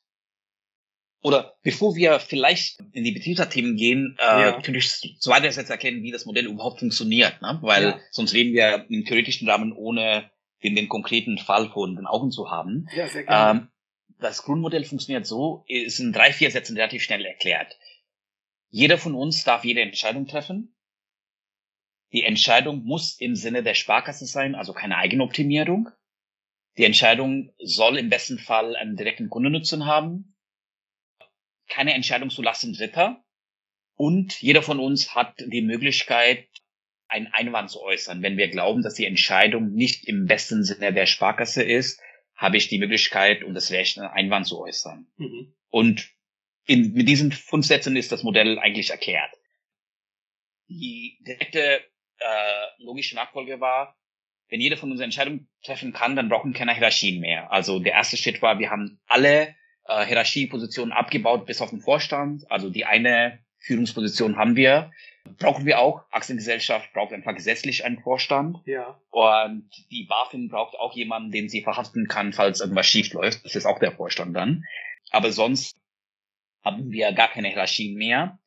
oder 1.21 1.57
bevor 1.63 1.97
wir 1.97 2.21
vielleicht 2.21 2.79
in 2.93 3.03
die 3.03 3.11
Betriebsthemen 3.11 3.77
gehen, 3.77 4.17
äh, 4.21 4.43
ja. 4.43 4.53
könnte 4.63 4.79
ich 4.79 5.19
zweitens 5.19 5.57
jetzt 5.57 5.71
erkennen, 5.71 6.03
wie 6.03 6.13
das 6.13 6.27
Modell 6.27 6.47
überhaupt 6.47 6.79
funktioniert, 6.79 7.43
ne? 7.43 7.59
weil 7.63 7.83
ja. 7.83 8.01
sonst 8.11 8.35
reden 8.35 8.55
wir 8.55 8.87
im 8.89 9.05
theoretischen 9.05 9.49
Rahmen, 9.49 9.73
ohne 9.73 10.31
den, 10.63 10.77
den 10.77 10.89
konkreten 10.89 11.39
Fall 11.39 11.71
vor 11.71 11.89
den 11.89 12.07
Augen 12.07 12.31
zu 12.31 12.51
haben. 12.51 12.87
Ja, 12.95 13.09
sehr 13.09 13.25
gerne. 13.25 13.61
Ähm, 13.61 13.69
das 14.21 14.43
Grundmodell 14.43 14.85
funktioniert 14.85 15.27
so, 15.27 15.65
ist 15.67 16.01
in 16.01 16.13
drei, 16.13 16.33
vier 16.33 16.51
Sätzen 16.51 16.77
relativ 16.77 17.03
schnell 17.03 17.25
erklärt. 17.25 17.77
Jeder 18.71 18.99
von 18.99 19.15
uns 19.15 19.45
darf 19.45 19.65
jede 19.65 19.81
Entscheidung 19.81 20.27
treffen. 20.27 20.75
Die 22.13 22.23
Entscheidung 22.23 22.85
muss 22.85 23.19
im 23.21 23.37
Sinne 23.37 23.63
der 23.63 23.75
Sparkasse 23.75 24.27
sein, 24.27 24.55
also 24.55 24.73
keine 24.73 24.97
Eigenoptimierung. 24.97 25.91
Die 26.77 26.85
Entscheidung 26.85 27.53
soll 27.59 27.99
im 27.99 28.09
besten 28.09 28.39
Fall 28.39 28.77
einen 28.77 28.97
direkten 28.97 29.29
Kundennutzen 29.29 29.87
haben 29.87 30.35
keine 31.69 31.95
Entscheidung 31.95 32.31
zu 32.31 32.43
lassen 32.43 32.73
Dritter. 32.73 33.23
Und 33.95 34.41
jeder 34.41 34.63
von 34.63 34.81
uns 34.81 35.15
hat 35.15 35.35
die 35.39 35.63
Möglichkeit, 35.63 36.49
einen 37.09 37.27
Einwand 37.29 37.71
zu 37.71 37.81
äußern. 37.81 38.23
Wenn 38.23 38.37
wir 38.37 38.49
glauben, 38.49 38.83
dass 38.83 38.95
die 38.95 39.07
Entscheidung 39.07 39.73
nicht 39.73 40.07
im 40.07 40.27
besten 40.27 40.63
Sinne 40.63 40.93
der 40.93 41.07
Sparkasse 41.07 41.63
ist, 41.63 42.01
habe 42.35 42.57
ich 42.57 42.69
die 42.69 42.79
Möglichkeit 42.79 43.43
und 43.43 43.55
das 43.55 43.71
Recht, 43.71 43.99
einen 43.99 44.09
Einwand 44.09 44.47
zu 44.47 44.61
äußern. 44.61 45.07
Mhm. 45.17 45.55
Und 45.71 46.11
in, 46.69 46.93
mit 46.93 47.09
diesen 47.09 47.33
fünf 47.33 47.67
Sätzen 47.67 47.97
ist 47.97 48.13
das 48.13 48.23
Modell 48.23 48.59
eigentlich 48.59 48.91
erklärt. 48.91 49.33
Die 50.69 51.19
direkte 51.27 51.81
äh, 52.19 52.67
logische 52.79 53.17
Nachfolge 53.17 53.59
war, 53.59 53.97
wenn 54.51 54.61
jeder 54.61 54.77
von 54.77 54.93
uns 54.93 55.01
Entscheidungen 55.01 55.49
treffen 55.65 55.93
kann, 55.93 56.15
dann 56.15 56.29
brauchen 56.29 56.53
wir 56.53 56.59
keine 56.59 56.75
Hierarchien 56.75 57.21
mehr. 57.21 57.51
Also 57.51 57.79
der 57.81 57.95
erste 57.95 58.19
Schritt 58.19 58.43
war, 58.43 58.59
wir 58.59 58.71
haben 58.71 59.01
alle 59.07 59.55
äh, 59.87 60.05
Hierarchiepositionen 60.05 60.93
abgebaut 60.93 61.47
bis 61.47 61.63
auf 61.63 61.71
den 61.71 61.81
Vorstand. 61.81 62.51
Also 62.51 62.69
die 62.69 62.85
eine 62.85 63.39
Führungsposition 63.59 64.37
haben 64.37 64.55
wir. 64.55 64.91
Brauchen 65.39 65.65
wir 65.65 65.79
auch. 65.79 66.05
Aktiengesellschaft 66.11 66.93
braucht 66.93 67.15
einfach 67.15 67.35
gesetzlich 67.35 67.85
einen 67.85 68.01
Vorstand. 68.01 68.59
Ja. 68.67 69.01
Und 69.11 69.71
die 69.91 70.05
BaFin 70.05 70.49
braucht 70.49 70.75
auch 70.75 70.95
jemanden, 70.95 71.31
den 71.31 71.49
sie 71.49 71.63
verhaften 71.63 72.09
kann, 72.09 72.35
falls 72.35 72.61
irgendwas 72.61 72.87
schief 72.87 73.13
läuft. 73.15 73.45
Das 73.45 73.55
ist 73.55 73.67
auch 73.67 73.79
der 73.79 73.93
Vorstand 73.93 74.37
dann. 74.37 74.65
Aber 75.11 75.33
sonst 75.33 75.78
haben 76.63 76.91
wir 76.91 77.13
gar 77.13 77.29
keine 77.29 77.49
Hierarchien 77.49 77.97
mehr. 77.97 78.39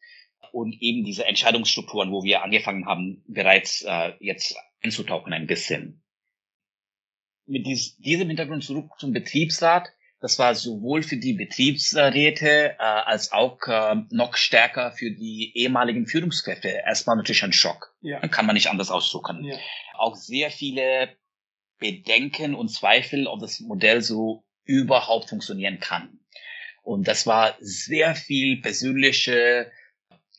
Und 0.51 0.75
eben 0.81 1.05
diese 1.05 1.25
Entscheidungsstrukturen, 1.25 2.11
wo 2.11 2.23
wir 2.23 2.43
angefangen 2.43 2.85
haben, 2.85 3.23
bereits 3.27 3.83
äh, 3.83 4.13
jetzt 4.19 4.55
einzutauchen 4.81 5.31
ein 5.31 5.47
bisschen. 5.47 6.03
Mit 7.45 7.65
dies, 7.65 7.97
diesem 7.97 8.27
Hintergrund 8.27 8.63
zurück 8.63 8.91
zum 8.99 9.13
Betriebsrat 9.13 9.93
das 10.21 10.37
war 10.37 10.53
sowohl 10.53 11.01
für 11.01 11.17
die 11.17 11.33
Betriebsräte 11.33 12.75
äh, 12.77 12.77
als 12.77 13.31
auch 13.31 13.57
äh, 13.65 13.95
noch 14.11 14.37
stärker 14.37 14.91
für 14.91 15.09
die 15.09 15.51
ehemaligen 15.55 16.05
Führungskräfte 16.05 16.67
erstmal 16.85 17.17
natürlich 17.17 17.43
ein 17.43 17.53
Schock. 17.53 17.95
Ja. 18.01 18.19
Kann 18.27 18.45
man 18.45 18.53
nicht 18.53 18.69
anders 18.69 18.91
ausdrücken. 18.91 19.43
Ja. 19.43 19.57
Auch 19.95 20.15
sehr 20.15 20.51
viele 20.51 21.09
Bedenken 21.79 22.53
und 22.53 22.69
Zweifel, 22.69 23.25
ob 23.25 23.39
das 23.39 23.59
Modell 23.61 24.01
so 24.01 24.45
überhaupt 24.63 25.29
funktionieren 25.29 25.79
kann. 25.79 26.19
Und 26.81 27.07
das 27.07 27.27
war 27.27 27.55
sehr 27.59 28.15
viel 28.15 28.61
persönliche 28.61 29.71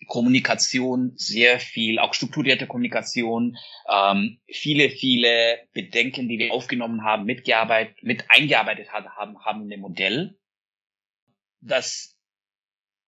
Kommunikation, 0.07 1.13
sehr 1.17 1.61
viel, 1.61 1.99
auch 1.99 2.15
strukturierte 2.15 2.67
Kommunikation, 2.67 3.57
ähm, 3.89 4.41
viele, 4.49 4.91
viele 4.91 5.59
Bedenken, 5.73 6.29
die 6.29 6.39
wir 6.39 6.53
aufgenommen 6.53 7.05
haben, 7.05 7.25
mitgearbeitet, 7.25 8.03
mit 8.03 8.25
eingearbeitet 8.29 8.93
haben, 8.93 9.39
haben 9.45 9.63
in 9.63 9.69
dem 9.69 9.81
Modell. 9.81 10.37
Das 11.61 12.19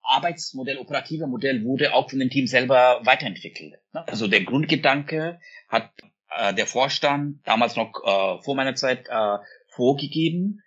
Arbeitsmodell, 0.03 0.79
operative 0.79 1.27
Modell 1.27 1.65
wurde 1.65 1.95
auch 1.95 2.11
von 2.11 2.19
dem 2.19 2.31
Team 2.31 2.47
selber 2.47 3.01
weiterentwickelt. 3.05 3.75
Ne? 3.93 4.07
Also 4.07 4.29
der 4.29 4.45
Grundgedanke 4.45 5.41
hat 5.69 5.91
äh, 6.31 6.55
der 6.55 6.67
Vorstand 6.67 7.41
damals 7.45 7.75
noch 7.75 7.93
äh, 8.05 8.43
vor 8.43 8.55
meiner 8.55 8.75
Zeit 8.75 9.09
äh, 9.09 9.39
vorgegeben, 9.69 10.61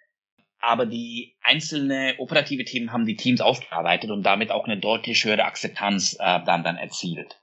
aber 0.59 0.85
die 0.85 1.35
einzelne 1.41 2.15
operative 2.17 2.65
Teams 2.65 2.91
haben 2.91 3.05
die 3.05 3.15
Teams 3.15 3.41
aufgearbeitet 3.41 4.09
und 4.11 4.23
damit 4.23 4.51
auch 4.51 4.65
eine 4.65 4.79
deutlich 4.79 5.23
höhere 5.23 5.45
Akzeptanz 5.45 6.13
äh, 6.19 6.39
dann, 6.45 6.63
dann 6.63 6.77
erzielt. 6.77 7.39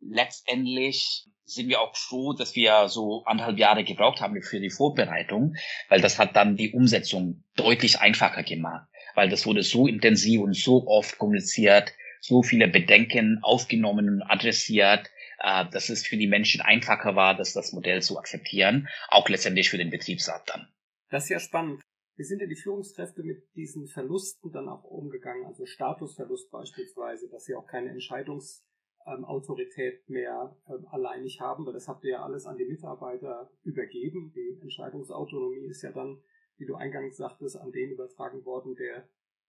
Letztendlich 0.00 1.26
sind 1.44 1.68
wir 1.68 1.80
auch 1.80 1.96
froh, 1.96 2.32
dass 2.32 2.54
wir 2.54 2.88
so 2.88 3.24
anderthalb 3.24 3.58
Jahre 3.58 3.84
gebraucht 3.84 4.20
haben 4.20 4.40
für 4.42 4.60
die 4.60 4.70
Vorbereitung, 4.70 5.54
weil 5.88 6.00
das 6.00 6.18
hat 6.18 6.36
dann 6.36 6.56
die 6.56 6.72
Umsetzung 6.72 7.44
deutlich 7.56 8.00
einfacher 8.00 8.42
gemacht, 8.42 8.88
weil 9.14 9.28
das 9.28 9.46
wurde 9.46 9.62
so 9.62 9.86
intensiv 9.86 10.40
und 10.40 10.56
so 10.56 10.86
oft 10.86 11.18
kommuniziert, 11.18 11.92
so 12.20 12.42
viele 12.42 12.68
Bedenken 12.68 13.38
aufgenommen 13.42 14.08
und 14.08 14.22
adressiert, 14.22 15.10
äh, 15.40 15.64
dass 15.70 15.88
es 15.88 16.06
für 16.06 16.16
die 16.16 16.28
Menschen 16.28 16.60
einfacher 16.60 17.16
war, 17.16 17.36
dass 17.36 17.52
das 17.52 17.72
Modell 17.72 18.02
zu 18.02 18.18
akzeptieren, 18.18 18.88
auch 19.08 19.28
letztendlich 19.28 19.70
für 19.70 19.78
den 19.78 19.90
Betriebsrat 19.90 20.48
dann. 20.48 20.68
Das 21.10 21.24
ist 21.24 21.30
ja 21.30 21.40
spannend. 21.40 21.82
Wie 22.16 22.24
sind 22.24 22.40
denn 22.40 22.48
die 22.50 22.56
Führungskräfte 22.56 23.22
mit 23.22 23.42
diesen 23.56 23.86
Verlusten 23.86 24.52
dann 24.52 24.68
auch 24.68 24.84
umgegangen? 24.84 25.46
Also 25.46 25.64
Statusverlust 25.64 26.50
beispielsweise, 26.50 27.30
dass 27.30 27.44
sie 27.44 27.54
auch 27.54 27.66
keine 27.66 27.88
Entscheidungsautorität 27.90 30.10
mehr 30.10 30.54
ähm, 30.68 30.86
alleinig 30.90 31.40
haben, 31.40 31.64
weil 31.64 31.72
das 31.72 31.88
habt 31.88 32.04
ihr 32.04 32.10
ja 32.10 32.22
alles 32.22 32.44
an 32.46 32.58
die 32.58 32.66
Mitarbeiter 32.66 33.50
übergeben. 33.64 34.34
Die 34.34 34.58
Entscheidungsautonomie 34.60 35.64
ist 35.66 35.80
ja 35.82 35.92
dann, 35.92 36.20
wie 36.58 36.66
du 36.66 36.74
eingangs 36.74 37.16
sagtest, 37.16 37.56
an 37.56 37.72
den 37.72 37.90
übertragen 37.90 38.44
worden, 38.44 38.74
der 38.74 39.08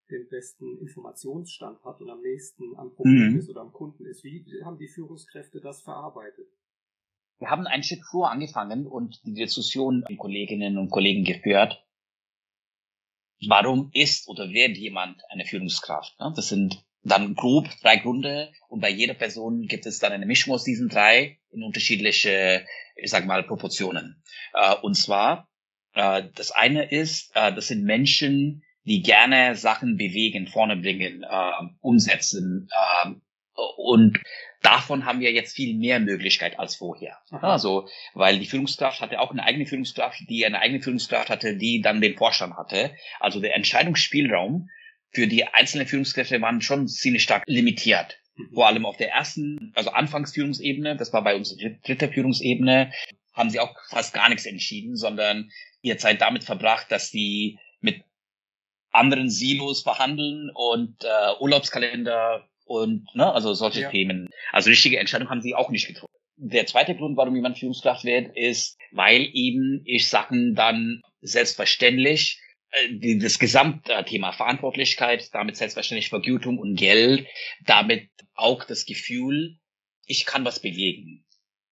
den 0.09 0.27
besten 0.29 0.77
Informationsstand 0.79 1.83
hat 1.83 2.01
und 2.01 2.09
am 2.09 2.21
nächsten 2.21 2.75
am 2.77 2.93
Problem 2.93 3.33
mhm. 3.33 3.39
ist 3.39 3.49
oder 3.49 3.61
am 3.61 3.71
Kunden 3.71 4.05
ist. 4.05 4.23
Wie 4.23 4.45
haben 4.63 4.77
die 4.77 4.87
Führungskräfte 4.87 5.59
das 5.59 5.81
verarbeitet? 5.81 6.47
Wir 7.39 7.49
haben 7.49 7.67
einen 7.67 7.83
Schritt 7.83 8.03
vor 8.09 8.31
angefangen 8.31 8.87
und 8.87 9.21
die 9.25 9.33
Diskussion 9.33 10.05
mit 10.07 10.17
Kolleginnen 10.17 10.77
und 10.77 10.89
Kollegen 10.89 11.25
geführt. 11.25 11.83
Warum 13.47 13.89
ist 13.93 14.27
oder 14.27 14.49
wird 14.49 14.77
jemand 14.77 15.21
eine 15.29 15.45
Führungskraft? 15.45 16.15
Das 16.35 16.49
sind 16.49 16.83
dann 17.03 17.35
grob 17.35 17.67
drei 17.81 17.97
Gründe 17.97 18.51
und 18.69 18.79
bei 18.79 18.89
jeder 18.89 19.13
Person 19.13 19.67
gibt 19.67 19.85
es 19.85 19.99
dann 19.99 20.13
eine 20.13 20.25
Mischung 20.25 20.53
aus 20.53 20.63
diesen 20.63 20.89
drei 20.89 21.39
in 21.51 21.63
unterschiedliche, 21.63 22.65
ich 22.95 23.11
sag 23.11 23.25
mal, 23.25 23.43
Proportionen. 23.43 24.23
Äh, 24.53 24.75
und 24.81 24.95
zwar, 24.95 25.49
äh, 25.93 26.23
das 26.35 26.51
eine 26.51 26.89
ist, 26.91 27.31
äh, 27.35 27.53
das 27.53 27.67
sind 27.67 27.83
Menschen, 27.83 28.63
die 28.85 29.01
gerne 29.01 29.55
Sachen 29.55 29.97
bewegen, 29.97 30.47
vorne 30.47 30.77
bringen, 30.77 31.23
äh, 31.23 31.51
umsetzen. 31.81 32.69
Äh, 32.71 33.11
und 33.77 34.19
davon 34.63 35.05
haben 35.05 35.19
wir 35.19 35.31
jetzt 35.31 35.55
viel 35.55 35.75
mehr 35.75 35.99
Möglichkeit 35.99 36.57
als 36.57 36.75
vorher. 36.75 37.17
Aha. 37.29 37.53
Also, 37.53 37.87
weil 38.13 38.39
die 38.39 38.47
Führungskraft 38.47 39.01
hatte 39.01 39.19
auch 39.19 39.31
eine 39.31 39.43
eigene 39.43 39.65
Führungskraft, 39.65 40.21
die 40.29 40.45
eine 40.45 40.59
eigene 40.59 40.81
Führungskraft 40.81 41.29
hatte, 41.29 41.55
die 41.55 41.81
dann 41.81 42.01
den 42.01 42.17
Vorstand 42.17 42.55
hatte. 42.55 42.95
Also 43.19 43.39
der 43.39 43.55
Entscheidungsspielraum 43.55 44.69
für 45.11 45.27
die 45.27 45.45
einzelnen 45.45 45.85
Führungskräfte 45.85 46.41
waren 46.41 46.61
schon 46.61 46.87
ziemlich 46.87 47.23
stark 47.23 47.43
limitiert. 47.45 48.17
Mhm. 48.35 48.53
Vor 48.53 48.67
allem 48.67 48.85
auf 48.85 48.97
der 48.97 49.11
ersten, 49.11 49.71
also 49.75 49.91
Anfangsführungsebene, 49.91 50.95
das 50.95 51.13
war 51.13 51.23
bei 51.23 51.35
uns 51.35 51.55
die 51.55 51.79
dritte 51.83 52.09
Führungsebene, 52.09 52.91
haben 53.33 53.49
sie 53.49 53.59
auch 53.59 53.75
fast 53.89 54.13
gar 54.13 54.29
nichts 54.29 54.45
entschieden, 54.45 54.95
sondern 54.95 55.51
ihr 55.81 55.97
Zeit 55.97 56.21
damit 56.21 56.43
verbracht, 56.43 56.91
dass 56.91 57.11
die 57.11 57.59
mit 57.81 58.03
anderen 58.91 59.29
Silos 59.29 59.81
verhandeln 59.81 60.51
und 60.53 61.03
äh, 61.03 61.39
Urlaubskalender 61.39 62.47
und 62.65 63.07
ne, 63.15 63.31
also 63.31 63.53
solche 63.53 63.81
ja. 63.81 63.89
Themen. 63.89 64.29
Also 64.51 64.69
richtige 64.69 64.99
Entscheidungen 64.99 65.29
haben 65.29 65.41
sie 65.41 65.55
auch 65.55 65.69
nicht 65.69 65.87
getroffen. 65.87 66.13
Der 66.35 66.65
zweite 66.65 66.95
Grund, 66.95 67.15
warum 67.17 67.35
jemand 67.35 67.59
Führungskraft 67.59 68.03
wird, 68.03 68.35
ist, 68.35 68.77
weil 68.91 69.29
eben 69.33 69.81
ich 69.85 70.09
Sachen 70.09 70.55
dann 70.55 71.01
selbstverständlich 71.21 72.39
äh, 72.71 73.17
das 73.17 73.39
Gesamtthema 73.39 74.31
Verantwortlichkeit, 74.31 75.33
damit 75.33 75.57
selbstverständlich 75.57 76.09
Vergütung 76.09 76.57
und 76.57 76.75
Geld, 76.75 77.27
damit 77.65 78.09
auch 78.33 78.63
das 78.63 78.85
Gefühl, 78.85 79.57
ich 80.05 80.25
kann 80.25 80.45
was 80.45 80.61
bewegen. 80.61 81.25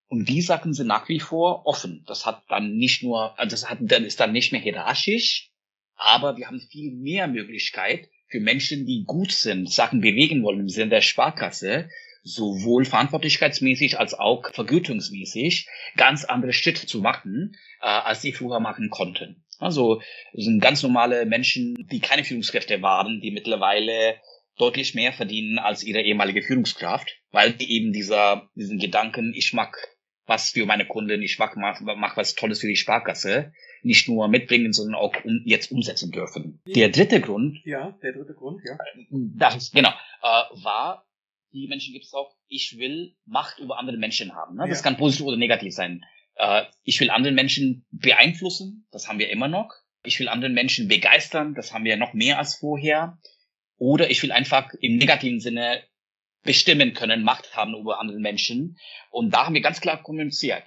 Und 0.07 0.27
die 0.27 0.41
Sachen 0.41 0.73
sind 0.73 0.87
nach 0.87 1.07
wie 1.07 1.19
vor 1.19 1.65
offen. 1.65 2.03
Das 2.05 2.25
hat 2.25 2.43
dann 2.49 2.75
nicht 2.75 3.01
nur, 3.01 3.37
also 3.39 3.51
das 3.51 3.69
hat, 3.69 3.79
dann 3.81 4.03
ist 4.03 4.19
dann 4.19 4.33
nicht 4.33 4.51
mehr 4.51 4.61
hierarchisch, 4.61 5.49
aber 5.95 6.37
wir 6.37 6.47
haben 6.47 6.59
viel 6.59 6.91
mehr 6.91 7.27
Möglichkeit 7.27 8.09
für 8.31 8.39
Menschen, 8.39 8.85
die 8.85 9.03
gut 9.05 9.31
sind, 9.31 9.69
Sachen 9.69 10.01
bewegen 10.01 10.43
wollen 10.43 10.61
im 10.61 10.69
Sinne 10.69 10.89
der 10.89 11.01
Sparkasse, 11.01 11.89
sowohl 12.23 12.85
verantwortlichkeitsmäßig 12.85 13.99
als 13.99 14.13
auch 14.13 14.53
vergütungsmäßig 14.53 15.67
ganz 15.97 16.23
andere 16.23 16.53
Schritte 16.53 16.87
zu 16.87 17.01
machen, 17.01 17.57
äh, 17.81 17.87
als 17.87 18.21
sie 18.21 18.31
früher 18.31 18.59
machen 18.59 18.89
konnten. 18.89 19.43
Also 19.59 20.01
sind 20.33 20.59
ganz 20.59 20.81
normale 20.81 21.25
Menschen, 21.25 21.87
die 21.91 21.99
keine 21.99 22.23
Führungskräfte 22.23 22.81
waren, 22.81 23.21
die 23.21 23.31
mittlerweile 23.31 24.15
deutlich 24.57 24.95
mehr 24.95 25.13
verdienen 25.13 25.59
als 25.59 25.83
ihre 25.83 26.01
ehemalige 26.01 26.41
Führungskraft, 26.41 27.17
weil 27.31 27.53
die 27.53 27.71
eben 27.71 27.93
dieser, 27.93 28.49
diesen 28.55 28.79
Gedanken, 28.79 29.33
ich 29.35 29.53
mag 29.53 29.75
was 30.25 30.51
für 30.51 30.65
meine 30.65 30.85
Kunden, 30.85 31.21
ich 31.21 31.37
mag, 31.39 31.55
mach, 31.57 31.81
mach 31.81 32.17
was 32.17 32.35
Tolles 32.35 32.59
für 32.59 32.67
die 32.67 32.75
Sparkasse, 32.75 33.53
nicht 33.83 34.07
nur 34.07 34.27
mitbringen, 34.27 34.73
sondern 34.73 34.95
auch 34.95 35.13
um, 35.23 35.41
jetzt 35.45 35.71
umsetzen 35.71 36.11
dürfen. 36.11 36.61
Der 36.65 36.89
dritte 36.89 37.21
Grund. 37.21 37.59
Ja, 37.65 37.97
der 38.03 38.13
dritte 38.13 38.33
Grund, 38.33 38.61
ja. 38.63 38.77
Das 39.09 39.55
ist, 39.55 39.73
genau, 39.73 39.89
äh, 39.89 40.63
war, 40.63 41.07
die 41.51 41.67
Menschen 41.67 41.93
gibt 41.93 42.05
es 42.05 42.13
auch, 42.13 42.35
ich 42.47 42.77
will 42.77 43.15
Macht 43.25 43.59
über 43.59 43.79
andere 43.79 43.97
Menschen 43.97 44.35
haben. 44.35 44.55
Ne? 44.55 44.67
Das 44.69 44.79
ja. 44.79 44.83
kann 44.83 44.97
positiv 44.97 45.25
oder 45.25 45.37
negativ 45.37 45.73
sein. 45.73 46.03
Äh, 46.35 46.63
ich 46.83 46.99
will 46.99 47.09
anderen 47.09 47.35
Menschen 47.35 47.85
beeinflussen, 47.91 48.87
das 48.91 49.07
haben 49.07 49.19
wir 49.19 49.29
immer 49.29 49.47
noch. 49.47 49.71
Ich 50.03 50.19
will 50.19 50.29
anderen 50.29 50.53
Menschen 50.53 50.87
begeistern, 50.87 51.53
das 51.53 51.73
haben 51.73 51.85
wir 51.85 51.97
noch 51.97 52.13
mehr 52.13 52.39
als 52.39 52.55
vorher. 52.55 53.19
Oder 53.77 54.09
ich 54.09 54.21
will 54.23 54.31
einfach 54.31 54.71
im 54.79 54.97
negativen 54.97 55.39
Sinne 55.39 55.83
bestimmen 56.43 56.93
können, 56.93 57.23
Macht 57.23 57.55
haben 57.55 57.75
über 57.75 57.99
andere 57.99 58.19
Menschen. 58.19 58.77
Und 59.09 59.31
da 59.31 59.45
haben 59.45 59.53
wir 59.53 59.61
ganz 59.61 59.81
klar 59.81 60.01
kommuniziert. 60.01 60.63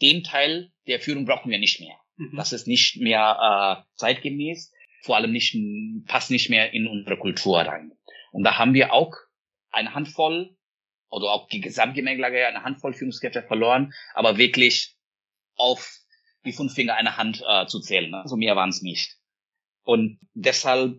Den 0.00 0.22
Teil 0.22 0.72
der 0.86 1.00
Führung 1.00 1.24
brauchen 1.24 1.50
wir 1.50 1.58
nicht 1.58 1.80
mehr. 1.80 1.96
Mhm. 2.16 2.36
Das 2.36 2.52
ist 2.52 2.66
nicht 2.66 2.96
mehr 3.00 3.84
äh, 3.84 3.96
zeitgemäß, 3.96 4.72
vor 5.02 5.16
allem 5.16 5.32
nicht, 5.32 5.56
passt 6.06 6.30
nicht 6.30 6.50
mehr 6.50 6.72
in 6.72 6.86
unsere 6.86 7.16
Kultur 7.16 7.60
rein. 7.60 7.92
Und 8.32 8.44
da 8.44 8.58
haben 8.58 8.74
wir 8.74 8.92
auch 8.92 9.12
eine 9.70 9.94
Handvoll 9.94 10.56
oder 11.08 11.26
auch 11.32 11.48
die 11.48 11.60
Gesamtgemengelage 11.60 12.46
eine 12.46 12.64
Handvoll 12.64 12.92
Führungskräfte 12.92 13.42
verloren, 13.42 13.92
aber 14.14 14.36
wirklich 14.36 14.96
auf 15.54 15.98
die 16.44 16.52
fünf 16.52 16.74
Finger 16.74 16.94
einer 16.94 17.16
Hand 17.16 17.42
äh, 17.46 17.66
zu 17.66 17.80
zählen. 17.80 18.12
Also 18.14 18.36
mehr 18.36 18.56
waren 18.56 18.70
es 18.70 18.82
nicht. 18.82 19.16
Und 19.82 20.18
deshalb 20.34 20.98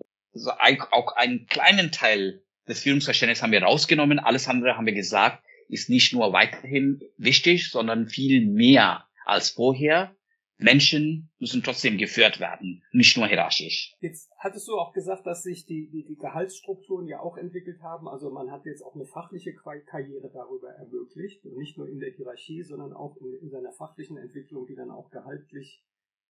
auch 0.92 1.16
einen 1.16 1.46
kleinen 1.48 1.92
Teil 1.92 2.44
des 2.68 2.82
Führungsverständnisses 2.82 3.44
haben 3.44 3.52
wir 3.52 3.64
rausgenommen. 3.64 4.20
Alles 4.20 4.48
andere 4.48 4.76
haben 4.76 4.86
wir 4.86 4.94
gesagt, 4.94 5.44
ist 5.70 5.90
nicht 5.90 6.14
nur 6.14 6.34
weiterhin 6.34 7.02
wichtig, 7.18 7.70
sondern 7.70 8.08
viel 8.08 8.46
mehr 8.46 9.06
als 9.26 9.50
vorher. 9.50 10.16
Menschen 10.60 11.30
müssen 11.38 11.62
trotzdem 11.62 12.00
geführt 12.00 12.40
werden, 12.40 12.84
nicht 12.92 13.16
nur 13.16 13.28
hierarchisch. 13.28 13.96
Jetzt 14.00 14.32
hattest 14.40 14.68
du 14.68 14.74
auch 14.80 14.92
gesagt, 14.92 15.28
dass 15.28 15.44
sich 15.44 15.68
die, 15.68 15.88
die, 15.92 16.04
die 16.04 16.16
Gehaltsstrukturen 16.16 17.08
ja 17.08 17.20
auch 17.20 17.38
entwickelt 17.38 17.80
haben. 17.84 18.08
Also 18.08 18.32
man 18.32 18.50
hat 18.50 18.66
jetzt 18.66 18.82
auch 18.82 18.96
eine 18.96 19.06
fachliche 19.06 19.54
Karriere 19.54 20.32
darüber 20.34 20.72
ermöglicht. 20.72 21.46
Und 21.46 21.58
nicht 21.58 21.78
nur 21.78 21.88
in 21.88 22.00
der 22.00 22.12
Hierarchie, 22.12 22.64
sondern 22.64 22.94
auch 22.94 23.16
in, 23.18 23.38
in 23.44 23.50
seiner 23.52 23.72
fachlichen 23.72 24.18
Entwicklung, 24.18 24.66
die 24.66 24.76
dann 24.76 24.90
auch 24.90 25.12
gehaltlich 25.12 25.84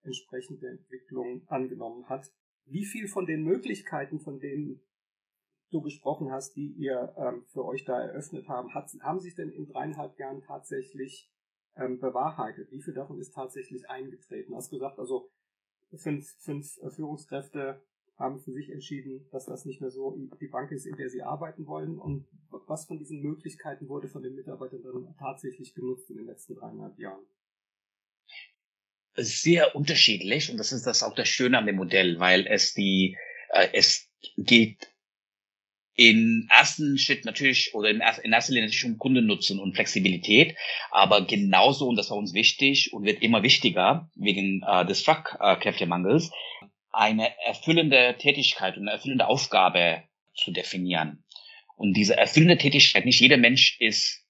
entsprechende 0.03 0.67
Entwicklung 0.67 1.43
angenommen 1.47 2.09
hat. 2.09 2.25
Wie 2.65 2.85
viel 2.85 3.07
von 3.07 3.25
den 3.25 3.43
Möglichkeiten, 3.43 4.19
von 4.19 4.39
denen 4.39 4.81
du 5.71 5.81
gesprochen 5.81 6.31
hast, 6.31 6.55
die 6.55 6.71
ihr 6.77 7.13
ähm, 7.17 7.43
für 7.47 7.65
euch 7.65 7.85
da 7.85 7.99
eröffnet 7.99 8.47
haben, 8.47 8.73
hat, 8.73 8.89
haben 9.01 9.19
sich 9.19 9.35
denn 9.35 9.49
in 9.49 9.67
dreieinhalb 9.67 10.17
Jahren 10.17 10.41
tatsächlich 10.41 11.29
ähm, 11.75 11.99
bewahrheitet? 11.99 12.71
Wie 12.71 12.81
viel 12.81 12.93
davon 12.93 13.19
ist 13.19 13.33
tatsächlich 13.33 13.89
eingetreten? 13.89 14.51
Du 14.51 14.57
hast 14.57 14.69
gesagt, 14.69 14.99
also 14.99 15.29
fünf, 15.95 16.27
fünf 16.39 16.77
äh, 16.77 16.89
Führungskräfte 16.89 17.81
haben 18.17 18.39
für 18.39 18.51
sich 18.51 18.71
entschieden, 18.71 19.27
dass 19.31 19.45
das 19.45 19.65
nicht 19.65 19.79
mehr 19.79 19.91
so 19.91 20.17
die 20.41 20.47
Bank 20.47 20.71
ist, 20.71 20.87
in 20.87 20.97
der 20.97 21.09
sie 21.09 21.21
arbeiten 21.21 21.67
wollen. 21.67 21.99
Und 21.99 22.27
was 22.49 22.85
von 22.85 22.97
diesen 22.97 23.21
Möglichkeiten 23.21 23.87
wurde 23.89 24.07
von 24.07 24.23
den 24.23 24.33
Mitarbeitern 24.33 24.81
dann 24.81 25.15
tatsächlich 25.19 25.75
genutzt 25.75 26.09
in 26.09 26.17
den 26.17 26.25
letzten 26.25 26.55
dreieinhalb 26.55 26.97
Jahren? 26.97 27.23
Sehr 29.15 29.75
unterschiedlich 29.75 30.51
und 30.51 30.57
das 30.57 30.71
ist 30.71 30.85
das 30.87 31.03
auch 31.03 31.13
das 31.13 31.27
Schöne 31.27 31.57
an 31.57 31.65
dem 31.65 31.75
Modell, 31.75 32.19
weil 32.19 32.47
es 32.47 32.73
die 32.73 33.17
äh, 33.49 33.69
es 33.73 34.09
geht 34.35 34.91
im 35.97 36.47
ersten 36.55 36.99
Schritt 36.99 37.25
natürlich 37.25 37.73
oder 37.73 37.89
in 37.89 38.01
erster 38.01 38.53
Linie 38.53 38.67
natürlich 38.67 38.85
um 38.85 38.99
Kundennutzen 38.99 39.59
und 39.59 39.73
Flexibilität, 39.73 40.55
aber 40.91 41.25
genauso, 41.25 41.87
und 41.87 41.95
das 41.95 42.11
war 42.11 42.17
uns 42.17 42.35
wichtig 42.35 42.93
und 42.93 43.03
wird 43.03 43.23
immer 43.23 43.41
wichtiger 43.41 44.09
wegen 44.15 44.63
äh, 44.65 44.85
des 44.85 45.01
Fachkräftemangels, 45.01 46.31
eine 46.91 47.31
erfüllende 47.45 48.15
Tätigkeit 48.19 48.77
und 48.77 48.83
eine 48.83 48.91
erfüllende 48.91 49.27
Aufgabe 49.27 50.03
zu 50.35 50.51
definieren. 50.51 51.23
Und 51.75 51.93
diese 51.93 52.15
erfüllende 52.15 52.59
Tätigkeit, 52.59 53.05
nicht 53.05 53.19
jeder 53.19 53.37
Mensch 53.37 53.77
ist 53.79 54.23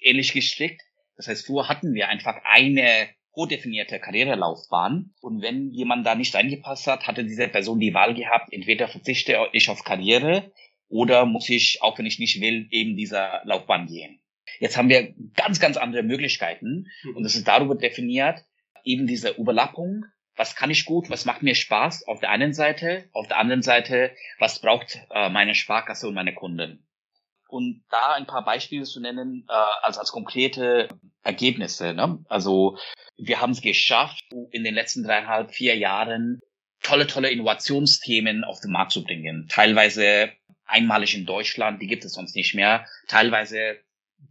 ähnlich 0.00 0.34
gestrickt. 0.34 0.82
Das 1.16 1.26
heißt, 1.26 1.46
früher 1.46 1.68
hatten 1.68 1.94
wir 1.94 2.08
einfach 2.08 2.36
eine 2.44 3.08
vordefinierte 3.32 3.98
Karrierelaufbahn. 3.98 5.14
Und 5.22 5.42
wenn 5.42 5.70
jemand 5.70 6.06
da 6.06 6.14
nicht 6.14 6.34
reingepasst 6.34 6.86
hat, 6.86 7.06
hatte 7.06 7.24
diese 7.24 7.48
Person 7.48 7.80
die 7.80 7.94
Wahl 7.94 8.14
gehabt, 8.14 8.52
entweder 8.52 8.88
verzichte 8.88 9.38
ich 9.52 9.70
auf 9.70 9.84
Karriere 9.84 10.52
oder 10.94 11.26
muss 11.26 11.48
ich, 11.48 11.82
auch 11.82 11.98
wenn 11.98 12.06
ich 12.06 12.20
nicht 12.20 12.40
will, 12.40 12.68
eben 12.70 12.96
dieser 12.96 13.42
Laufbahn 13.44 13.86
gehen. 13.86 14.20
Jetzt 14.60 14.76
haben 14.76 14.88
wir 14.88 15.12
ganz, 15.34 15.58
ganz 15.58 15.76
andere 15.76 16.04
Möglichkeiten 16.04 16.86
und 17.16 17.24
es 17.24 17.34
ist 17.34 17.48
darüber 17.48 17.74
definiert, 17.74 18.44
eben 18.84 19.08
diese 19.08 19.30
Überlappung. 19.30 20.04
Was 20.36 20.54
kann 20.54 20.70
ich 20.70 20.84
gut? 20.84 21.10
Was 21.10 21.24
macht 21.24 21.42
mir 21.42 21.56
Spaß? 21.56 22.06
Auf 22.06 22.20
der 22.20 22.30
einen 22.30 22.54
Seite. 22.54 23.08
Auf 23.12 23.26
der 23.26 23.38
anderen 23.38 23.62
Seite, 23.62 24.12
was 24.38 24.60
braucht 24.60 25.00
äh, 25.10 25.30
meine 25.30 25.56
Sparkasse 25.56 26.06
und 26.06 26.14
meine 26.14 26.32
Kunden? 26.34 26.86
Und 27.48 27.82
da 27.90 28.14
ein 28.14 28.26
paar 28.26 28.44
Beispiele 28.44 28.84
zu 28.84 29.00
nennen, 29.00 29.46
äh, 29.48 29.52
als, 29.82 29.98
als 29.98 30.12
konkrete 30.12 30.88
Ergebnisse. 31.24 31.92
Ne? 31.92 32.24
Also 32.28 32.78
wir 33.16 33.40
haben 33.40 33.50
es 33.50 33.62
geschafft, 33.62 34.24
in 34.52 34.62
den 34.62 34.74
letzten 34.74 35.02
dreieinhalb, 35.02 35.50
vier 35.50 35.76
Jahren 35.76 36.40
tolle, 36.84 37.08
tolle 37.08 37.30
Innovationsthemen 37.30 38.44
auf 38.44 38.60
den 38.60 38.70
Markt 38.70 38.92
zu 38.92 39.02
bringen. 39.02 39.48
Teilweise 39.48 40.30
einmalig 40.66 41.14
in 41.14 41.26
Deutschland, 41.26 41.80
die 41.80 41.86
gibt 41.86 42.04
es 42.04 42.12
sonst 42.12 42.34
nicht 42.36 42.54
mehr. 42.54 42.86
Teilweise 43.08 43.78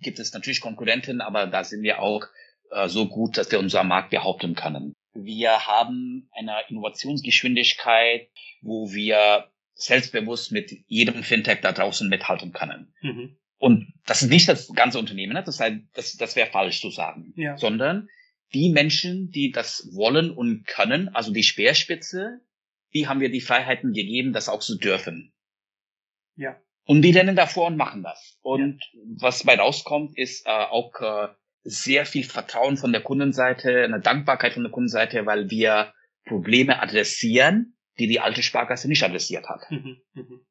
gibt 0.01 0.19
es 0.19 0.33
natürlich 0.33 0.61
Konkurrenten, 0.61 1.21
aber 1.21 1.47
da 1.47 1.63
sind 1.63 1.83
wir 1.83 2.01
auch 2.01 2.25
äh, 2.71 2.87
so 2.87 3.07
gut, 3.07 3.37
dass 3.37 3.51
wir 3.51 3.59
unser 3.59 3.83
Markt 3.83 4.09
behaupten 4.09 4.55
können. 4.55 4.93
Wir 5.13 5.67
haben 5.67 6.29
eine 6.31 6.55
Innovationsgeschwindigkeit, 6.69 8.29
wo 8.61 8.91
wir 8.91 9.49
selbstbewusst 9.75 10.51
mit 10.51 10.71
jedem 10.87 11.23
Fintech 11.23 11.61
da 11.61 11.71
draußen 11.71 12.09
mithalten 12.09 12.51
können. 12.51 12.93
Mhm. 13.01 13.37
Und 13.57 13.93
das 14.05 14.21
ist 14.21 14.29
nicht 14.29 14.49
das 14.49 14.67
ganze 14.73 14.99
Unternehmen, 14.99 15.33
ne? 15.33 15.43
das, 15.43 15.61
das, 15.93 16.17
das 16.17 16.35
wäre 16.35 16.49
falsch 16.49 16.81
zu 16.81 16.89
sagen, 16.89 17.33
ja. 17.37 17.57
sondern 17.57 18.09
die 18.53 18.69
Menschen, 18.69 19.31
die 19.31 19.51
das 19.51 19.89
wollen 19.93 20.31
und 20.31 20.65
können, 20.67 21.09
also 21.09 21.31
die 21.31 21.43
Speerspitze, 21.43 22.41
die 22.93 23.07
haben 23.07 23.19
wir 23.19 23.29
die 23.29 23.41
Freiheiten 23.41 23.93
gegeben, 23.93 24.33
das 24.33 24.49
auch 24.49 24.59
zu 24.59 24.77
dürfen. 24.77 25.32
Ja. 26.35 26.55
Und 26.85 27.01
die 27.01 27.11
rennen 27.11 27.35
davor 27.35 27.67
und 27.67 27.77
machen 27.77 28.03
das. 28.03 28.37
Und 28.41 28.79
ja. 28.93 28.99
was 29.21 29.43
bei 29.43 29.55
rauskommt, 29.55 30.17
ist 30.17 30.45
äh, 30.45 30.49
auch 30.49 30.93
äh, 30.99 31.29
sehr 31.63 32.05
viel 32.05 32.23
Vertrauen 32.23 32.77
von 32.77 32.91
der 32.91 33.01
Kundenseite, 33.01 33.83
eine 33.83 34.01
Dankbarkeit 34.01 34.53
von 34.53 34.63
der 34.63 34.71
Kundenseite, 34.71 35.25
weil 35.25 35.49
wir 35.49 35.93
Probleme 36.25 36.81
adressieren, 36.81 37.77
die 37.99 38.07
die 38.07 38.19
alte 38.19 38.43
Sparkasse 38.43 38.87
nicht 38.87 39.03
adressiert 39.03 39.47
hat. 39.47 39.69
Mhm. 39.69 39.97
Mhm. 40.13 40.45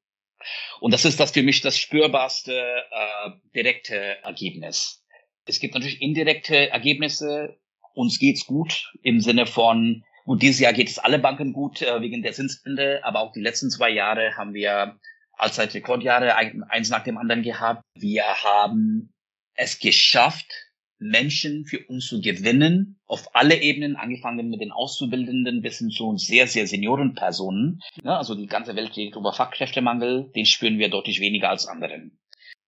Und 0.81 0.93
das 0.93 1.05
ist 1.05 1.21
das 1.21 1.31
für 1.31 1.43
mich 1.43 1.61
das 1.61 1.79
spürbarste 1.79 2.53
äh, 2.53 3.31
direkte 3.55 3.97
Ergebnis. 4.23 5.05
Es 5.45 5.61
gibt 5.61 5.75
natürlich 5.75 6.01
indirekte 6.01 6.71
Ergebnisse. 6.71 7.59
Uns 7.95 8.19
geht's 8.19 8.47
gut 8.47 8.93
im 9.03 9.21
Sinne 9.21 9.47
von, 9.47 10.05
gut, 10.25 10.43
dieses 10.43 10.61
Jahr 10.61 10.73
geht 10.73 10.89
es 10.89 10.99
alle 10.99 11.19
Banken 11.19 11.53
gut 11.53 11.83
äh, 11.83 12.01
wegen 12.01 12.23
der 12.23 12.33
Zinsbinde, 12.33 13.05
aber 13.05 13.21
auch 13.21 13.33
die 13.33 13.41
letzten 13.41 13.71
zwei 13.71 13.91
Jahre 13.91 14.37
haben 14.37 14.55
wir 14.55 14.99
allzeit 15.33 15.75
Rekordjahre, 15.75 16.37
eins 16.37 16.91
nach 16.91 17.05
dem 17.05 17.19
anderen 17.19 17.43
gehabt. 17.43 17.83
Wir 17.95 18.25
haben 18.25 19.13
es 19.55 19.79
geschafft, 19.79 20.51
Menschen 21.03 21.65
für 21.65 21.81
uns 21.87 22.07
zu 22.07 22.21
gewinnen, 22.21 23.01
auf 23.07 23.35
alle 23.35 23.61
Ebenen, 23.61 23.97
angefangen 23.97 24.49
mit 24.49 24.61
den 24.61 24.71
Auszubildenden 24.71 25.61
bis 25.61 25.79
hin 25.79 25.91
zu 25.91 26.17
sehr, 26.17 26.47
sehr 26.47 26.67
Seniorenpersonen. 26.67 27.81
Ja, 28.05 28.19
also 28.19 28.35
die 28.35 28.47
ganze 28.47 28.77
Welt 28.77 28.97
redet 28.97 29.17
über 29.17 29.33
Fachkräftemangel, 29.33 30.31
den 30.35 30.47
spüren 30.47 30.79
wir 30.79 30.89
deutlich 30.89 31.21
weniger 31.21 31.51
als 31.51 31.67
anderen. 31.67 32.19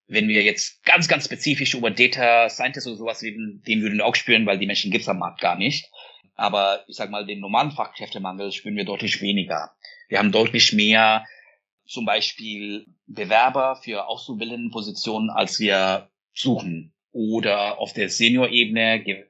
Wenn 0.07 0.29
wir 0.29 0.43
jetzt 0.43 0.85
ganz, 0.85 1.09
ganz 1.09 1.25
spezifisch 1.25 1.75
über 1.75 1.91
Data 1.91 2.51
Scientists 2.51 2.89
oder 2.89 2.97
sowas 2.97 3.23
reden, 3.23 3.63
den 3.67 3.81
würden 3.81 3.99
wir 3.99 4.07
auch 4.07 4.17
spüren, 4.17 4.45
weil 4.45 4.59
die 4.59 4.67
Menschen 4.67 4.91
gibt's 4.91 5.09
am 5.09 5.19
Markt 5.19 5.41
gar 5.41 5.57
nicht. 5.57 5.91
Aber 6.35 6.85
ich 6.89 6.97
sag 6.97 7.11
mal, 7.11 7.25
den 7.25 7.41
normalen 7.41 7.71
Fachkräftemangel 7.71 8.53
spüren 8.53 8.77
wir 8.77 8.85
deutlich 8.85 9.23
weniger. 9.23 9.71
Wir 10.09 10.19
haben 10.19 10.33
deutlich 10.33 10.73
mehr 10.73 11.25
zum 11.87 12.05
Beispiel 12.05 12.87
Bewerber 13.07 13.77
für 13.77 14.07
auszubildenden 14.07 14.71
Positionen, 14.71 15.31
als 15.31 15.59
wir 15.61 16.09
suchen. 16.33 16.93
Oder 17.13 17.79
auf 17.79 17.93
der 17.93 18.09
Senior-Ebene 18.09 19.27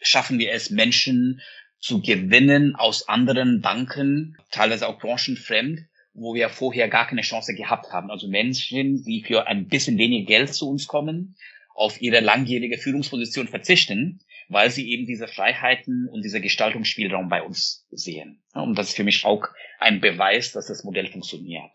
schaffen 0.00 0.38
wir 0.38 0.52
es, 0.52 0.70
Menschen 0.70 1.40
zu 1.78 2.00
gewinnen 2.00 2.74
aus 2.76 3.08
anderen 3.08 3.60
Banken, 3.60 4.36
teilweise 4.50 4.88
auch 4.88 4.98
branchenfremd, 4.98 5.80
wo 6.14 6.34
wir 6.34 6.48
vorher 6.48 6.88
gar 6.88 7.06
keine 7.06 7.22
Chance 7.22 7.54
gehabt 7.54 7.92
haben. 7.92 8.10
Also 8.10 8.28
Menschen, 8.28 9.02
die 9.04 9.22
für 9.22 9.46
ein 9.46 9.68
bisschen 9.68 9.98
weniger 9.98 10.26
Geld 10.26 10.54
zu 10.54 10.68
uns 10.68 10.86
kommen, 10.86 11.36
auf 11.74 12.00
ihre 12.02 12.20
langjährige 12.20 12.78
Führungsposition 12.78 13.48
verzichten, 13.48 14.20
weil 14.48 14.70
sie 14.70 14.90
eben 14.90 15.06
diese 15.06 15.26
Freiheiten 15.26 16.08
und 16.08 16.22
dieser 16.22 16.40
Gestaltungsspielraum 16.40 17.28
bei 17.28 17.42
uns 17.42 17.86
sehen. 17.90 18.42
Und 18.52 18.76
das 18.76 18.88
ist 18.88 18.96
für 18.96 19.04
mich 19.04 19.24
auch 19.24 19.48
ein 19.82 20.00
Beweis, 20.00 20.52
dass 20.52 20.66
das 20.66 20.84
Modell 20.84 21.08
funktioniert. 21.10 21.70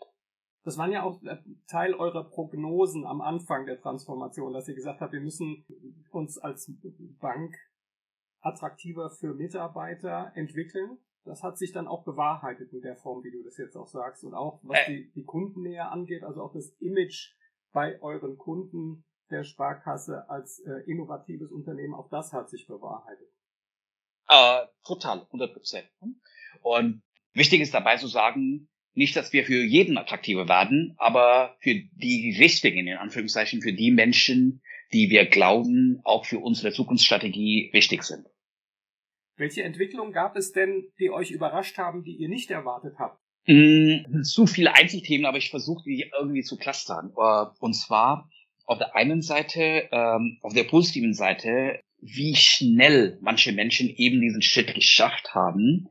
Das 0.64 0.76
waren 0.76 0.92
ja 0.92 1.02
auch 1.02 1.22
äh, 1.22 1.38
Teil 1.66 1.94
eurer 1.94 2.24
Prognosen 2.24 3.06
am 3.06 3.20
Anfang 3.20 3.66
der 3.66 3.80
Transformation, 3.80 4.52
dass 4.52 4.68
ihr 4.68 4.74
gesagt 4.74 5.00
habt, 5.00 5.12
wir 5.12 5.20
müssen 5.20 5.64
uns 6.10 6.38
als 6.38 6.70
Bank 7.20 7.56
attraktiver 8.40 9.10
für 9.10 9.34
Mitarbeiter 9.34 10.32
entwickeln. 10.34 10.98
Das 11.24 11.42
hat 11.42 11.58
sich 11.58 11.72
dann 11.72 11.88
auch 11.88 12.04
bewahrheitet 12.04 12.72
in 12.72 12.80
der 12.80 12.96
Form, 12.96 13.22
wie 13.24 13.30
du 13.30 13.42
das 13.42 13.56
jetzt 13.58 13.76
auch 13.76 13.86
sagst. 13.86 14.24
Und 14.24 14.34
auch 14.34 14.60
was 14.62 14.78
äh. 14.78 14.86
die, 14.86 15.12
die 15.12 15.24
Kundennähe 15.24 15.88
angeht, 15.88 16.22
also 16.22 16.42
auch 16.42 16.52
das 16.52 16.74
Image 16.80 17.34
bei 17.72 18.00
euren 18.00 18.36
Kunden 18.38 19.04
der 19.30 19.44
Sparkasse 19.44 20.28
als 20.28 20.60
äh, 20.60 20.90
innovatives 20.90 21.52
Unternehmen, 21.52 21.94
auch 21.94 22.08
das 22.08 22.32
hat 22.32 22.48
sich 22.48 22.66
bewahrheitet. 22.66 23.28
Äh, 24.28 24.66
total, 24.84 25.22
100 25.22 25.52
Prozent. 25.52 25.88
Und 26.62 27.02
wichtig 27.38 27.60
ist 27.60 27.74
dabei 27.74 27.96
zu 27.96 28.06
sagen, 28.06 28.68
nicht, 28.94 29.14
dass 29.16 29.32
wir 29.32 29.44
für 29.44 29.62
jeden 29.62 29.96
attraktiver 29.96 30.48
werden, 30.48 30.94
aber 30.98 31.56
für 31.60 31.74
die 31.74 32.36
richtigen, 32.38 32.86
in 32.86 32.96
Anführungszeichen, 32.96 33.62
für 33.62 33.72
die 33.72 33.92
Menschen, 33.92 34.60
die 34.92 35.08
wir 35.10 35.26
glauben, 35.26 36.00
auch 36.04 36.24
für 36.24 36.40
unsere 36.40 36.72
Zukunftsstrategie 36.72 37.70
wichtig 37.72 38.02
sind. 38.02 38.26
Welche 39.36 39.62
Entwicklungen 39.62 40.12
gab 40.12 40.36
es 40.36 40.52
denn, 40.52 40.90
die 40.98 41.10
euch 41.10 41.30
überrascht 41.30 41.78
haben, 41.78 42.02
die 42.02 42.16
ihr 42.16 42.28
nicht 42.28 42.50
erwartet 42.50 42.94
habt? 42.98 43.20
Mm, 43.46 44.22
zu 44.22 44.46
viele 44.46 44.74
Einzelthemen, 44.74 45.26
aber 45.26 45.38
ich 45.38 45.50
versuche 45.50 45.84
die 45.84 46.10
irgendwie 46.18 46.42
zu 46.42 46.56
clustern. 46.56 47.12
Äh, 47.16 47.46
und 47.60 47.74
zwar 47.74 48.28
auf 48.66 48.78
der 48.78 48.96
einen 48.96 49.22
Seite, 49.22 49.88
ähm, 49.92 50.38
auf 50.42 50.54
der 50.54 50.64
positiven 50.64 51.14
Seite, 51.14 51.80
wie 52.00 52.34
schnell 52.34 53.16
manche 53.20 53.52
Menschen 53.52 53.88
eben 53.88 54.20
diesen 54.20 54.42
Schritt 54.42 54.74
geschafft 54.74 55.34
haben, 55.34 55.88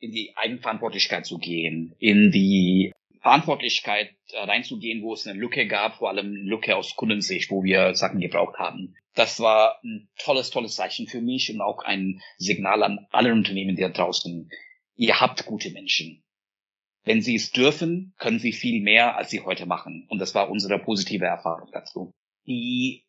in 0.00 0.12
die 0.12 0.36
Eigenverantwortlichkeit 0.36 1.26
zu 1.26 1.38
gehen, 1.38 1.94
in 1.98 2.30
die 2.30 2.92
Verantwortlichkeit 3.20 4.10
äh, 4.32 4.38
reinzugehen, 4.38 5.02
wo 5.02 5.12
es 5.12 5.26
eine 5.26 5.38
Lücke 5.38 5.66
gab, 5.66 5.96
vor 5.96 6.08
allem 6.08 6.34
Lücke 6.34 6.76
aus 6.76 6.94
Kundensicht, 6.96 7.50
wo 7.50 7.64
wir 7.64 7.94
Sachen 7.94 8.20
gebraucht 8.20 8.58
haben. 8.58 8.94
Das 9.14 9.40
war 9.40 9.80
ein 9.82 10.08
tolles, 10.18 10.50
tolles 10.50 10.76
Zeichen 10.76 11.08
für 11.08 11.20
mich 11.20 11.52
und 11.52 11.60
auch 11.60 11.82
ein 11.82 12.22
Signal 12.36 12.82
an 12.82 13.06
alle 13.10 13.32
Unternehmen 13.32 13.76
da 13.76 13.88
draußen. 13.88 14.50
Ihr 14.94 15.20
habt 15.20 15.44
gute 15.46 15.70
Menschen. 15.70 16.22
Wenn 17.04 17.22
sie 17.22 17.34
es 17.34 17.50
dürfen, 17.50 18.14
können 18.18 18.38
sie 18.38 18.52
viel 18.52 18.82
mehr, 18.82 19.16
als 19.16 19.30
sie 19.30 19.40
heute 19.40 19.66
machen. 19.66 20.06
Und 20.08 20.20
das 20.20 20.34
war 20.34 20.50
unsere 20.50 20.78
positive 20.78 21.24
Erfahrung 21.24 21.70
dazu. 21.72 22.12
Die 22.46 23.07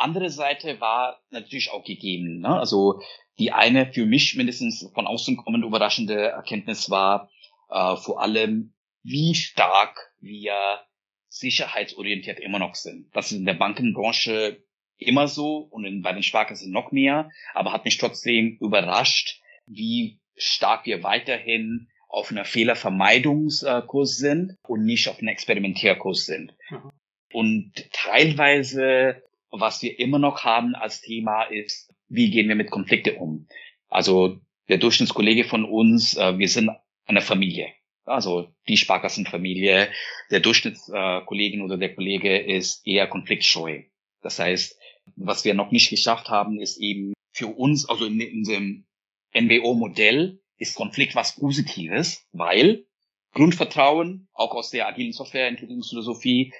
andere 0.00 0.30
Seite 0.30 0.80
war 0.80 1.20
natürlich 1.30 1.70
auch 1.70 1.84
gegeben. 1.84 2.40
Ne? 2.40 2.48
Also 2.48 3.00
die 3.38 3.52
eine 3.52 3.92
für 3.92 4.06
mich 4.06 4.36
mindestens 4.36 4.90
von 4.94 5.06
außen 5.06 5.36
kommend 5.36 5.64
überraschende 5.64 6.16
Erkenntnis 6.16 6.90
war 6.90 7.30
äh, 7.70 7.96
vor 7.96 8.20
allem, 8.20 8.74
wie 9.02 9.34
stark 9.34 10.12
wir 10.20 10.80
sicherheitsorientiert 11.28 12.40
immer 12.40 12.58
noch 12.58 12.74
sind. 12.74 13.08
Das 13.14 13.30
ist 13.30 13.38
in 13.38 13.46
der 13.46 13.54
Bankenbranche 13.54 14.62
immer 14.98 15.28
so 15.28 15.58
und 15.58 15.84
in, 15.84 16.02
bei 16.02 16.12
den 16.12 16.22
Sparkassen 16.22 16.72
noch 16.72 16.92
mehr, 16.92 17.30
aber 17.54 17.72
hat 17.72 17.84
mich 17.84 17.96
trotzdem 17.96 18.58
überrascht, 18.60 19.40
wie 19.66 20.20
stark 20.36 20.86
wir 20.86 21.02
weiterhin 21.02 21.88
auf 22.08 22.30
einer 22.30 22.44
Fehlervermeidungskurs 22.44 24.16
sind 24.16 24.56
und 24.66 24.84
nicht 24.84 25.08
auf 25.08 25.18
einem 25.18 25.28
Experimentierkurs 25.28 26.26
sind. 26.26 26.54
Mhm. 26.68 26.90
Und 27.32 27.72
teilweise, 27.92 29.22
was 29.50 29.82
wir 29.82 29.98
immer 29.98 30.18
noch 30.18 30.44
haben 30.44 30.74
als 30.74 31.00
Thema 31.00 31.44
ist, 31.44 31.92
wie 32.08 32.30
gehen 32.30 32.48
wir 32.48 32.56
mit 32.56 32.70
Konflikte 32.70 33.14
um? 33.16 33.46
Also 33.88 34.38
der 34.68 34.78
Durchschnittskollege 34.78 35.44
von 35.44 35.64
uns, 35.64 36.16
äh, 36.16 36.38
wir 36.38 36.48
sind 36.48 36.70
eine 37.06 37.20
Familie. 37.20 37.68
Also 38.04 38.52
die 38.68 38.76
Sparkassenfamilie, 38.76 39.90
der 40.30 40.40
Durchschnittskollegin 40.40 41.62
oder 41.62 41.76
der 41.76 41.94
Kollege 41.94 42.38
ist 42.38 42.86
eher 42.86 43.06
konfliktscheu. 43.06 43.82
Das 44.22 44.38
heißt, 44.38 44.78
was 45.16 45.44
wir 45.44 45.54
noch 45.54 45.70
nicht 45.70 45.90
geschafft 45.90 46.28
haben, 46.28 46.60
ist 46.60 46.78
eben 46.78 47.12
für 47.32 47.48
uns, 47.48 47.88
also 47.88 48.06
in, 48.06 48.20
in 48.20 48.44
dem 48.44 48.86
NBO-Modell, 49.34 50.40
ist 50.56 50.74
Konflikt 50.74 51.14
was 51.14 51.36
Positives, 51.36 52.26
weil 52.32 52.84
Grundvertrauen, 53.32 54.28
auch 54.32 54.54
aus 54.54 54.70
der 54.70 54.88
agilen 54.88 55.12
Softwareentwicklungsphilosophie, 55.12 56.52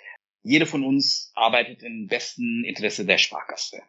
jeder 0.42 0.66
von 0.66 0.84
uns 0.84 1.32
arbeitet 1.34 1.82
im 1.82 2.06
besten 2.06 2.64
Interesse 2.64 3.04
der 3.04 3.18
Sparkasse. 3.18 3.82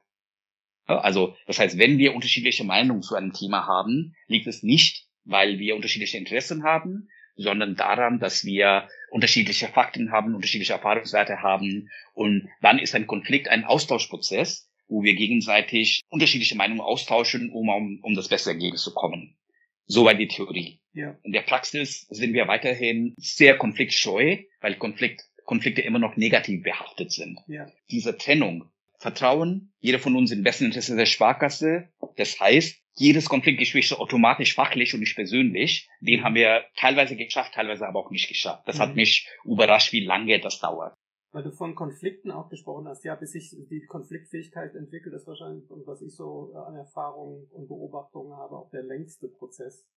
Also 0.85 1.35
das 1.47 1.59
heißt, 1.59 1.77
wenn 1.77 1.97
wir 1.97 2.15
unterschiedliche 2.15 2.63
Meinungen 2.63 3.01
zu 3.01 3.15
einem 3.15 3.33
Thema 3.33 3.65
haben, 3.67 4.15
liegt 4.27 4.47
es 4.47 4.63
nicht, 4.63 5.07
weil 5.23 5.59
wir 5.59 5.75
unterschiedliche 5.75 6.17
Interessen 6.17 6.63
haben, 6.63 7.07
sondern 7.35 7.75
daran, 7.75 8.19
dass 8.19 8.43
wir 8.43 8.89
unterschiedliche 9.09 9.67
Fakten 9.67 10.11
haben, 10.11 10.35
unterschiedliche 10.35 10.73
Erfahrungswerte 10.73 11.41
haben. 11.41 11.89
Und 12.13 12.49
dann 12.61 12.79
ist 12.79 12.95
ein 12.95 13.07
Konflikt 13.07 13.47
ein 13.47 13.63
Austauschprozess, 13.63 14.69
wo 14.87 15.03
wir 15.03 15.15
gegenseitig 15.15 16.01
unterschiedliche 16.09 16.55
Meinungen 16.55 16.81
austauschen, 16.81 17.49
um, 17.51 17.69
um, 17.69 17.99
um 18.01 18.13
das 18.15 18.27
beste 18.27 18.49
Ergebnis 18.49 18.83
zu 18.83 18.93
kommen. 18.93 19.37
Soweit 19.85 20.19
die 20.19 20.27
Theorie. 20.27 20.81
Ja. 20.93 21.17
In 21.23 21.31
der 21.31 21.41
Praxis 21.41 22.07
sind 22.09 22.33
wir 22.33 22.47
weiterhin 22.47 23.13
sehr 23.17 23.57
konfliktscheu, 23.57 24.37
weil 24.59 24.75
Konflikt, 24.75 25.23
Konflikte 25.45 25.81
immer 25.81 25.99
noch 25.99 26.17
negativ 26.17 26.63
behaftet 26.63 27.11
sind. 27.11 27.39
Ja. 27.47 27.67
Diese 27.89 28.17
Trennung, 28.17 28.69
Vertrauen, 28.97 29.73
jeder 29.79 29.99
von 29.99 30.15
uns 30.15 30.31
im 30.31 30.43
besten 30.43 30.65
Interesse 30.65 30.95
der 30.95 31.05
Sparkasse, 31.05 31.89
das 32.17 32.39
heißt, 32.39 32.81
jedes 32.93 33.29
Konfliktgespräch 33.29 33.87
so 33.87 33.97
automatisch 33.97 34.53
fachlich 34.53 34.93
und 34.93 34.99
nicht 34.99 35.15
persönlich. 35.15 35.89
Den 36.01 36.23
haben 36.23 36.35
wir 36.35 36.65
teilweise 36.75 37.15
geschafft, 37.15 37.53
teilweise 37.53 37.87
aber 37.87 37.99
auch 37.99 38.11
nicht 38.11 38.27
geschafft. 38.27 38.67
Das 38.67 38.77
mhm. 38.77 38.81
hat 38.81 38.95
mich 38.95 39.29
überrascht, 39.43 39.93
wie 39.93 40.05
lange 40.05 40.39
das 40.39 40.59
dauert. 40.59 40.93
Weil 41.31 41.43
du 41.43 41.51
von 41.51 41.75
Konflikten 41.75 42.29
auch 42.29 42.49
gesprochen 42.49 42.87
hast, 42.89 43.05
ja, 43.05 43.15
bis 43.15 43.31
sich 43.31 43.55
die 43.69 43.85
Konfliktfähigkeit 43.87 44.75
entwickelt, 44.75 45.15
ist 45.15 45.27
wahrscheinlich, 45.27 45.69
und 45.71 45.87
was 45.87 46.01
ich 46.01 46.13
so 46.13 46.51
äh, 46.53 46.57
an 46.57 46.75
Erfahrungen 46.75 47.47
und 47.51 47.69
Beobachtungen 47.69 48.35
habe, 48.35 48.57
auch 48.57 48.69
der 48.69 48.83
längste 48.83 49.29
Prozess, 49.29 49.87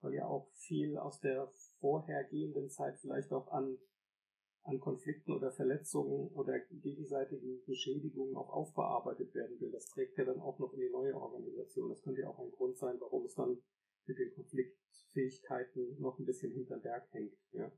weil 0.00 0.14
ja 0.14 0.26
auch 0.26 0.48
viel 0.54 0.96
aus 0.96 1.18
der 1.18 1.50
vorhergehenden 1.80 2.70
Zeit 2.70 2.98
vielleicht 3.00 3.32
auch 3.32 3.50
an, 3.50 3.76
an 4.66 4.80
Konflikten 4.80 5.32
oder 5.32 5.52
Verletzungen 5.52 6.28
oder 6.34 6.58
gegenseitigen 6.82 7.64
Beschädigungen 7.66 8.36
auch 8.36 8.50
aufbearbeitet 8.50 9.34
werden 9.34 9.60
will. 9.60 9.70
Das 9.70 9.86
trägt 9.86 10.18
ja 10.18 10.24
dann 10.24 10.40
auch 10.40 10.58
noch 10.58 10.72
in 10.72 10.80
die 10.80 10.90
neue 10.90 11.14
Organisation. 11.14 11.88
Das 11.88 12.02
könnte 12.02 12.22
ja 12.22 12.28
auch 12.28 12.38
ein 12.38 12.50
Grund 12.50 12.76
sein, 12.76 12.96
warum 13.00 13.24
es 13.24 13.34
dann 13.34 13.58
mit 14.06 14.18
den 14.18 14.32
Konfliktfähigkeiten 14.34 16.00
noch 16.00 16.18
ein 16.18 16.26
bisschen 16.26 16.52
hinter 16.52 16.78
Berg 16.78 17.08
hängt, 17.12 17.32
ja. 17.52 17.70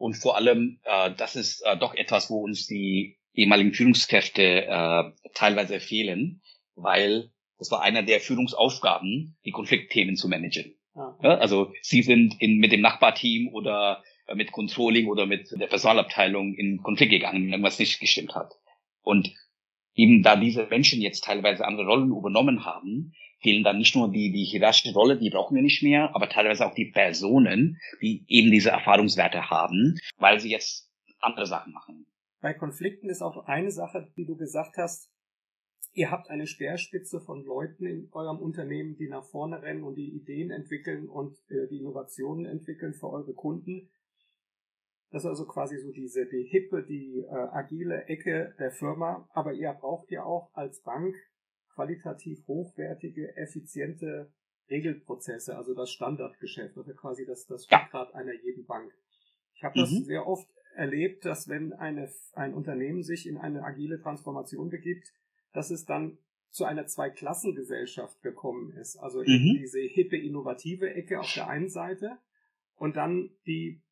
Und 0.00 0.14
vor 0.14 0.34
allem, 0.34 0.80
äh, 0.84 1.10
das 1.14 1.36
ist 1.36 1.60
äh, 1.60 1.76
doch 1.76 1.94
etwas, 1.94 2.30
wo 2.30 2.42
uns 2.42 2.66
die 2.66 3.18
ehemaligen 3.34 3.74
Führungskräfte 3.74 4.42
äh, 4.42 5.12
teilweise 5.34 5.78
fehlen, 5.78 6.40
weil 6.74 7.30
das 7.58 7.70
war 7.70 7.82
einer 7.82 8.02
der 8.02 8.20
Führungsaufgaben, 8.20 9.36
die 9.44 9.50
Konfliktthemen 9.50 10.16
zu 10.16 10.28
managen. 10.28 10.74
Ah. 10.94 11.18
Ja, 11.22 11.36
also 11.36 11.74
sie 11.82 12.00
sind 12.00 12.40
in, 12.40 12.56
mit 12.56 12.72
dem 12.72 12.80
Nachbarteam 12.80 13.52
oder 13.52 14.02
mit 14.34 14.52
Controlling 14.52 15.08
oder 15.08 15.26
mit 15.26 15.50
der 15.52 15.66
Personalabteilung 15.66 16.54
in 16.54 16.82
Konflikt 16.82 17.12
gegangen, 17.12 17.44
wenn 17.44 17.50
irgendwas 17.50 17.78
nicht 17.78 18.00
gestimmt 18.00 18.34
hat. 18.34 18.54
Und 19.02 19.34
eben 19.94 20.22
da 20.22 20.36
diese 20.36 20.66
Menschen 20.66 21.00
jetzt 21.00 21.24
teilweise 21.24 21.66
andere 21.66 21.86
Rollen 21.86 22.10
übernommen 22.10 22.64
haben, 22.64 23.12
fehlen 23.40 23.64
dann 23.64 23.78
nicht 23.78 23.96
nur 23.96 24.10
die, 24.10 24.32
die 24.32 24.44
hierarchische 24.44 24.92
Rolle, 24.92 25.18
die 25.18 25.30
brauchen 25.30 25.54
wir 25.54 25.62
nicht 25.62 25.82
mehr, 25.82 26.14
aber 26.14 26.28
teilweise 26.28 26.66
auch 26.66 26.74
die 26.74 26.90
Personen, 26.90 27.78
die 28.00 28.24
eben 28.28 28.50
diese 28.50 28.70
Erfahrungswerte 28.70 29.50
haben, 29.50 29.98
weil 30.18 30.40
sie 30.40 30.50
jetzt 30.50 30.90
andere 31.20 31.46
Sachen 31.46 31.72
machen. 31.72 32.06
Bei 32.40 32.54
Konflikten 32.54 33.10
ist 33.10 33.22
auch 33.22 33.46
eine 33.46 33.70
Sache, 33.70 34.10
die 34.16 34.24
du 34.24 34.36
gesagt 34.36 34.76
hast, 34.76 35.10
ihr 35.92 36.10
habt 36.10 36.30
eine 36.30 36.46
Speerspitze 36.46 37.20
von 37.20 37.44
Leuten 37.44 37.86
in 37.86 38.08
eurem 38.12 38.38
Unternehmen, 38.38 38.96
die 38.96 39.08
nach 39.08 39.24
vorne 39.24 39.62
rennen 39.62 39.82
und 39.82 39.96
die 39.96 40.10
Ideen 40.10 40.50
entwickeln 40.50 41.08
und 41.08 41.36
äh, 41.50 41.68
die 41.68 41.78
Innovationen 41.78 42.46
entwickeln 42.46 42.94
für 42.94 43.10
eure 43.10 43.34
Kunden. 43.34 43.90
Das 45.10 45.24
ist 45.24 45.28
also 45.28 45.46
quasi 45.46 45.78
so 45.78 45.90
diese, 45.90 46.26
die 46.26 46.44
hippe, 46.44 46.84
die 46.84 47.24
äh, 47.28 47.48
agile 47.52 48.04
Ecke 48.04 48.54
der 48.58 48.70
Firma. 48.70 49.28
Aber 49.32 49.52
ihr 49.52 49.72
braucht 49.72 50.10
ja 50.10 50.24
auch 50.24 50.50
als 50.54 50.82
Bank 50.82 51.14
qualitativ 51.74 52.46
hochwertige, 52.46 53.36
effiziente 53.36 54.32
Regelprozesse, 54.70 55.56
also 55.56 55.74
das 55.74 55.90
Standardgeschäft, 55.90 56.76
also 56.76 56.94
quasi 56.94 57.26
das, 57.26 57.46
das 57.46 57.66
Rückgrat 57.70 58.14
einer 58.14 58.34
jeden 58.34 58.66
Bank. 58.66 58.92
Ich 59.54 59.64
habe 59.64 59.78
das 59.78 59.90
mhm. 59.90 60.04
sehr 60.04 60.26
oft 60.26 60.48
erlebt, 60.76 61.24
dass 61.24 61.48
wenn 61.48 61.72
eine, 61.72 62.08
ein 62.34 62.54
Unternehmen 62.54 63.02
sich 63.02 63.26
in 63.26 63.36
eine 63.36 63.64
agile 63.64 64.00
Transformation 64.00 64.70
begibt, 64.70 65.12
dass 65.52 65.70
es 65.70 65.84
dann 65.84 66.18
zu 66.50 66.64
einer 66.64 66.86
Zweiklassengesellschaft 66.86 68.22
gekommen 68.22 68.72
ist. 68.72 68.96
Also 68.96 69.20
mhm. 69.20 69.56
diese 69.58 69.80
hippe, 69.80 70.16
innovative 70.16 70.94
Ecke 70.94 71.20
auf 71.20 71.32
der 71.34 71.48
einen 71.48 71.68
Seite 71.68 72.18
und 72.76 72.96
dann 72.96 73.30
die 73.46 73.82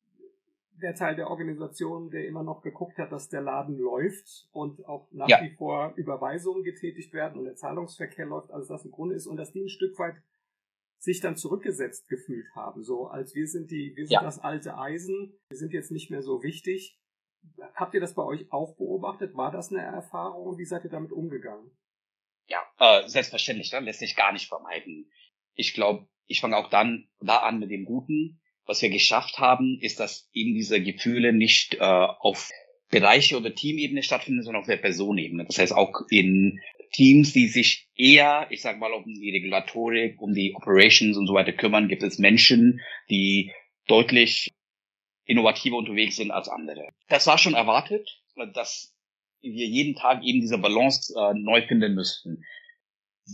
der 0.83 0.95
Teil 0.95 1.17
der 1.17 1.29
Organisation, 1.29 2.11
der 2.11 2.27
immer 2.27 2.43
noch 2.43 2.63
geguckt 2.63 2.99
hat, 2.99 3.13
dass 3.13 3.29
der 3.29 3.41
Laden 3.41 3.79
läuft 3.79 4.49
und 4.53 4.85
auch 4.87 5.09
nach 5.13 5.29
ja. 5.29 5.43
wie 5.43 5.55
vor 5.57 5.93
Überweisungen 5.97 6.63
getätigt 6.63 7.13
werden 7.13 7.39
und 7.39 7.45
der 7.45 7.57
Zahlungsverkehr 7.57 8.27
läuft, 8.27 8.51
also 8.51 8.73
das 8.73 8.85
im 8.85 8.91
Grunde 8.91 9.15
ist 9.15 9.27
und 9.27 9.37
dass 9.37 9.53
die 9.53 9.63
ein 9.63 9.69
Stück 9.69 9.99
weit 9.99 10.17
sich 10.99 11.21
dann 11.21 11.37
zurückgesetzt 11.37 12.09
gefühlt 12.09 12.47
haben, 12.55 12.83
so 12.83 13.07
als 13.07 13.35
wir 13.35 13.47
sind 13.47 13.71
die, 13.71 13.93
wir 13.97 14.07
sind 14.07 14.15
ja. 14.15 14.23
das 14.23 14.41
alte 14.41 14.77
Eisen, 14.77 15.39
wir 15.49 15.57
sind 15.57 15.73
jetzt 15.73 15.93
nicht 15.93 16.11
mehr 16.11 16.23
so 16.23 16.43
wichtig. 16.43 16.99
Habt 17.75 17.95
ihr 17.95 18.01
das 18.01 18.15
bei 18.15 18.25
euch 18.25 18.51
auch 18.51 18.77
beobachtet? 18.77 19.37
War 19.37 19.53
das 19.53 19.73
eine 19.73 19.83
Erfahrung? 19.83 20.59
Wie 20.59 20.65
seid 20.65 20.85
ihr 20.85 20.91
damit 20.91 21.13
umgegangen? 21.13 21.71
Ja, 22.49 22.61
äh, 22.79 23.09
selbstverständlich, 23.09 23.73
ne? 23.73 23.81
lässt 23.81 24.01
sich 24.01 24.17
gar 24.17 24.33
nicht 24.33 24.49
vermeiden. 24.49 25.11
Ich 25.55 25.73
glaube, 25.73 26.09
ich 26.27 26.41
fange 26.41 26.57
auch 26.57 26.69
dann 26.69 27.09
da 27.21 27.39
an 27.39 27.61
mit 27.61 27.71
dem 27.71 27.85
Guten 27.85 28.41
was 28.69 28.83
wir 28.83 28.91
geschafft 28.91 29.39
haben, 29.39 29.79
ist, 29.81 29.99
dass 29.99 30.29
eben 30.33 30.55
diese 30.55 30.81
Gefühle 30.81 31.33
nicht 31.33 31.75
äh, 31.75 31.79
auf 31.81 32.51
Bereiche 32.91 33.37
oder 33.37 33.55
Teamebene 33.55 34.03
stattfinden, 34.03 34.43
sondern 34.43 34.61
auf 34.61 34.69
der 34.69 34.77
Personebene. 34.77 35.47
Das 35.47 35.59
heißt 35.59 35.73
auch 35.73 36.03
in 36.11 36.61
Teams, 36.93 37.33
die 37.33 37.49
sich 37.49 37.89
eher, 37.97 38.47
ich 38.51 38.63
sag 38.63 38.79
mal, 38.79 38.93
um 38.93 39.05
die 39.05 39.31
Regulatorik, 39.31 40.21
um 40.21 40.35
die 40.35 40.55
Operations 40.55 41.17
und 41.17 41.27
so 41.27 41.35
weiter 41.35 41.53
kümmern, 41.53 41.89
gibt 41.89 42.03
es 42.03 42.19
Menschen, 42.19 42.81
die 43.11 43.53
deutlich 43.87 44.53
innovativer 45.25 45.77
unterwegs 45.77 46.17
sind 46.17 46.31
als 46.31 46.49
andere. 46.49 46.89
Das 47.09 47.27
war 47.27 47.39
schon 47.39 47.55
erwartet, 47.55 48.23
dass 48.55 48.95
wir 49.41 49.67
jeden 49.67 49.95
Tag 49.95 50.23
eben 50.23 50.41
diese 50.41 50.59
Balance 50.59 51.15
äh, 51.19 51.35
neu 51.35 51.67
finden 51.67 51.95
müssten. 51.95 52.45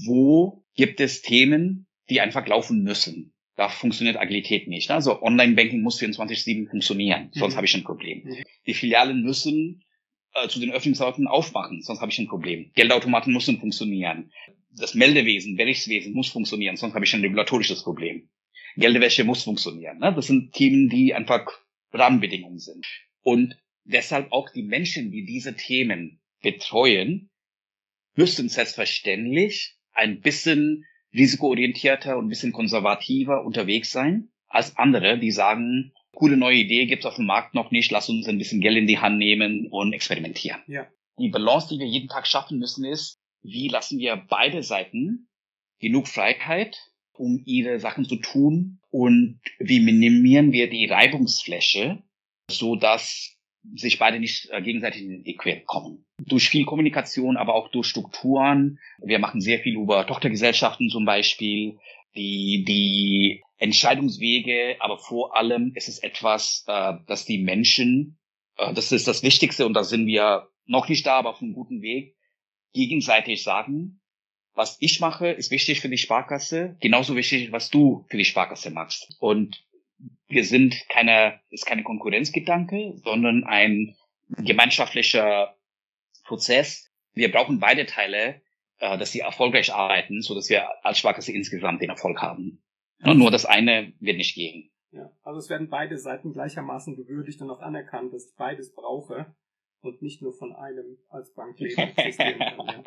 Wo 0.07 0.64
gibt 0.75 1.01
es 1.01 1.23
Themen, 1.23 1.87
die 2.09 2.20
einfach 2.20 2.47
laufen 2.47 2.83
müssen? 2.83 3.34
Da 3.56 3.68
funktioniert 3.68 4.16
Agilität 4.16 4.68
nicht. 4.68 4.90
Also 4.90 5.22
Online-Banking 5.22 5.82
muss 5.82 6.00
24-7 6.00 6.68
funktionieren, 6.68 7.30
sonst 7.32 7.54
mhm. 7.54 7.56
habe 7.56 7.66
ich 7.66 7.74
ein 7.74 7.84
Problem. 7.84 8.22
Mhm. 8.24 8.42
Die 8.66 8.74
Filialen 8.74 9.22
müssen 9.22 9.84
äh, 10.34 10.48
zu 10.48 10.60
den 10.60 10.72
Öffnungszeiten 10.72 11.26
aufmachen, 11.26 11.82
sonst 11.82 12.00
habe 12.00 12.10
ich 12.10 12.18
ein 12.18 12.28
Problem. 12.28 12.70
Geldautomaten 12.74 13.32
müssen 13.32 13.58
funktionieren. 13.58 14.32
Das 14.76 14.94
Meldewesen, 14.94 15.56
Berichtswesen 15.56 16.14
muss 16.14 16.28
funktionieren, 16.28 16.76
sonst 16.76 16.94
habe 16.94 17.04
ich 17.04 17.14
ein 17.14 17.20
regulatorisches 17.20 17.84
Problem. 17.84 18.28
Geldwäsche 18.76 19.22
muss 19.22 19.44
funktionieren. 19.44 19.98
Ne? 19.98 20.12
Das 20.14 20.26
sind 20.26 20.52
Themen, 20.52 20.88
die 20.88 21.14
einfach 21.14 21.46
Rahmenbedingungen 21.92 22.58
sind. 22.58 22.84
Und 23.22 23.56
deshalb 23.84 24.32
auch 24.32 24.50
die 24.50 24.64
Menschen, 24.64 25.12
die 25.12 25.24
diese 25.24 25.54
Themen 25.54 26.20
betreuen, 26.42 27.30
müssen 28.16 28.48
selbstverständlich 28.48 29.76
ein 29.92 30.20
bisschen 30.20 30.84
risikoorientierter 31.14 32.16
und 32.18 32.27
ein 32.27 32.29
bisschen 32.29 32.53
konservativer 32.53 33.44
unterwegs 33.44 33.90
sein 33.90 34.29
als 34.48 34.77
andere, 34.77 35.18
die 35.18 35.31
sagen, 35.31 35.92
coole 36.14 36.37
neue 36.37 36.59
Idee 36.59 36.87
gibt's 36.87 37.07
auf 37.07 37.16
dem 37.16 37.27
Markt 37.27 37.55
noch 37.55 37.70
nicht, 37.70 37.90
lass 37.90 38.09
uns 38.09 38.29
ein 38.29 38.38
bisschen 38.38 38.61
Geld 38.61 38.77
in 38.77 38.87
die 38.87 38.98
Hand 38.98 39.18
nehmen 39.18 39.68
und 39.68 39.92
experimentieren. 39.92 40.61
Ja. 40.66 40.87
Die 41.18 41.29
Balance, 41.29 41.68
die 41.68 41.79
wir 41.79 41.87
jeden 41.87 42.09
Tag 42.09 42.27
schaffen 42.27 42.59
müssen, 42.59 42.85
ist, 42.85 43.18
wie 43.42 43.68
lassen 43.68 43.98
wir 43.98 44.16
beide 44.16 44.62
Seiten 44.62 45.29
genug 45.81 46.09
Freiheit, 46.09 46.77
um 47.12 47.42
ihre 47.44 47.79
Sachen 47.79 48.05
zu 48.05 48.16
tun 48.16 48.81
und 48.90 49.40
wie 49.59 49.81
minimieren 49.81 50.53
wir 50.53 50.70
die 50.70 50.87
Reibungsfläche, 50.87 52.03
so 52.50 52.77
dass 52.77 53.34
sich 53.74 53.98
beide 53.98 54.20
nicht 54.20 54.50
äh, 54.50 54.62
gegenseitig 54.62 55.03
in 55.03 55.22
die 55.24 55.37
Quere 55.37 55.62
kommen. 55.64 56.05
Durch 56.18 56.48
viel 56.48 56.64
Kommunikation, 56.64 57.37
aber 57.37 57.55
auch 57.55 57.68
durch 57.68 57.87
Strukturen. 57.87 58.79
Wir 59.03 59.18
machen 59.18 59.40
sehr 59.40 59.61
viel 59.61 59.74
über 59.77 60.07
Tochtergesellschaften 60.07 60.90
zum 60.90 61.05
Beispiel, 61.05 61.79
die, 62.14 62.64
die 62.66 63.42
Entscheidungswege, 63.59 64.77
aber 64.81 64.98
vor 64.98 65.37
allem 65.37 65.72
ist 65.74 65.88
es 65.88 65.98
etwas, 65.98 66.64
äh, 66.66 66.94
dass 67.07 67.24
die 67.24 67.38
Menschen, 67.38 68.18
äh, 68.57 68.72
das 68.74 68.92
ist 68.92 69.09
das 69.09 69.22
Wichtigste 69.22 69.66
und 69.66 69.74
da 69.74 69.85
sind 69.85 70.07
wir 70.07 70.48
noch 70.66 70.88
nicht 70.88 71.07
da, 71.07 71.18
aber 71.18 71.31
auf 71.31 71.42
einem 71.42 71.55
guten 71.55 71.83
Weg, 71.83 72.16
gegenseitig 72.72 73.43
sagen, 73.43 74.01
was 74.55 74.76
ich 74.80 75.01
mache, 75.01 75.28
ist 75.28 75.51
wichtig 75.51 75.80
für 75.80 75.88
die 75.88 75.99
Sparkasse, 75.99 76.76
genauso 76.80 77.16
wichtig, 77.16 77.51
was 77.51 77.70
du 77.70 78.05
für 78.09 78.16
die 78.16 78.24
Sparkasse 78.24 78.70
machst. 78.70 79.16
Und 79.18 79.64
wir 80.28 80.45
sind 80.45 80.76
keine, 80.88 81.40
ist 81.51 81.66
keine 81.66 81.82
Konkurrenzgedanke, 81.82 82.95
sondern 82.97 83.45
ein 83.45 83.95
gemeinschaftlicher 84.28 85.57
Prozess. 86.24 86.90
Wir 87.12 87.30
brauchen 87.30 87.61
beide 87.61 87.86
Teile, 87.86 88.42
äh, 88.78 88.99
dass 88.99 89.12
sie 89.12 89.20
erfolgreich 89.20 89.72
arbeiten, 89.72 90.22
so 90.22 90.34
dass 90.34 90.49
wir 90.49 90.68
als 90.84 90.99
Sparkasse 90.99 91.32
insgesamt 91.32 91.82
den 91.82 91.90
Erfolg 91.90 92.20
haben. 92.20 92.62
Ja, 93.01 93.14
nur 93.14 93.30
das 93.30 93.45
eine 93.45 93.92
wird 94.01 94.16
nicht 94.16 94.34
gehen. 94.34 94.70
Ja, 94.90 95.11
also 95.22 95.38
es 95.38 95.51
werden 95.51 95.68
beide 95.68 95.99
Seiten 95.99 96.32
gleichermaßen 96.32 96.97
gewürdigt 96.97 97.40
und 97.42 97.51
auch 97.51 97.61
anerkannt, 97.61 98.12
dass 98.12 98.30
ich 98.30 98.36
beides 98.36 98.72
brauche. 98.74 99.34
Und 99.85 100.03
nicht 100.03 100.22
nur 100.22 100.32
von 100.32 100.55
einem 100.55 100.99
als 101.09 101.32
Bankleben 101.35 101.76
existieren 101.97 102.39
kann. 102.39 102.85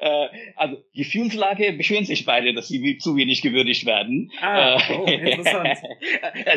Ja. 0.00 0.24
äh, 0.24 0.28
also 0.56 0.82
Gefühlslage 0.94 1.72
beschweren 1.74 2.04
sich 2.04 2.24
beide, 2.24 2.54
dass 2.54 2.68
sie 2.68 2.98
zu 2.98 3.16
wenig 3.16 3.42
gewürdigt 3.42 3.86
werden. 3.86 4.32
Ah, 4.40 4.80
oh, 4.90 5.04
interessant. 5.04 5.78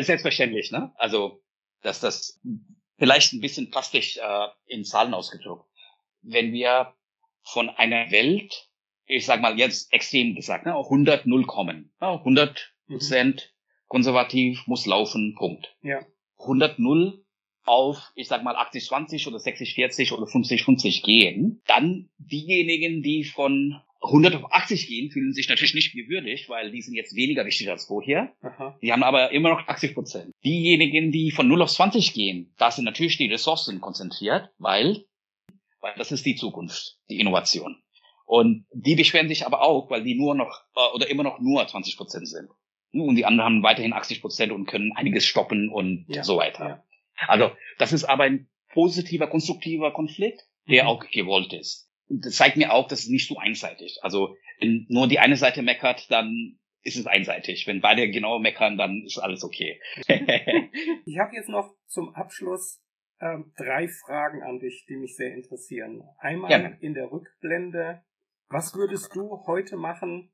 Selbstverständlich, 0.00 0.70
ne? 0.72 0.92
Also, 0.96 1.42
dass 1.82 2.00
das 2.00 2.40
vielleicht 2.98 3.32
ein 3.32 3.40
bisschen 3.40 3.70
plastisch 3.70 4.16
äh, 4.16 4.48
in 4.66 4.84
Zahlen 4.84 5.14
ausgedruckt. 5.14 5.68
Wenn 6.22 6.52
wir 6.52 6.94
von 7.42 7.68
einer 7.68 8.10
Welt, 8.10 8.68
ich 9.06 9.26
sag 9.26 9.40
mal 9.40 9.58
jetzt 9.58 9.92
extrem 9.92 10.34
gesagt, 10.34 10.66
ne, 10.66 10.76
100 10.76 11.26
0 11.26 11.44
kommen, 11.46 11.92
ja, 12.00 12.14
100 12.14 12.74
Prozent 12.88 13.52
mhm. 13.54 13.88
konservativ 13.88 14.66
muss 14.66 14.86
laufen, 14.86 15.34
Punkt. 15.36 15.76
Ja. 15.82 16.04
100 16.38 16.78
0 16.78 17.24
auf, 17.66 18.12
ich 18.14 18.28
sag 18.28 18.42
mal, 18.42 18.56
80-20 18.56 19.28
oder 19.28 19.38
60-40 19.38 20.12
oder 20.12 20.26
50-50 20.26 21.04
gehen, 21.04 21.62
dann 21.66 22.08
diejenigen, 22.18 23.02
die 23.02 23.24
von 23.24 23.80
100 24.02 24.36
auf 24.36 24.52
80 24.52 24.86
gehen, 24.86 25.10
fühlen 25.10 25.32
sich 25.32 25.48
natürlich 25.48 25.74
nicht 25.74 25.92
gewürdigt, 25.92 26.48
weil 26.48 26.70
die 26.70 26.82
sind 26.82 26.94
jetzt 26.94 27.14
weniger 27.16 27.44
wichtig 27.44 27.70
als 27.70 27.86
vorher. 27.86 28.32
Aha. 28.42 28.78
Die 28.80 28.92
haben 28.92 29.02
aber 29.02 29.32
immer 29.32 29.50
noch 29.50 29.66
80 29.66 29.94
Prozent. 29.94 30.32
Diejenigen, 30.44 31.12
die 31.12 31.30
von 31.30 31.48
0 31.48 31.62
auf 31.62 31.72
20 31.72 32.12
gehen, 32.12 32.54
da 32.58 32.70
sind 32.70 32.84
natürlich 32.84 33.16
die 33.16 33.26
Ressourcen 33.26 33.80
konzentriert, 33.80 34.50
weil, 34.58 35.04
weil 35.80 35.94
das 35.96 36.12
ist 36.12 36.24
die 36.24 36.36
Zukunft, 36.36 36.98
die 37.10 37.18
Innovation. 37.18 37.76
Und 38.24 38.66
die 38.72 38.96
beschweren 38.96 39.28
sich 39.28 39.46
aber 39.46 39.62
auch, 39.62 39.88
weil 39.90 40.02
die 40.02 40.16
nur 40.16 40.34
noch 40.34 40.62
äh, 40.74 40.94
oder 40.94 41.08
immer 41.08 41.22
noch 41.22 41.40
nur 41.40 41.66
20 41.66 41.96
Prozent 41.96 42.28
sind. 42.28 42.48
Und 42.92 43.16
die 43.16 43.24
anderen 43.24 43.44
haben 43.44 43.62
weiterhin 43.62 43.92
80 43.92 44.20
Prozent 44.20 44.52
und 44.52 44.66
können 44.66 44.92
einiges 44.96 45.26
stoppen 45.26 45.68
und 45.68 46.06
ja, 46.08 46.24
so 46.24 46.36
weiter. 46.36 46.68
Ja. 46.68 46.84
Also 47.26 47.50
das 47.78 47.92
ist 47.92 48.04
aber 48.04 48.24
ein 48.24 48.48
positiver, 48.72 49.26
konstruktiver 49.26 49.92
Konflikt, 49.92 50.42
der 50.68 50.84
mhm. 50.84 50.88
auch 50.88 51.10
gewollt 51.10 51.52
ist. 51.52 51.90
Und 52.08 52.24
das 52.24 52.36
zeigt 52.36 52.56
mir 52.56 52.72
auch, 52.72 52.88
dass 52.88 53.00
es 53.00 53.08
nicht 53.08 53.28
so 53.28 53.38
einseitig. 53.38 53.98
Also 54.02 54.36
wenn 54.60 54.86
nur 54.88 55.08
die 55.08 55.18
eine 55.18 55.36
Seite 55.36 55.62
meckert, 55.62 56.10
dann 56.10 56.58
ist 56.82 56.96
es 56.96 57.06
einseitig. 57.06 57.66
Wenn 57.66 57.80
beide 57.80 58.08
genau 58.10 58.38
meckern, 58.38 58.78
dann 58.78 59.02
ist 59.04 59.18
alles 59.18 59.42
okay. 59.42 59.80
ich 60.06 61.18
habe 61.18 61.34
jetzt 61.34 61.48
noch 61.48 61.74
zum 61.86 62.14
Abschluss 62.14 62.80
ähm, 63.20 63.52
drei 63.56 63.88
Fragen 63.88 64.42
an 64.42 64.60
dich, 64.60 64.86
die 64.88 64.96
mich 64.96 65.16
sehr 65.16 65.34
interessieren. 65.34 66.02
Einmal 66.18 66.50
ja. 66.50 66.58
in 66.80 66.94
der 66.94 67.10
Rückblende. 67.10 68.04
Was 68.48 68.74
würdest 68.74 69.14
du 69.14 69.44
heute 69.46 69.76
machen, 69.76 70.32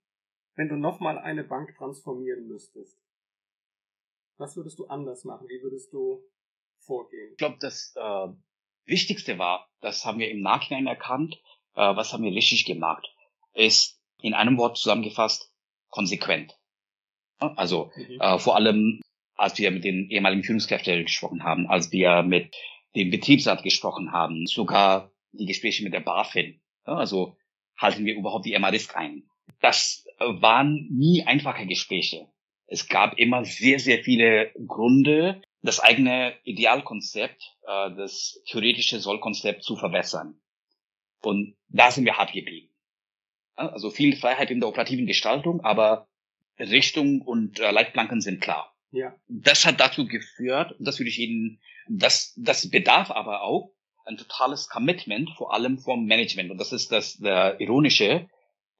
wenn 0.54 0.68
du 0.68 0.76
nochmal 0.76 1.18
eine 1.18 1.44
Bank 1.44 1.74
transformieren 1.76 2.46
müsstest? 2.46 3.00
Was 4.36 4.56
würdest 4.56 4.78
du 4.78 4.86
anders 4.86 5.24
machen? 5.24 5.48
Wie 5.48 5.62
würdest 5.62 5.92
du 5.92 6.22
vorgehen? 6.86 7.30
Ich 7.32 7.38
glaube, 7.38 7.56
das 7.60 7.94
äh, 7.96 8.28
Wichtigste 8.84 9.38
war, 9.38 9.68
das 9.80 10.04
haben 10.04 10.18
wir 10.18 10.30
im 10.30 10.40
Nachhinein 10.40 10.86
erkannt, 10.86 11.36
äh, 11.74 11.80
was 11.80 12.12
haben 12.12 12.24
wir 12.24 12.32
richtig 12.32 12.64
gemacht, 12.64 13.06
ist 13.54 14.00
in 14.20 14.34
einem 14.34 14.58
Wort 14.58 14.76
zusammengefasst, 14.76 15.52
konsequent. 15.88 16.56
Also 17.38 17.90
mhm. 17.96 18.20
äh, 18.20 18.38
vor 18.38 18.56
allem, 18.56 19.00
als 19.34 19.58
wir 19.58 19.70
mit 19.70 19.84
den 19.84 20.08
ehemaligen 20.10 20.44
Führungskräften 20.44 21.04
gesprochen 21.04 21.42
haben, 21.42 21.66
als 21.66 21.90
wir 21.92 22.22
mit 22.22 22.54
dem 22.94 23.10
Betriebsrat 23.10 23.62
gesprochen 23.62 24.12
haben, 24.12 24.46
sogar 24.46 25.10
die 25.32 25.46
Gespräche 25.46 25.82
mit 25.82 25.94
der 25.94 26.00
BaFin. 26.00 26.60
Also 26.84 27.36
halten 27.76 28.04
wir 28.04 28.14
überhaupt 28.14 28.46
die 28.46 28.58
MA-Risk 28.58 28.96
ein. 28.96 29.24
Das 29.60 30.04
waren 30.18 30.88
nie 30.90 31.24
einfache 31.24 31.66
Gespräche. 31.66 32.28
Es 32.66 32.88
gab 32.88 33.18
immer 33.18 33.44
sehr, 33.44 33.78
sehr 33.78 34.02
viele 34.02 34.52
Gründe, 34.66 35.42
das 35.62 35.80
eigene 35.80 36.34
Idealkonzept, 36.44 37.42
äh, 37.66 37.94
das 37.96 38.42
theoretische 38.46 39.00
Sollkonzept 39.00 39.62
zu 39.62 39.76
verbessern. 39.76 40.40
Und 41.22 41.56
da 41.68 41.90
sind 41.90 42.04
wir 42.04 42.18
hart 42.18 42.32
geblieben. 42.32 42.68
Also 43.54 43.90
viel 43.90 44.16
Freiheit 44.16 44.50
in 44.50 44.60
der 44.60 44.68
operativen 44.68 45.06
Gestaltung, 45.06 45.60
aber 45.60 46.08
Richtung 46.58 47.22
und 47.22 47.60
äh, 47.60 47.70
Leitplanken 47.70 48.20
sind 48.20 48.40
klar. 48.40 48.74
Ja. 48.90 49.14
Das 49.28 49.64
hat 49.64 49.80
dazu 49.80 50.06
geführt, 50.06 50.74
das 50.78 50.98
würde 50.98 51.08
ich 51.08 51.18
Ihnen, 51.18 51.60
das, 51.88 52.34
das 52.36 52.68
bedarf 52.68 53.10
aber 53.10 53.42
auch 53.42 53.72
ein 54.04 54.16
totales 54.16 54.68
Commitment, 54.68 55.30
vor 55.30 55.54
allem 55.54 55.78
vom 55.78 56.04
Management. 56.04 56.50
Und 56.50 56.58
das 56.58 56.72
ist 56.72 56.92
das 56.92 57.18
der 57.18 57.60
Ironische. 57.60 58.28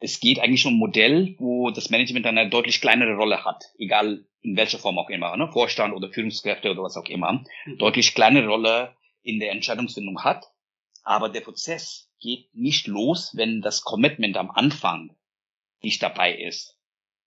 Es 0.05 0.19
geht 0.19 0.41
eigentlich 0.41 0.67
um 0.67 0.75
ein 0.75 0.79
Modell, 0.79 1.37
wo 1.39 1.71
das 1.71 1.89
Management 1.89 2.27
eine 2.27 2.51
deutlich 2.51 2.81
kleinere 2.81 3.15
Rolle 3.15 3.45
hat, 3.45 3.63
egal 3.79 4.27
in 4.41 4.57
welcher 4.57 4.81
Form 4.81 4.99
auch 4.99 5.09
immer, 5.09 5.37
ne? 5.37 5.49
Vorstand 5.53 5.95
oder 5.95 6.11
Führungskräfte 6.11 6.73
oder 6.73 6.83
was 6.83 6.97
auch 6.97 7.09
immer, 7.09 7.45
mhm. 7.65 7.79
deutlich 7.79 8.13
kleinere 8.13 8.49
Rolle 8.49 8.97
in 9.23 9.39
der 9.39 9.53
Entscheidungsfindung 9.53 10.25
hat. 10.25 10.45
Aber 11.05 11.29
der 11.29 11.43
Prozess 11.43 12.11
geht 12.21 12.53
nicht 12.53 12.89
los, 12.89 13.33
wenn 13.37 13.61
das 13.61 13.83
Commitment 13.83 14.37
am 14.37 14.51
Anfang 14.51 15.17
nicht 15.83 16.03
dabei 16.03 16.35
ist. 16.35 16.77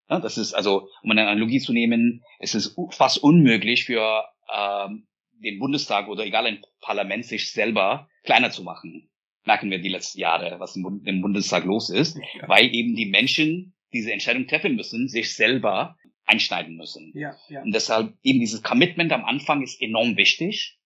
Ja, 0.10 0.20
das 0.20 0.38
ist 0.38 0.54
also, 0.54 0.90
um 1.02 1.12
eine 1.12 1.28
Analogie 1.28 1.62
zu 1.62 1.72
nehmen, 1.72 2.24
es 2.40 2.56
ist 2.56 2.76
fast 2.92 3.20
unmöglich 3.20 3.86
für 3.86 4.26
ähm, 4.54 5.08
den 5.32 5.60
Bundestag 5.60 6.10
oder 6.10 6.26
egal 6.26 6.46
ein 6.46 6.62
Parlament 6.82 7.26
sich 7.26 7.52
selber 7.52 8.10
kleiner 8.24 8.52
zu 8.52 8.64
machen. 8.64 9.10
Merken 9.46 9.70
wir 9.70 9.80
die 9.80 9.90
letzten 9.90 10.20
Jahre, 10.20 10.60
was 10.60 10.76
im, 10.76 11.22
Bundestag 11.22 11.66
los 11.66 11.90
ist, 11.90 12.18
ja. 12.18 12.48
weil 12.48 12.74
eben 12.74 12.96
die 12.96 13.06
Menschen 13.06 13.76
diese 13.94 14.12
Entscheidung 14.12 14.48
treffen 14.48 14.76
müssen, 14.76 15.08
sich 15.08 15.34
selber 15.36 15.98
einschneiden 16.26 16.76
müssen. 16.76 17.12
Ja, 17.16 17.38
ja. 17.50 17.62
Und 17.62 17.72
deshalb 17.72 18.18
eben 18.24 18.40
dieses 18.40 18.64
Commitment 18.64 19.12
am 19.12 19.24
Anfang 19.24 19.62
ist 19.62 19.82
enorm 19.82 20.18
wichtig. 20.18 20.80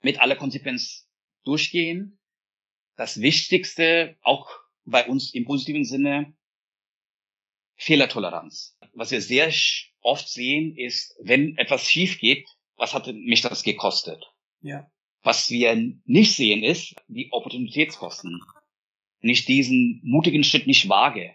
Mit 0.00 0.20
aller 0.20 0.36
Konsequenz 0.36 1.08
durchgehen. 1.44 2.18
Das 2.96 3.20
Wichtigste, 3.20 4.16
auch 4.22 4.48
bei 4.84 5.06
uns 5.06 5.34
im 5.34 5.44
positiven 5.44 5.84
Sinne, 5.84 6.34
Fehlertoleranz. 7.76 8.78
Was 8.94 9.10
wir 9.10 9.20
sehr 9.20 9.52
oft 10.00 10.28
sehen, 10.28 10.74
ist, 10.76 11.14
wenn 11.22 11.56
etwas 11.58 11.88
schief 11.88 12.18
geht, 12.18 12.46
was 12.76 12.94
hat 12.94 13.06
mich 13.06 13.42
das 13.42 13.62
gekostet? 13.62 14.24
Ja. 14.60 14.90
Was 15.26 15.50
wir 15.50 15.74
nicht 16.04 16.32
sehen, 16.34 16.62
ist 16.62 16.94
die 17.08 17.28
Opportunitätskosten. 17.32 18.40
Nicht 19.20 19.48
diesen 19.48 20.00
mutigen 20.04 20.44
Schritt 20.44 20.66
nicht 20.66 20.88
wage 20.88 21.34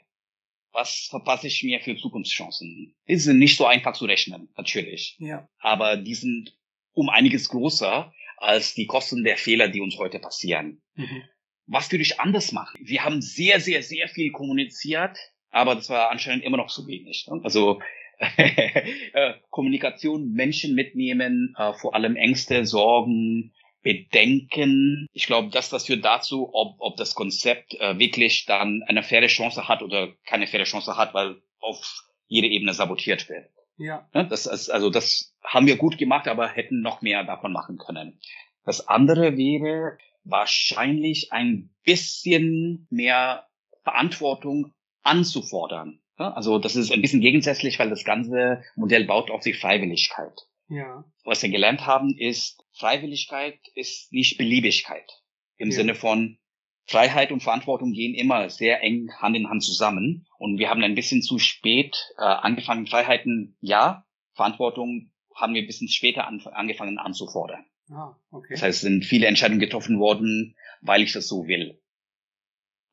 was 0.73 1.07
verpasse 1.09 1.47
ich 1.47 1.63
mir 1.63 1.79
für 1.79 1.95
Zukunftschancen? 1.95 2.95
Die 3.07 3.15
sind 3.17 3.39
nicht 3.39 3.57
so 3.57 3.65
einfach 3.65 3.93
zu 3.93 4.05
rechnen, 4.05 4.49
natürlich. 4.57 5.15
Ja. 5.19 5.47
Aber 5.59 5.97
die 5.97 6.15
sind 6.15 6.57
um 6.93 7.09
einiges 7.09 7.49
größer 7.49 8.13
als 8.37 8.73
die 8.73 8.87
Kosten 8.87 9.23
der 9.23 9.37
Fehler, 9.37 9.67
die 9.67 9.81
uns 9.81 9.97
heute 9.97 10.19
passieren. 10.19 10.81
Mhm. 10.95 11.23
Was 11.67 11.91
würde 11.91 12.01
ich 12.01 12.19
anders 12.19 12.51
machen? 12.51 12.79
Wir 12.83 13.03
haben 13.03 13.21
sehr, 13.21 13.59
sehr, 13.59 13.83
sehr 13.83 14.07
viel 14.07 14.31
kommuniziert, 14.31 15.17
aber 15.51 15.75
das 15.75 15.89
war 15.89 16.09
anscheinend 16.09 16.43
immer 16.43 16.57
noch 16.57 16.67
zu 16.67 16.87
wenig. 16.87 17.27
Ne? 17.29 17.39
Also 17.43 17.79
äh, 18.37 19.33
Kommunikation, 19.49 20.31
Menschen 20.31 20.75
mitnehmen, 20.75 21.55
äh, 21.57 21.73
vor 21.73 21.95
allem 21.95 22.15
Ängste, 22.15 22.65
Sorgen, 22.65 23.53
Bedenken. 23.82 25.07
Ich 25.13 25.25
glaube, 25.25 25.49
das, 25.49 25.69
das 25.69 25.86
führt 25.86 26.05
dazu, 26.05 26.49
ob, 26.53 26.75
ob 26.79 26.97
das 26.97 27.15
Konzept 27.15 27.73
äh, 27.75 27.97
wirklich 27.97 28.45
dann 28.45 28.84
eine 28.88 29.03
faire 29.03 29.27
Chance 29.27 29.67
hat 29.67 29.82
oder 29.82 30.09
keine 30.25 30.47
faire 30.47 30.65
Chance 30.65 30.97
hat, 30.97 31.13
weil 31.13 31.41
auf 31.59 32.03
jede 32.27 32.47
Ebene 32.47 32.73
sabotiert 32.73 33.27
wird. 33.29 33.49
Ja. 33.77 34.07
ja 34.13 34.23
das 34.23 34.45
ist, 34.45 34.69
also 34.69 34.89
das 34.89 35.34
haben 35.43 35.67
wir 35.67 35.77
gut 35.77 35.97
gemacht, 35.97 36.27
aber 36.27 36.47
hätten 36.47 36.82
noch 36.82 37.01
mehr 37.01 37.23
davon 37.23 37.51
machen 37.51 37.77
können. 37.77 38.19
Das 38.63 38.88
andere 38.88 39.38
wäre 39.38 39.97
wahrscheinlich 40.23 41.32
ein 41.34 41.71
bisschen 41.84 42.88
mehr 42.91 43.47
Verantwortung 43.84 44.73
anzufordern. 45.01 45.99
Ja, 46.19 46.34
also 46.34 46.59
das 46.59 46.75
ist 46.75 46.91
ein 46.91 47.01
bisschen 47.01 47.21
gegensätzlich, 47.21 47.79
weil 47.79 47.89
das 47.89 48.03
ganze 48.03 48.63
Modell 48.75 49.05
baut 49.05 49.32
auf 49.32 49.41
die 49.41 49.53
Freiwilligkeit. 49.53 50.47
Ja. 50.72 51.03
Was 51.26 51.43
wir 51.43 51.49
gelernt 51.49 51.86
haben, 51.86 52.15
ist, 52.17 52.63
Freiwilligkeit 52.72 53.59
ist 53.76 54.13
nicht 54.13 54.38
Beliebigkeit. 54.38 55.22
Im 55.57 55.69
ja. 55.69 55.76
Sinne 55.76 55.95
von 55.95 56.38
Freiheit 56.86 57.32
und 57.32 57.43
Verantwortung 57.43 57.91
gehen 57.91 58.15
immer 58.15 58.49
sehr 58.49 58.82
eng 58.82 59.11
Hand 59.19 59.36
in 59.36 59.49
Hand 59.49 59.63
zusammen. 59.63 60.26
Und 60.38 60.57
wir 60.59 60.69
haben 60.69 60.82
ein 60.84 60.95
bisschen 60.95 61.22
zu 61.22 61.39
spät 61.39 61.95
äh, 62.17 62.24
angefangen, 62.24 62.88
Freiheiten 62.88 63.57
ja, 63.59 64.05
Verantwortung 64.34 65.11
haben 65.36 65.53
wir 65.53 65.61
ein 65.61 65.67
bisschen 65.67 65.89
später 65.89 66.26
an, 66.26 66.41
angefangen 66.53 66.97
anzufordern. 66.97 67.65
Ah, 67.89 68.15
okay. 68.32 68.53
Das 68.53 68.61
heißt, 68.61 68.78
es 68.78 68.82
sind 68.82 69.03
viele 69.03 69.28
Entscheidungen 69.28 69.59
getroffen 69.59 69.99
worden, 69.99 70.55
weil 70.82 71.01
ich 71.01 71.11
das 71.11 71.28
so 71.28 71.47
will. 71.47 71.82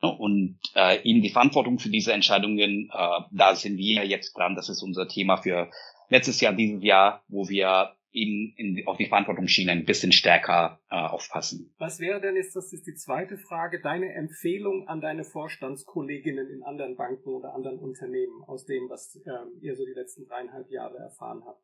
Und 0.01 0.59
äh, 0.75 1.01
eben 1.03 1.21
die 1.21 1.29
Verantwortung 1.29 1.79
für 1.79 1.89
diese 1.89 2.11
Entscheidungen, 2.11 2.89
äh, 2.93 3.21
da 3.31 3.55
sind 3.55 3.77
wir 3.77 4.05
jetzt 4.05 4.33
dran. 4.33 4.55
Das 4.55 4.69
ist 4.69 4.81
unser 4.81 5.07
Thema 5.07 5.37
für 5.37 5.69
letztes 6.09 6.41
Jahr, 6.41 6.53
dieses 6.53 6.83
Jahr, 6.83 7.23
wo 7.27 7.47
wir 7.47 7.95
eben 8.11 8.53
in, 8.57 8.87
auf 8.87 8.97
die 8.97 9.05
Verantwortungsschiene 9.05 9.71
ein 9.71 9.85
bisschen 9.85 10.11
stärker 10.11 10.79
äh, 10.89 10.95
aufpassen. 10.95 11.73
Was 11.77 11.99
wäre 11.99 12.19
denn 12.19 12.35
jetzt, 12.35 12.55
das 12.55 12.73
ist 12.73 12.87
die 12.87 12.95
zweite 12.95 13.37
Frage, 13.37 13.81
deine 13.81 14.13
Empfehlung 14.13 14.87
an 14.87 14.99
deine 15.01 15.23
Vorstandskolleginnen 15.23 16.49
in 16.49 16.63
anderen 16.63 16.95
Banken 16.95 17.29
oder 17.29 17.53
anderen 17.53 17.79
Unternehmen 17.79 18.43
aus 18.47 18.65
dem, 18.65 18.89
was 18.89 19.15
ähm, 19.25 19.59
ihr 19.61 19.75
so 19.75 19.85
die 19.85 19.93
letzten 19.93 20.25
dreieinhalb 20.25 20.69
Jahre 20.71 20.97
erfahren 20.97 21.43
habt? 21.45 21.63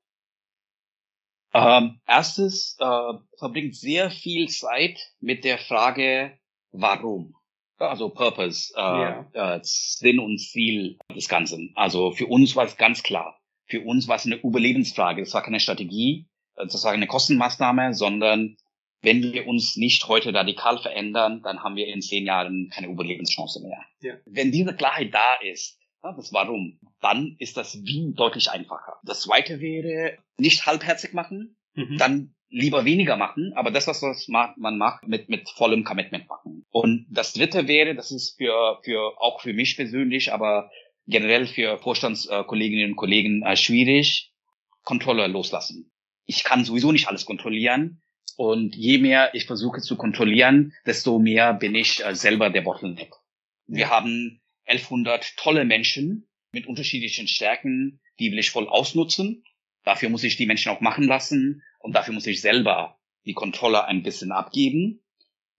Ähm, 1.54 2.02
erstes 2.06 2.78
äh, 2.80 3.14
verbringt 3.40 3.76
sehr 3.76 4.12
viel 4.12 4.50
Zeit 4.50 5.00
mit 5.20 5.46
der 5.46 5.58
Frage, 5.58 6.38
warum. 6.72 7.34
Also 7.78 8.10
Purpose, 8.10 8.74
äh, 8.76 8.80
ja. 8.82 9.30
äh, 9.34 9.60
Sinn 9.64 10.20
und 10.20 10.38
Ziel 10.38 10.98
des 11.14 11.28
Ganzen. 11.28 11.72
Also 11.76 12.12
für 12.12 12.28
uns 12.28 12.56
war 12.56 12.66
es 12.66 12.78
ganz 12.78 13.04
klar. 13.04 13.40
Für 13.68 13.82
uns 13.82 14.08
war 14.08 14.16
es 14.16 14.26
eine 14.26 14.36
Überlebensfrage. 14.36 15.22
Das 15.22 15.34
war 15.34 15.44
keine 15.44 15.60
Strategie, 15.60 16.28
äh, 16.56 16.66
das 16.66 16.84
war 16.84 16.92
eine 16.92 17.08
Kostenmaßnahme, 17.08 17.94
sondern 17.94 18.58
wenn 19.02 19.22
wir 19.22 19.48
uns 19.48 19.78
nicht 19.78 20.08
heute 20.08 20.34
radikal 20.34 20.80
verändern, 20.80 21.42
dann 21.44 21.64
haben 21.64 21.76
wir 21.76 21.88
in 21.88 22.02
zehn 22.02 22.26
Jahren 22.26 22.70
keine 22.74 22.88
Überlebenschance 22.88 23.62
mehr. 23.62 23.80
Ja. 24.02 24.16
Wenn 24.26 24.52
diese 24.52 24.76
Klarheit 24.76 25.14
da 25.14 25.36
ist, 25.44 25.80
das 26.02 26.34
Warum, 26.34 26.80
dann 27.02 27.36
ist 27.40 27.58
das 27.58 27.84
Wie 27.84 28.14
deutlich 28.14 28.52
einfacher. 28.52 28.98
Das 29.04 29.22
zweite 29.22 29.60
wäre, 29.60 30.18
nicht 30.38 30.66
halbherzig 30.66 31.14
machen, 31.14 31.58
mhm. 31.74 31.98
dann 31.98 32.36
lieber 32.50 32.86
weniger 32.86 33.18
machen, 33.18 33.54
aber 33.56 33.72
das, 33.72 33.88
was 33.88 34.28
man 34.28 34.78
macht, 34.78 35.08
mit, 35.08 35.30
mit 35.30 35.50
vollem 35.50 35.84
Commitment 35.84 36.28
machen. 36.30 36.66
Und 36.70 37.08
das 37.10 37.34
dritte 37.34 37.68
wäre, 37.68 37.96
das 37.96 38.12
ist 38.12 38.38
für, 38.38 38.80
für, 38.84 39.20
auch 39.20 39.42
für 39.42 39.54
mich 39.54 39.76
persönlich, 39.76 40.32
aber 40.32 40.70
generell 41.08 41.46
für 41.46 41.78
Vorstandskolleginnen 41.78 42.92
und 42.92 42.96
Kollegen 42.96 43.44
äh, 43.44 43.56
schwierig, 43.56 44.32
Kontrolle 44.84 45.28
loslassen. 45.28 45.92
Ich 46.26 46.44
kann 46.44 46.66
sowieso 46.66 46.92
nicht 46.92 47.08
alles 47.08 47.26
kontrollieren. 47.26 48.02
Und 48.38 48.76
je 48.76 48.98
mehr 48.98 49.34
ich 49.34 49.46
versuche 49.46 49.82
zu 49.82 49.96
kontrollieren, 49.96 50.74
desto 50.86 51.20
mehr 51.20 51.54
bin 51.54 51.74
ich 51.74 52.04
äh, 52.04 52.16
selber 52.16 52.50
der 52.50 52.62
Bottleneck. 52.62 53.14
Wir 53.68 53.90
haben 53.90 54.42
1100 54.66 55.38
tolle 55.38 55.64
Menschen 55.64 56.28
mit 56.52 56.68
unterschiedlichen 56.68 57.28
Stärken, 57.28 58.02
die 58.20 58.32
will 58.32 58.40
ich 58.40 58.52
voll 58.52 58.68
ausnutzen. 58.68 59.44
Dafür 59.84 60.10
muss 60.10 60.24
ich 60.24 60.36
die 60.36 60.48
Menschen 60.48 60.72
auch 60.72 60.82
machen 60.82 61.06
lassen 61.06 61.64
und 61.80 61.94
dafür 61.96 62.14
muss 62.14 62.28
ich 62.28 62.42
selber 62.42 63.00
die 63.26 63.34
Kontrolle 63.34 63.86
ein 63.86 64.04
bisschen 64.04 64.32
abgeben. 64.32 65.02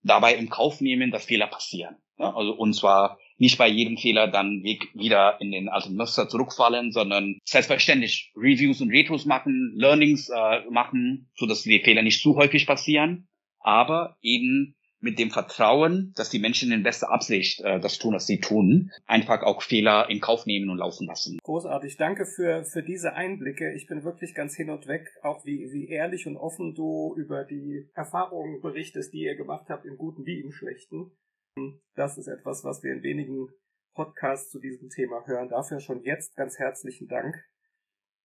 Dabei 0.03 0.35
im 0.35 0.49
Kauf 0.49 0.81
nehmen, 0.81 1.11
dass 1.11 1.25
Fehler 1.25 1.47
passieren. 1.47 1.97
Also, 2.17 2.53
und 2.53 2.73
zwar 2.73 3.17
nicht 3.37 3.57
bei 3.57 3.67
jedem 3.67 3.97
Fehler 3.97 4.27
dann 4.27 4.63
wieder 4.63 5.39
in 5.39 5.51
den 5.51 5.69
alten 5.69 5.95
Muster 5.95 6.27
zurückfallen, 6.27 6.91
sondern 6.91 7.39
selbstverständlich 7.45 8.31
Reviews 8.35 8.81
und 8.81 8.89
Retros 8.89 9.25
machen, 9.25 9.73
Learnings 9.75 10.29
äh, 10.29 10.61
machen, 10.69 11.29
so 11.35 11.45
dass 11.45 11.63
die 11.63 11.79
Fehler 11.79 12.01
nicht 12.01 12.21
zu 12.21 12.35
häufig 12.35 12.65
passieren, 12.65 13.27
aber 13.59 14.17
eben 14.21 14.75
mit 14.99 15.19
dem 15.19 15.29
Vertrauen, 15.29 16.13
dass 16.15 16.29
die 16.31 16.39
Menschen 16.39 16.71
in 16.71 16.83
bester 16.83 17.11
Absicht 17.11 17.61
äh, 17.61 17.79
das 17.79 17.99
tun, 17.99 18.15
was 18.15 18.25
sie 18.25 18.39
tun, 18.39 18.91
einfach 19.05 19.43
auch 19.43 19.61
Fehler 19.61 20.09
in 20.09 20.19
Kauf 20.19 20.45
nehmen 20.45 20.69
und 20.69 20.79
laufen 20.79 21.05
lassen. 21.05 21.37
Großartig, 21.43 21.97
danke 21.97 22.25
für, 22.25 22.65
für 22.65 22.81
diese 22.81 23.13
Einblicke. 23.13 23.73
Ich 23.75 23.85
bin 23.87 24.03
wirklich 24.03 24.33
ganz 24.33 24.55
hin 24.55 24.71
und 24.71 24.87
weg, 24.87 25.07
auch 25.21 25.45
wie, 25.45 25.69
wie 25.71 25.87
ehrlich 25.87 26.25
und 26.25 26.37
offen 26.37 26.73
du 26.73 27.13
über 27.15 27.43
die 27.43 27.87
Erfahrungen 27.93 28.59
berichtest, 28.61 29.13
die 29.13 29.21
ihr 29.21 29.35
gemacht 29.35 29.67
habt, 29.69 29.85
im 29.85 29.97
Guten 29.97 30.25
wie 30.25 30.39
im 30.39 30.51
Schlechten. 30.51 31.11
Das 31.95 32.17
ist 32.17 32.27
etwas, 32.27 32.63
was 32.63 32.83
wir 32.83 32.93
in 32.93 33.03
wenigen 33.03 33.49
Podcasts 33.93 34.51
zu 34.51 34.59
diesem 34.59 34.89
Thema 34.89 35.25
hören. 35.25 35.49
Dafür 35.49 35.79
schon 35.79 36.03
jetzt 36.03 36.35
ganz 36.35 36.59
herzlichen 36.59 37.07
Dank. 37.07 37.35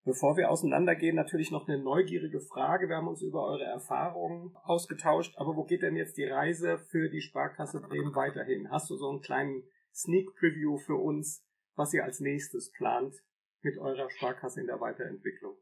Bevor 0.04 0.36
wir 0.36 0.50
auseinandergehen, 0.50 1.14
natürlich 1.14 1.50
noch 1.52 1.68
eine 1.68 1.78
neugierige 1.78 2.40
Frage. 2.40 2.88
Wir 2.88 2.96
haben 2.96 3.06
uns 3.06 3.22
über 3.22 3.44
eure 3.46 3.64
Erfahrungen 3.64 4.54
ausgetauscht, 4.64 5.34
aber 5.36 5.56
wo 5.56 5.64
geht 5.64 5.82
denn 5.82 5.96
jetzt 5.96 6.16
die 6.16 6.24
Reise 6.24 6.78
für 6.78 7.08
die 7.08 7.20
Sparkasse 7.20 7.80
Bremen 7.80 8.14
weiterhin? 8.14 8.68
Hast 8.70 8.90
du 8.90 8.96
so 8.96 9.08
einen 9.08 9.20
kleinen 9.20 9.62
Sneak 9.94 10.28
Preview 10.38 10.76
für 10.78 10.96
uns, 10.96 11.44
was 11.76 11.94
ihr 11.94 12.04
als 12.04 12.18
nächstes 12.18 12.72
plant 12.72 13.14
mit 13.62 13.78
eurer 13.78 14.10
Sparkasse 14.10 14.60
in 14.60 14.66
der 14.66 14.80
Weiterentwicklung? 14.80 15.54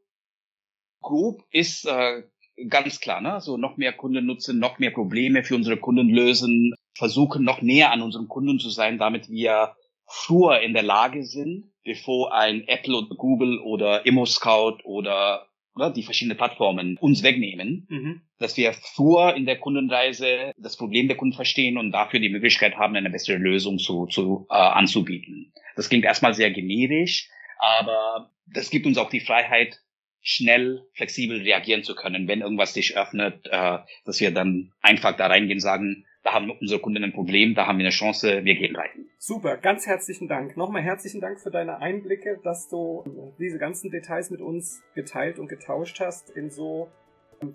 Grob 1.01 1.43
ist 1.51 1.85
äh, 1.85 2.23
ganz 2.67 2.99
klar, 2.99 3.21
ne? 3.21 3.39
So 3.41 3.57
noch 3.57 3.77
mehr 3.77 3.93
Kunden 3.93 4.25
nutzen, 4.25 4.59
noch 4.59 4.79
mehr 4.79 4.91
Probleme 4.91 5.43
für 5.43 5.55
unsere 5.55 5.77
Kunden 5.77 6.09
lösen, 6.09 6.73
versuchen 6.95 7.43
noch 7.43 7.61
näher 7.61 7.91
an 7.91 8.01
unseren 8.01 8.27
Kunden 8.27 8.59
zu 8.59 8.69
sein, 8.69 8.97
damit 8.97 9.29
wir 9.29 9.75
früher 10.05 10.59
in 10.61 10.73
der 10.73 10.83
Lage 10.83 11.23
sind, 11.23 11.71
bevor 11.83 12.33
ein 12.33 12.67
Apple 12.67 12.95
oder 12.95 13.15
Google 13.15 13.59
oder 13.59 14.05
ImmoScout 14.05 14.79
oder 14.83 15.47
oder 15.75 15.89
die 15.89 16.03
verschiedenen 16.03 16.37
Plattformen 16.37 16.97
uns 16.99 17.23
wegnehmen, 17.23 17.87
mhm. 17.89 18.21
dass 18.39 18.57
wir 18.57 18.73
früher 18.73 19.35
in 19.35 19.45
der 19.45 19.57
Kundenreise 19.57 20.51
das 20.57 20.75
Problem 20.75 21.07
der 21.07 21.17
Kunden 21.17 21.35
verstehen 21.35 21.77
und 21.77 21.91
dafür 21.91 22.19
die 22.19 22.29
Möglichkeit 22.29 22.75
haben, 22.75 22.95
eine 22.95 23.09
bessere 23.09 23.37
Lösung 23.37 23.77
zu, 23.77 24.05
zu 24.07 24.47
äh, 24.49 24.53
anzubieten. 24.53 25.53
Das 25.75 25.89
klingt 25.89 26.05
erstmal 26.05 26.33
sehr 26.33 26.51
generisch, 26.51 27.29
aber 27.57 28.31
das 28.47 28.69
gibt 28.69 28.85
uns 28.85 28.97
auch 28.97 29.09
die 29.09 29.21
Freiheit, 29.21 29.79
schnell, 30.23 30.83
flexibel 30.93 31.41
reagieren 31.41 31.83
zu 31.83 31.95
können, 31.95 32.27
wenn 32.27 32.41
irgendwas 32.41 32.73
sich 32.73 32.95
öffnet, 32.95 33.47
äh, 33.49 33.79
dass 34.05 34.19
wir 34.19 34.31
dann 34.31 34.71
einfach 34.81 35.15
da 35.15 35.27
reingehen 35.27 35.57
und 35.57 35.61
sagen, 35.61 36.05
da 36.23 36.33
haben 36.33 36.51
unsere 36.51 36.79
Kunden 36.79 37.03
ein 37.03 37.13
Problem, 37.13 37.55
da 37.55 37.67
haben 37.67 37.77
wir 37.77 37.85
eine 37.85 37.91
Chance, 37.91 38.43
wir 38.43 38.55
gehen 38.55 38.75
rein. 38.75 39.07
Super, 39.17 39.57
ganz 39.57 39.87
herzlichen 39.87 40.27
Dank. 40.27 40.57
Nochmal 40.57 40.81
herzlichen 40.81 41.21
Dank 41.21 41.39
für 41.39 41.51
deine 41.51 41.79
Einblicke, 41.79 42.39
dass 42.43 42.69
du 42.69 43.33
diese 43.39 43.57
ganzen 43.57 43.91
Details 43.91 44.29
mit 44.29 44.41
uns 44.41 44.83
geteilt 44.95 45.39
und 45.39 45.47
getauscht 45.47 45.99
hast 45.99 46.29
in 46.29 46.49
so 46.49 46.89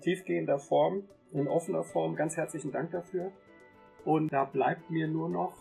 tiefgehender 0.01 0.59
Form, 0.59 1.03
in 1.33 1.47
offener 1.47 1.83
Form. 1.83 2.15
Ganz 2.15 2.35
herzlichen 2.35 2.71
Dank 2.71 2.91
dafür. 2.91 3.31
Und 4.05 4.31
da 4.31 4.45
bleibt 4.45 4.89
mir 4.89 5.07
nur 5.07 5.29
noch 5.29 5.53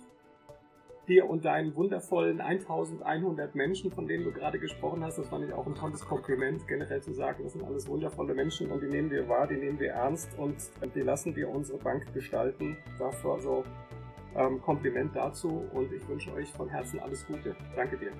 dir 1.08 1.28
und 1.28 1.44
deinen 1.44 1.74
wundervollen 1.74 2.40
1100 2.40 3.54
Menschen, 3.54 3.90
von 3.92 4.06
denen 4.06 4.24
du 4.24 4.32
gerade 4.32 4.58
gesprochen 4.58 5.04
hast, 5.04 5.18
das 5.18 5.28
fand 5.28 5.44
ich 5.44 5.52
auch 5.52 5.66
ein 5.66 5.74
tolles 5.74 6.04
Kompliment, 6.04 6.66
generell 6.66 7.00
zu 7.02 7.12
sagen, 7.12 7.44
das 7.44 7.52
sind 7.52 7.64
alles 7.64 7.86
wundervolle 7.88 8.34
Menschen 8.34 8.70
und 8.70 8.82
die 8.82 8.88
nehmen 8.88 9.10
wir 9.10 9.28
wahr, 9.28 9.46
die 9.46 9.56
nehmen 9.56 9.78
wir 9.78 9.90
ernst 9.90 10.36
und 10.38 10.56
die 10.94 11.00
lassen 11.00 11.34
wir 11.36 11.48
unsere 11.48 11.78
Bank 11.78 12.12
gestalten. 12.12 12.76
Dafür 12.98 13.34
also 13.34 13.64
ähm, 14.36 14.60
Kompliment 14.60 15.14
dazu 15.14 15.64
und 15.72 15.92
ich 15.92 16.06
wünsche 16.08 16.32
euch 16.34 16.48
von 16.48 16.68
Herzen 16.68 17.00
alles 17.00 17.26
Gute. 17.26 17.56
Danke 17.74 17.96
dir. 17.96 18.12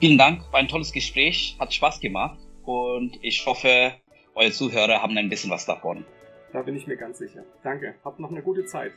Vielen 0.00 0.18
Dank, 0.18 0.42
war 0.52 0.60
ein 0.60 0.68
tolles 0.68 0.92
Gespräch, 0.92 1.56
hat 1.58 1.72
Spaß 1.72 2.00
gemacht 2.00 2.38
und 2.64 3.18
ich 3.22 3.44
hoffe, 3.46 3.92
eure 4.34 4.50
Zuhörer 4.50 5.00
haben 5.00 5.16
ein 5.16 5.28
bisschen 5.28 5.50
was 5.50 5.66
davon. 5.66 6.04
Da 6.52 6.62
bin 6.62 6.76
ich 6.76 6.86
mir 6.86 6.96
ganz 6.96 7.18
sicher. 7.18 7.44
Danke, 7.62 7.94
habt 8.04 8.20
noch 8.20 8.30
eine 8.30 8.42
gute 8.42 8.64
Zeit. 8.64 8.92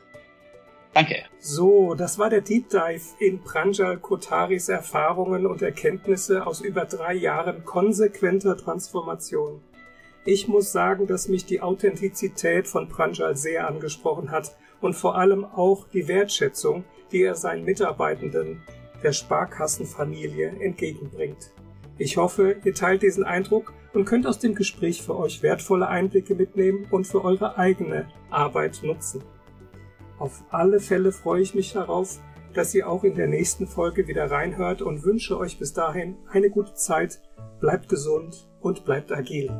Danke. 0.97 1.25
So, 1.37 1.93
das 1.93 2.17
war 2.17 2.31
der 2.31 2.41
Deep 2.41 2.69
Dive 2.69 3.03
in 3.19 3.43
Pranjal 3.43 3.97
Kotaris 3.97 4.67
Erfahrungen 4.67 5.45
und 5.45 5.61
Erkenntnisse 5.61 6.47
aus 6.47 6.59
über 6.59 6.85
drei 6.85 7.13
Jahren 7.13 7.63
konsequenter 7.65 8.57
Transformation. 8.57 9.61
Ich 10.25 10.47
muss 10.47 10.71
sagen, 10.71 11.05
dass 11.05 11.27
mich 11.27 11.45
die 11.45 11.61
Authentizität 11.61 12.67
von 12.67 12.89
Pranjal 12.89 13.37
sehr 13.37 13.67
angesprochen 13.67 14.31
hat 14.31 14.57
und 14.81 14.95
vor 14.95 15.15
allem 15.15 15.45
auch 15.45 15.87
die 15.87 16.07
Wertschätzung, 16.07 16.83
die 17.11 17.21
er 17.21 17.35
seinen 17.35 17.63
Mitarbeitenden 17.63 18.63
der 19.03 19.13
Sparkassenfamilie 19.13 20.47
entgegenbringt. 20.59 21.51
Ich 21.99 22.17
hoffe, 22.17 22.55
ihr 22.63 22.73
teilt 22.73 23.03
diesen 23.03 23.23
Eindruck 23.23 23.71
und 23.93 24.05
könnt 24.05 24.25
aus 24.25 24.39
dem 24.39 24.55
Gespräch 24.55 25.03
für 25.03 25.15
euch 25.15 25.43
wertvolle 25.43 25.89
Einblicke 25.89 26.33
mitnehmen 26.33 26.87
und 26.89 27.05
für 27.05 27.23
eure 27.23 27.55
eigene 27.59 28.07
Arbeit 28.31 28.79
nutzen. 28.81 29.21
Auf 30.19 30.43
alle 30.49 30.79
Fälle 30.79 31.11
freue 31.11 31.41
ich 31.41 31.53
mich 31.53 31.73
darauf, 31.73 32.19
dass 32.53 32.73
ihr 32.73 32.89
auch 32.89 33.03
in 33.03 33.15
der 33.15 33.27
nächsten 33.27 33.67
Folge 33.67 34.07
wieder 34.07 34.31
reinhört 34.31 34.81
und 34.81 35.03
wünsche 35.03 35.37
euch 35.37 35.59
bis 35.59 35.73
dahin 35.73 36.17
eine 36.29 36.49
gute 36.49 36.73
Zeit, 36.73 37.21
bleibt 37.59 37.87
gesund 37.87 38.49
und 38.59 38.83
bleibt 38.83 39.11
agil. 39.11 39.51